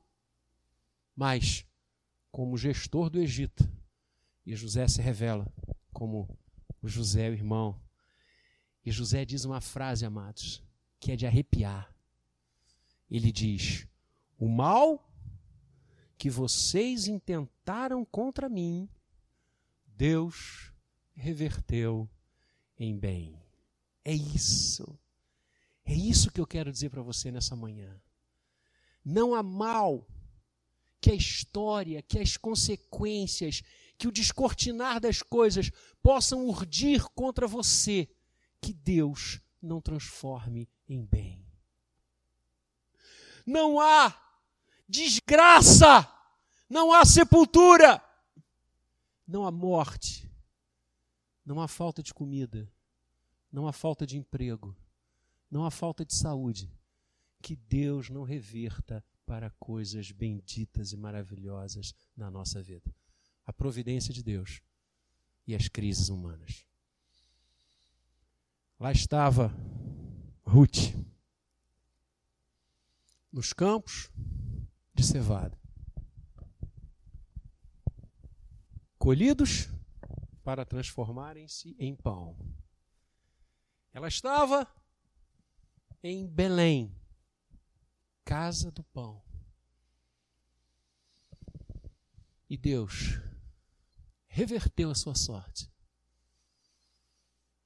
mas 1.14 1.64
como 2.30 2.58
gestor 2.58 3.08
do 3.08 3.20
Egito. 3.20 3.68
E 4.44 4.54
José 4.54 4.86
se 4.86 5.00
revela 5.00 5.46
como 5.92 6.28
o 6.82 6.88
José, 6.88 7.30
o 7.30 7.32
irmão. 7.32 7.80
E 8.84 8.90
José 8.90 9.24
diz 9.24 9.44
uma 9.44 9.60
frase, 9.60 10.04
amados, 10.04 10.62
que 11.00 11.10
é 11.12 11.16
de 11.16 11.26
arrepiar. 11.26 11.92
Ele 13.10 13.32
diz: 13.32 13.86
O 14.38 14.48
mal 14.48 15.05
que 16.18 16.30
vocês 16.30 17.06
intentaram 17.06 18.04
contra 18.04 18.48
mim, 18.48 18.88
Deus 19.86 20.72
reverteu 21.14 22.08
em 22.78 22.96
bem. 22.96 23.40
É 24.04 24.12
isso. 24.12 24.98
É 25.84 25.94
isso 25.94 26.30
que 26.30 26.40
eu 26.40 26.46
quero 26.46 26.72
dizer 26.72 26.90
para 26.90 27.02
você 27.02 27.30
nessa 27.30 27.54
manhã. 27.54 28.00
Não 29.04 29.34
há 29.34 29.42
mal 29.42 30.06
que 31.00 31.10
a 31.10 31.14
história, 31.14 32.02
que 32.02 32.18
as 32.18 32.36
consequências, 32.36 33.62
que 33.96 34.08
o 34.08 34.12
descortinar 34.12 35.00
das 35.00 35.22
coisas 35.22 35.70
possam 36.02 36.46
urdir 36.46 37.04
contra 37.14 37.46
você, 37.46 38.08
que 38.60 38.72
Deus 38.72 39.40
não 39.62 39.80
transforme 39.80 40.68
em 40.88 41.04
bem. 41.04 41.44
Não 43.46 43.78
há 43.78 44.25
desgraça, 44.88 46.10
não 46.68 46.92
há 46.92 47.04
sepultura, 47.04 48.02
não 49.26 49.46
há 49.46 49.50
morte, 49.50 50.30
não 51.44 51.60
há 51.60 51.68
falta 51.68 52.02
de 52.02 52.12
comida, 52.12 52.70
não 53.52 53.66
há 53.66 53.72
falta 53.72 54.06
de 54.06 54.16
emprego 54.16 54.76
não 55.50 55.64
há 55.64 55.70
falta 55.70 56.04
de 56.04 56.14
saúde, 56.14 56.70
que 57.40 57.56
Deus 57.56 58.10
não 58.10 58.22
reverta 58.22 59.04
para 59.24 59.50
coisas 59.50 60.10
benditas 60.10 60.92
e 60.92 60.96
maravilhosas 60.96 61.94
na 62.16 62.30
nossa 62.30 62.62
vida. 62.62 62.94
A 63.44 63.52
providência 63.52 64.12
de 64.12 64.22
Deus 64.22 64.60
e 65.46 65.54
as 65.54 65.68
crises 65.68 66.08
humanas. 66.08 66.64
Lá 68.78 68.92
estava 68.92 69.54
Ruth, 70.44 70.94
nos 73.32 73.52
campos 73.52 74.10
de 74.96 75.04
cevada, 75.04 75.60
colhidos 78.98 79.68
para 80.42 80.64
transformarem-se 80.64 81.76
em 81.78 81.94
pão. 81.94 82.34
Ela 83.92 84.08
estava 84.08 84.66
em 86.02 86.26
Belém, 86.26 86.96
casa 88.24 88.70
do 88.70 88.82
pão. 88.84 89.22
E 92.48 92.56
Deus 92.56 93.20
reverteu 94.26 94.90
a 94.90 94.94
sua 94.94 95.14
sorte 95.14 95.70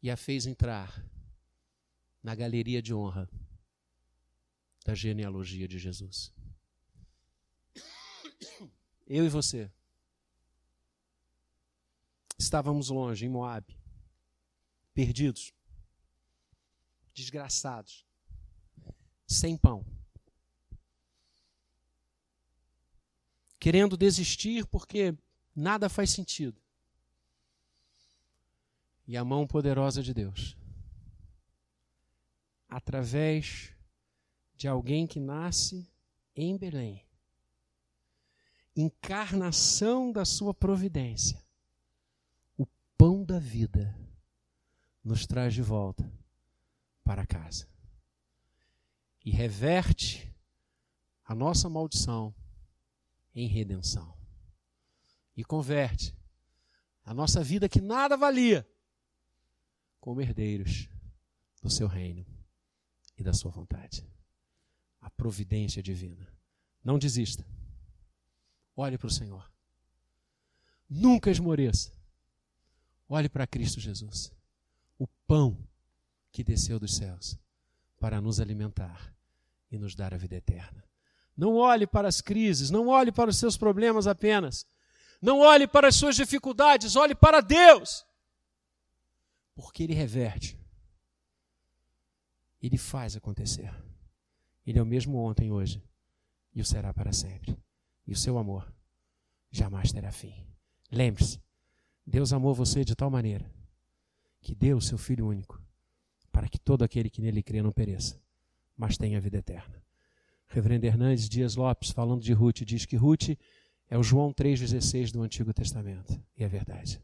e 0.02 0.10
a 0.10 0.16
fez 0.16 0.46
entrar 0.46 1.04
na 2.20 2.34
galeria 2.34 2.82
de 2.82 2.92
honra 2.92 3.30
da 4.84 4.94
genealogia 4.96 5.68
de 5.68 5.78
Jesus. 5.78 6.39
Eu 9.06 9.24
e 9.24 9.28
você 9.28 9.70
estávamos 12.38 12.88
longe, 12.88 13.26
em 13.26 13.28
Moab, 13.28 13.76
perdidos, 14.94 15.52
desgraçados 17.12 18.06
sem 19.26 19.56
pão. 19.56 19.84
Querendo 23.58 23.96
desistir 23.96 24.66
porque 24.66 25.14
nada 25.54 25.88
faz 25.88 26.10
sentido. 26.10 26.60
E 29.06 29.16
a 29.16 29.24
mão 29.24 29.46
poderosa 29.46 30.02
de 30.02 30.14
Deus, 30.14 30.56
através 32.68 33.72
de 34.54 34.68
alguém 34.68 35.06
que 35.06 35.18
nasce 35.18 35.90
em 36.34 36.56
Belém 36.56 37.04
encarnação 38.74 40.12
da 40.12 40.24
sua 40.24 40.54
providência, 40.54 41.42
o 42.56 42.66
pão 42.96 43.24
da 43.24 43.38
vida 43.38 43.96
nos 45.02 45.26
traz 45.26 45.54
de 45.54 45.62
volta 45.62 46.10
para 47.02 47.26
casa 47.26 47.66
e 49.24 49.30
reverte 49.30 50.32
a 51.24 51.34
nossa 51.34 51.68
maldição 51.68 52.34
em 53.34 53.46
redenção 53.46 54.14
e 55.36 55.44
converte 55.44 56.16
a 57.04 57.14
nossa 57.14 57.42
vida 57.42 57.68
que 57.68 57.80
nada 57.80 58.16
valia 58.16 58.68
como 60.00 60.20
herdeiros 60.20 60.88
do 61.62 61.70
seu 61.70 61.86
reino 61.86 62.26
e 63.16 63.22
da 63.22 63.32
sua 63.32 63.50
vontade. 63.50 64.06
A 65.00 65.10
providência 65.10 65.82
divina. 65.82 66.26
Não 66.82 66.98
desista. 66.98 67.44
Olhe 68.80 68.96
para 68.96 69.08
o 69.08 69.10
Senhor. 69.10 69.52
Nunca 70.88 71.30
esmoreça. 71.30 71.92
Olhe 73.06 73.28
para 73.28 73.46
Cristo 73.46 73.78
Jesus, 73.78 74.32
o 74.98 75.06
pão 75.26 75.58
que 76.32 76.42
desceu 76.42 76.80
dos 76.80 76.96
céus 76.96 77.38
para 77.98 78.22
nos 78.22 78.40
alimentar 78.40 79.14
e 79.70 79.76
nos 79.76 79.94
dar 79.94 80.14
a 80.14 80.16
vida 80.16 80.36
eterna. 80.36 80.82
Não 81.36 81.56
olhe 81.56 81.86
para 81.86 82.08
as 82.08 82.22
crises, 82.22 82.70
não 82.70 82.88
olhe 82.88 83.12
para 83.12 83.28
os 83.28 83.36
seus 83.36 83.54
problemas 83.54 84.06
apenas. 84.06 84.64
Não 85.20 85.40
olhe 85.40 85.68
para 85.68 85.88
as 85.88 85.96
suas 85.96 86.16
dificuldades, 86.16 86.96
olhe 86.96 87.14
para 87.14 87.42
Deus. 87.42 88.06
Porque 89.54 89.82
Ele 89.82 89.92
reverte. 89.92 90.58
Ele 92.62 92.78
faz 92.78 93.14
acontecer. 93.14 93.74
Ele 94.66 94.78
é 94.78 94.82
o 94.82 94.86
mesmo 94.86 95.18
ontem, 95.18 95.52
hoje 95.52 95.82
e 96.54 96.62
o 96.62 96.64
será 96.64 96.94
para 96.94 97.12
sempre. 97.12 97.54
E 98.06 98.12
o 98.12 98.16
seu 98.16 98.38
amor 98.38 98.72
jamais 99.50 99.92
terá 99.92 100.10
fim. 100.10 100.34
Lembre-se, 100.90 101.40
Deus 102.06 102.32
amou 102.32 102.54
você 102.54 102.84
de 102.84 102.94
tal 102.94 103.10
maneira 103.10 103.50
que 104.40 104.54
deu 104.54 104.78
o 104.78 104.82
seu 104.82 104.98
Filho 104.98 105.26
único 105.26 105.62
para 106.32 106.48
que 106.48 106.58
todo 106.58 106.82
aquele 106.82 107.10
que 107.10 107.20
nele 107.20 107.42
crê 107.42 107.62
não 107.62 107.72
pereça, 107.72 108.20
mas 108.76 108.96
tenha 108.96 109.20
vida 109.20 109.38
eterna. 109.38 109.82
Reverendo 110.46 110.86
Hernandes 110.86 111.28
Dias 111.28 111.54
Lopes, 111.54 111.90
falando 111.90 112.22
de 112.22 112.32
Ruth, 112.32 112.62
diz 112.62 112.84
que 112.84 112.96
Ruth 112.96 113.36
é 113.88 113.98
o 113.98 114.02
João 114.02 114.32
3,16 114.32 115.12
do 115.12 115.22
Antigo 115.22 115.52
Testamento. 115.52 116.20
E 116.36 116.44
é 116.44 116.48
verdade. 116.48 117.02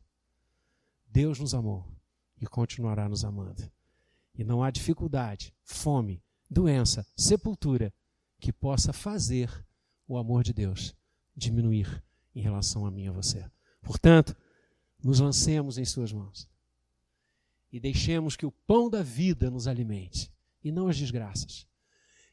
Deus 1.07 1.39
nos 1.39 1.55
amou 1.55 1.87
e 2.41 2.47
continuará 2.47 3.09
nos 3.09 3.25
amando. 3.25 3.71
E 4.35 4.45
não 4.45 4.63
há 4.63 4.71
dificuldade, 4.71 5.55
fome, 5.63 6.23
doença, 6.49 7.07
sepultura 7.17 7.93
que 8.39 8.53
possa 8.53 8.93
fazer 8.93 9.66
o 10.07 10.17
amor 10.17 10.43
de 10.43 10.53
Deus 10.53 10.95
diminuir 11.37 12.03
em 12.35 12.41
relação 12.41 12.87
a 12.87 12.91
mim 12.91 13.05
e 13.05 13.09
a 13.09 13.13
você. 13.13 13.45
Portanto, 13.83 14.37
nos 15.03 15.21
lancemos 15.21 15.79
em 15.79 15.85
Suas 15.85 16.13
mãos 16.13 16.49
e 17.73 17.81
deixemos 17.81 18.37
que 18.37 18.47
o 18.47 18.53
pão 18.53 18.89
da 18.89 19.03
vida 19.03 19.51
nos 19.51 19.67
alimente 19.67 20.33
e 20.63 20.73
não 20.73 20.89
as 20.89 20.97
desgraças. 20.97 21.67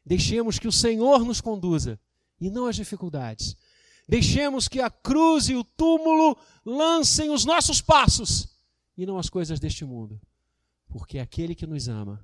Deixemos 0.04 0.58
que 0.58 0.68
o 0.68 0.72
Senhor 0.72 1.24
nos 1.24 1.40
conduza 1.40 1.98
e 2.40 2.50
não 2.50 2.66
as 2.66 2.76
dificuldades. 2.76 3.56
Deixemos 4.08 4.68
que 4.68 4.80
a 4.80 4.90
cruz 4.90 5.48
e 5.48 5.54
o 5.54 5.64
túmulo 5.64 6.36
lancem 6.64 7.30
os 7.30 7.44
nossos 7.44 7.80
passos 7.80 8.48
e 8.96 9.06
não 9.06 9.18
as 9.18 9.30
coisas 9.30 9.58
deste 9.58 9.84
mundo, 9.84 10.20
porque 10.88 11.18
aquele 11.18 11.54
que 11.54 11.66
nos 11.66 11.88
ama 11.88 12.22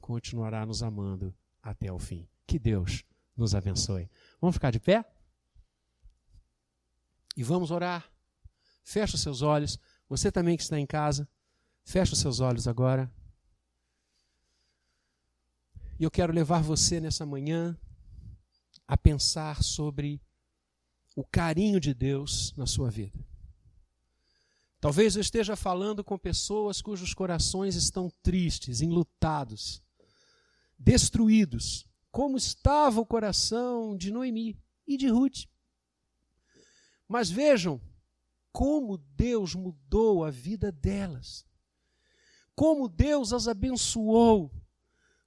continuará 0.00 0.66
nos 0.66 0.82
amando 0.82 1.34
até 1.62 1.90
o 1.90 1.98
fim. 1.98 2.28
Que 2.46 2.58
Deus 2.58 3.02
nos 3.36 3.54
abençoe. 3.54 4.08
Vamos 4.44 4.56
ficar 4.56 4.70
de 4.70 4.78
pé? 4.78 5.02
E 7.34 7.42
vamos 7.42 7.70
orar. 7.70 8.12
Feche 8.82 9.14
os 9.14 9.22
seus 9.22 9.40
olhos. 9.40 9.78
Você 10.06 10.30
também 10.30 10.54
que 10.54 10.62
está 10.62 10.78
em 10.78 10.84
casa, 10.84 11.26
feche 11.82 12.12
os 12.12 12.18
seus 12.18 12.40
olhos 12.40 12.68
agora. 12.68 13.10
E 15.98 16.04
eu 16.04 16.10
quero 16.10 16.30
levar 16.30 16.62
você 16.62 17.00
nessa 17.00 17.24
manhã 17.24 17.74
a 18.86 18.98
pensar 18.98 19.62
sobre 19.62 20.20
o 21.16 21.24
carinho 21.24 21.80
de 21.80 21.94
Deus 21.94 22.52
na 22.54 22.66
sua 22.66 22.90
vida. 22.90 23.18
Talvez 24.78 25.16
eu 25.16 25.22
esteja 25.22 25.56
falando 25.56 26.04
com 26.04 26.18
pessoas 26.18 26.82
cujos 26.82 27.14
corações 27.14 27.76
estão 27.76 28.12
tristes, 28.22 28.82
enlutados, 28.82 29.82
destruídos, 30.78 31.86
como 32.14 32.36
estava 32.36 33.00
o 33.00 33.04
coração 33.04 33.96
de 33.96 34.12
Noemi 34.12 34.56
e 34.86 34.96
de 34.96 35.08
Ruth. 35.08 35.48
Mas 37.08 37.28
vejam 37.28 37.80
como 38.52 38.98
Deus 39.16 39.56
mudou 39.56 40.24
a 40.24 40.30
vida 40.30 40.70
delas, 40.70 41.44
como 42.54 42.88
Deus 42.88 43.32
as 43.32 43.48
abençoou, 43.48 44.48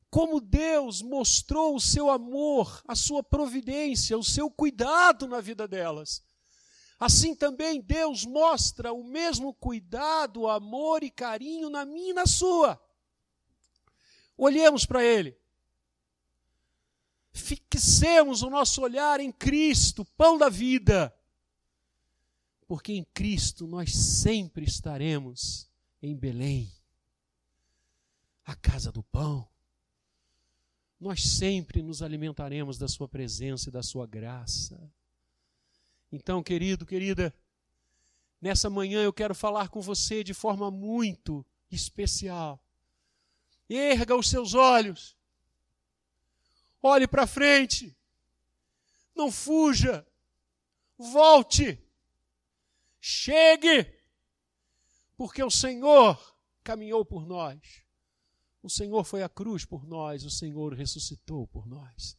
como 0.10 0.40
Deus 0.40 1.02
mostrou 1.02 1.76
o 1.76 1.80
seu 1.80 2.10
amor, 2.10 2.82
a 2.88 2.96
sua 2.96 3.22
providência, 3.22 4.18
o 4.18 4.24
seu 4.24 4.50
cuidado 4.50 5.28
na 5.28 5.42
vida 5.42 5.68
delas. 5.68 6.24
Assim 6.98 7.36
também 7.36 7.82
Deus 7.82 8.24
mostra 8.24 8.94
o 8.94 9.04
mesmo 9.04 9.54
cuidado, 9.54 10.48
amor 10.48 11.04
e 11.04 11.12
carinho 11.12 11.70
na 11.70 11.84
minha 11.84 12.12
e 12.12 12.14
na 12.14 12.26
sua. 12.26 12.82
Olhemos 14.38 14.86
para 14.86 15.04
Ele. 15.04 15.38
Fixemos 17.38 18.42
o 18.42 18.50
nosso 18.50 18.82
olhar 18.82 19.20
em 19.20 19.32
Cristo, 19.32 20.04
pão 20.04 20.38
da 20.38 20.50
vida. 20.50 21.14
Porque 22.68 22.94
em 22.94 23.04
Cristo 23.14 23.66
nós 23.66 23.94
sempre 23.96 24.66
estaremos 24.66 25.70
em 26.02 26.16
Belém, 26.16 26.72
a 28.44 28.56
casa 28.56 28.92
do 28.92 29.02
pão. 29.04 29.48
Nós 31.00 31.24
sempre 31.24 31.82
nos 31.82 32.02
alimentaremos 32.02 32.78
da 32.78 32.88
Sua 32.88 33.08
presença 33.08 33.70
e 33.70 33.72
da 33.72 33.84
Sua 33.84 34.06
graça. 34.06 34.92
Então, 36.12 36.42
querido, 36.42 36.86
querida, 36.86 37.34
nessa 38.42 38.70
manhã 38.70 39.02
eu 39.02 39.14
quero 39.14 39.36
falar 39.36 39.70
com 39.70 39.82
você 39.82 40.24
de 40.24 40.34
forma 40.34 40.72
muito 40.72 41.46
especial. 41.72 42.62
Erga 43.70 44.16
os 44.16 44.30
seus 44.30 44.54
olhos 44.54 45.17
Olhe 46.88 47.06
para 47.06 47.28
frente. 47.28 47.94
Não 49.14 49.30
fuja. 49.30 50.08
Volte. 50.98 51.78
Chegue. 53.02 53.94
Porque 55.18 55.44
o 55.44 55.52
Senhor 55.52 56.18
caminhou 56.64 57.04
por 57.04 57.26
nós. 57.26 57.60
O 58.64 58.70
Senhor 58.70 59.04
foi 59.04 59.22
à 59.22 59.28
cruz 59.28 59.66
por 59.66 59.86
nós. 59.86 60.24
O 60.24 60.32
Senhor 60.32 60.74
ressuscitou 60.74 61.46
por 61.48 61.68
nós. 61.68 62.18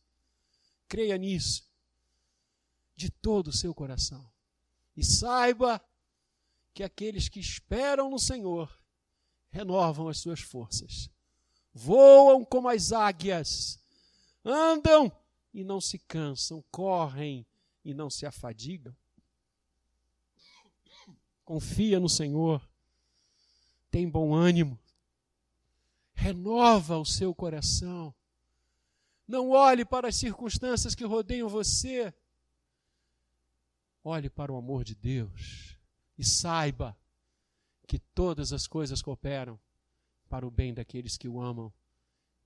Creia 0.86 1.16
nisso. 1.16 1.66
De 2.94 3.10
todo 3.10 3.48
o 3.48 3.52
seu 3.52 3.74
coração. 3.74 4.30
E 4.94 5.02
saiba 5.02 5.82
que 6.74 6.82
aqueles 6.82 7.26
que 7.28 7.40
esperam 7.40 8.10
no 8.10 8.18
Senhor 8.18 8.70
renovam 9.50 10.08
as 10.08 10.18
suas 10.18 10.40
forças. 10.40 11.10
Voam 11.72 12.44
como 12.44 12.68
as 12.68 12.92
águias 12.92 13.78
andam 14.44 15.10
e 15.52 15.64
não 15.64 15.80
se 15.80 15.98
cansam, 15.98 16.64
correm 16.70 17.46
e 17.84 17.94
não 17.94 18.10
se 18.10 18.26
afadigam. 18.26 18.94
Confia 21.44 21.98
no 21.98 22.08
Senhor, 22.08 22.66
tem 23.90 24.08
bom 24.08 24.34
ânimo, 24.34 24.78
renova 26.12 26.98
o 26.98 27.04
seu 27.04 27.34
coração. 27.34 28.14
Não 29.26 29.50
olhe 29.50 29.84
para 29.84 30.08
as 30.08 30.16
circunstâncias 30.16 30.94
que 30.94 31.04
rodeiam 31.04 31.48
você. 31.48 32.12
Olhe 34.04 34.28
para 34.30 34.52
o 34.52 34.56
amor 34.56 34.84
de 34.84 34.94
Deus 34.94 35.76
e 36.18 36.24
saiba 36.24 36.96
que 37.86 37.98
todas 37.98 38.52
as 38.52 38.66
coisas 38.66 39.00
cooperam 39.00 39.58
para 40.28 40.46
o 40.46 40.50
bem 40.50 40.74
daqueles 40.74 41.16
que 41.16 41.28
o 41.28 41.40
amam 41.40 41.72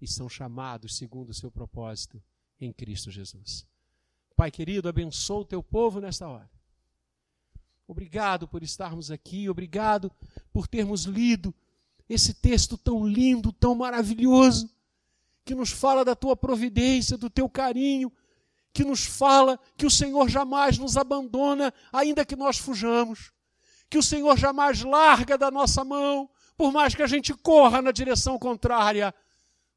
e 0.03 0.07
são 0.09 0.29
chamados 0.29 0.97
segundo 0.97 1.31
o 1.31 1.35
seu 1.35 1.49
propósito 1.49 2.21
em 2.61 2.73
Cristo 2.73 3.09
Jesus. 3.09 3.65
Pai 4.35 4.51
querido, 4.51 4.89
abençoa 4.89 5.43
o 5.43 5.45
teu 5.45 5.63
povo 5.63 6.01
nesta 6.01 6.27
hora. 6.29 6.51
Obrigado 7.87 8.49
por 8.49 8.65
estarmos 8.65 9.13
aqui, 9.13 9.49
obrigado 9.49 10.11
por 10.53 10.67
termos 10.67 11.05
lido 11.05 11.55
esse 12.09 12.35
texto 12.35 12.77
tão 12.77 13.07
lindo, 13.07 13.53
tão 13.53 13.77
maravilhoso, 13.77 14.69
que 15.45 15.55
nos 15.55 15.71
fala 15.71 16.05
da 16.05 16.17
tua 16.17 16.37
providência, 16.37 17.17
do 17.17 17.31
teu 17.31 17.49
carinho, 17.49 18.13
que 18.73 18.85
nos 18.85 19.05
fala 19.05 19.59
que 19.77 19.87
o 19.87 19.91
Senhor 19.91 20.29
jamais 20.29 20.79
nos 20.79 20.97
abandona, 20.97 21.73
ainda 21.93 22.25
que 22.25 22.35
nós 22.35 22.59
fujamos, 22.59 23.33
que 23.89 23.99
o 23.99 24.03
Senhor 24.03 24.37
jamais 24.37 24.83
larga 24.83 25.39
da 25.39 25.51
nossa 25.51 25.85
mão, 25.85 26.29
por 26.57 26.73
mais 26.73 26.93
que 26.93 27.03
a 27.03 27.07
gente 27.07 27.33
corra 27.35 27.81
na 27.81 27.93
direção 27.93 28.39
contrária, 28.39 29.15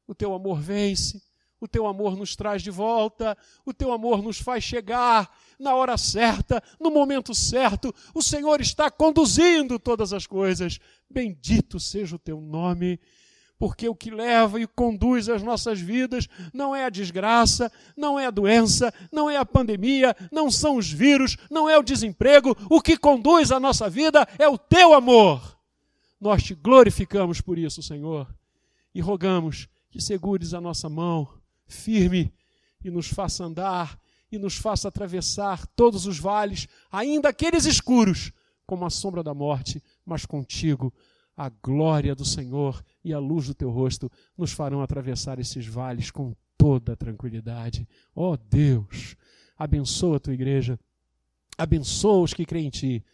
o 0.06 0.14
teu 0.14 0.34
amor 0.34 0.60
vence, 0.60 1.22
o 1.60 1.66
teu 1.66 1.86
amor 1.86 2.16
nos 2.16 2.36
traz 2.36 2.62
de 2.62 2.70
volta, 2.70 3.36
o 3.64 3.72
teu 3.72 3.92
amor 3.92 4.22
nos 4.22 4.38
faz 4.38 4.62
chegar 4.62 5.30
na 5.58 5.74
hora 5.74 5.96
certa, 5.96 6.62
no 6.78 6.90
momento 6.90 7.34
certo. 7.34 7.94
O 8.14 8.22
Senhor 8.22 8.60
está 8.60 8.90
conduzindo 8.90 9.78
todas 9.78 10.12
as 10.12 10.26
coisas. 10.26 10.78
Bendito 11.08 11.80
seja 11.80 12.16
o 12.16 12.18
teu 12.18 12.40
nome, 12.40 13.00
porque 13.58 13.88
o 13.88 13.94
que 13.94 14.10
leva 14.10 14.60
e 14.60 14.66
conduz 14.66 15.30
as 15.30 15.42
nossas 15.42 15.80
vidas 15.80 16.28
não 16.52 16.76
é 16.76 16.84
a 16.84 16.90
desgraça, 16.90 17.72
não 17.96 18.20
é 18.20 18.26
a 18.26 18.30
doença, 18.30 18.92
não 19.10 19.30
é 19.30 19.38
a 19.38 19.46
pandemia, 19.46 20.14
não 20.30 20.50
são 20.50 20.76
os 20.76 20.90
vírus, 20.92 21.38
não 21.50 21.68
é 21.68 21.78
o 21.78 21.82
desemprego. 21.82 22.54
O 22.68 22.82
que 22.82 22.98
conduz 22.98 23.50
a 23.50 23.58
nossa 23.58 23.88
vida 23.88 24.28
é 24.38 24.46
o 24.46 24.58
teu 24.58 24.92
amor. 24.92 25.58
Nós 26.20 26.42
te 26.42 26.54
glorificamos 26.54 27.40
por 27.40 27.56
isso, 27.56 27.82
Senhor, 27.82 28.28
e 28.94 29.00
rogamos 29.00 29.68
que 29.96 30.02
segures 30.02 30.52
a 30.52 30.60
nossa 30.60 30.90
mão 30.90 31.26
firme 31.66 32.30
e 32.84 32.90
nos 32.90 33.08
faça 33.08 33.44
andar 33.44 33.98
e 34.30 34.36
nos 34.36 34.54
faça 34.54 34.88
atravessar 34.88 35.66
todos 35.68 36.04
os 36.04 36.18
vales, 36.18 36.68
ainda 36.92 37.30
aqueles 37.30 37.64
escuros, 37.64 38.30
como 38.66 38.84
a 38.84 38.90
sombra 38.90 39.22
da 39.22 39.32
morte, 39.32 39.82
mas 40.04 40.26
contigo 40.26 40.92
a 41.34 41.48
glória 41.48 42.14
do 42.14 42.26
Senhor 42.26 42.84
e 43.02 43.14
a 43.14 43.18
luz 43.18 43.46
do 43.46 43.54
teu 43.54 43.70
rosto 43.70 44.12
nos 44.36 44.52
farão 44.52 44.82
atravessar 44.82 45.38
esses 45.38 45.66
vales 45.66 46.10
com 46.10 46.36
toda 46.58 46.94
tranquilidade. 46.94 47.88
Ó 48.14 48.32
oh 48.32 48.36
Deus, 48.36 49.16
abençoa 49.56 50.18
a 50.18 50.20
tua 50.20 50.34
igreja, 50.34 50.78
abençoa 51.56 52.22
os 52.22 52.34
que 52.34 52.44
creem 52.44 52.66
em 52.66 52.70
ti. 52.70 53.04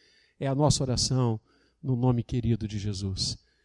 É 0.41 0.49
a 0.49 0.55
nossa 0.55 0.83
oração 0.83 1.41
no 1.81 1.95
nome 1.95 2.25
querido 2.25 2.67
de 2.67 2.77
Jesus. 2.77 3.39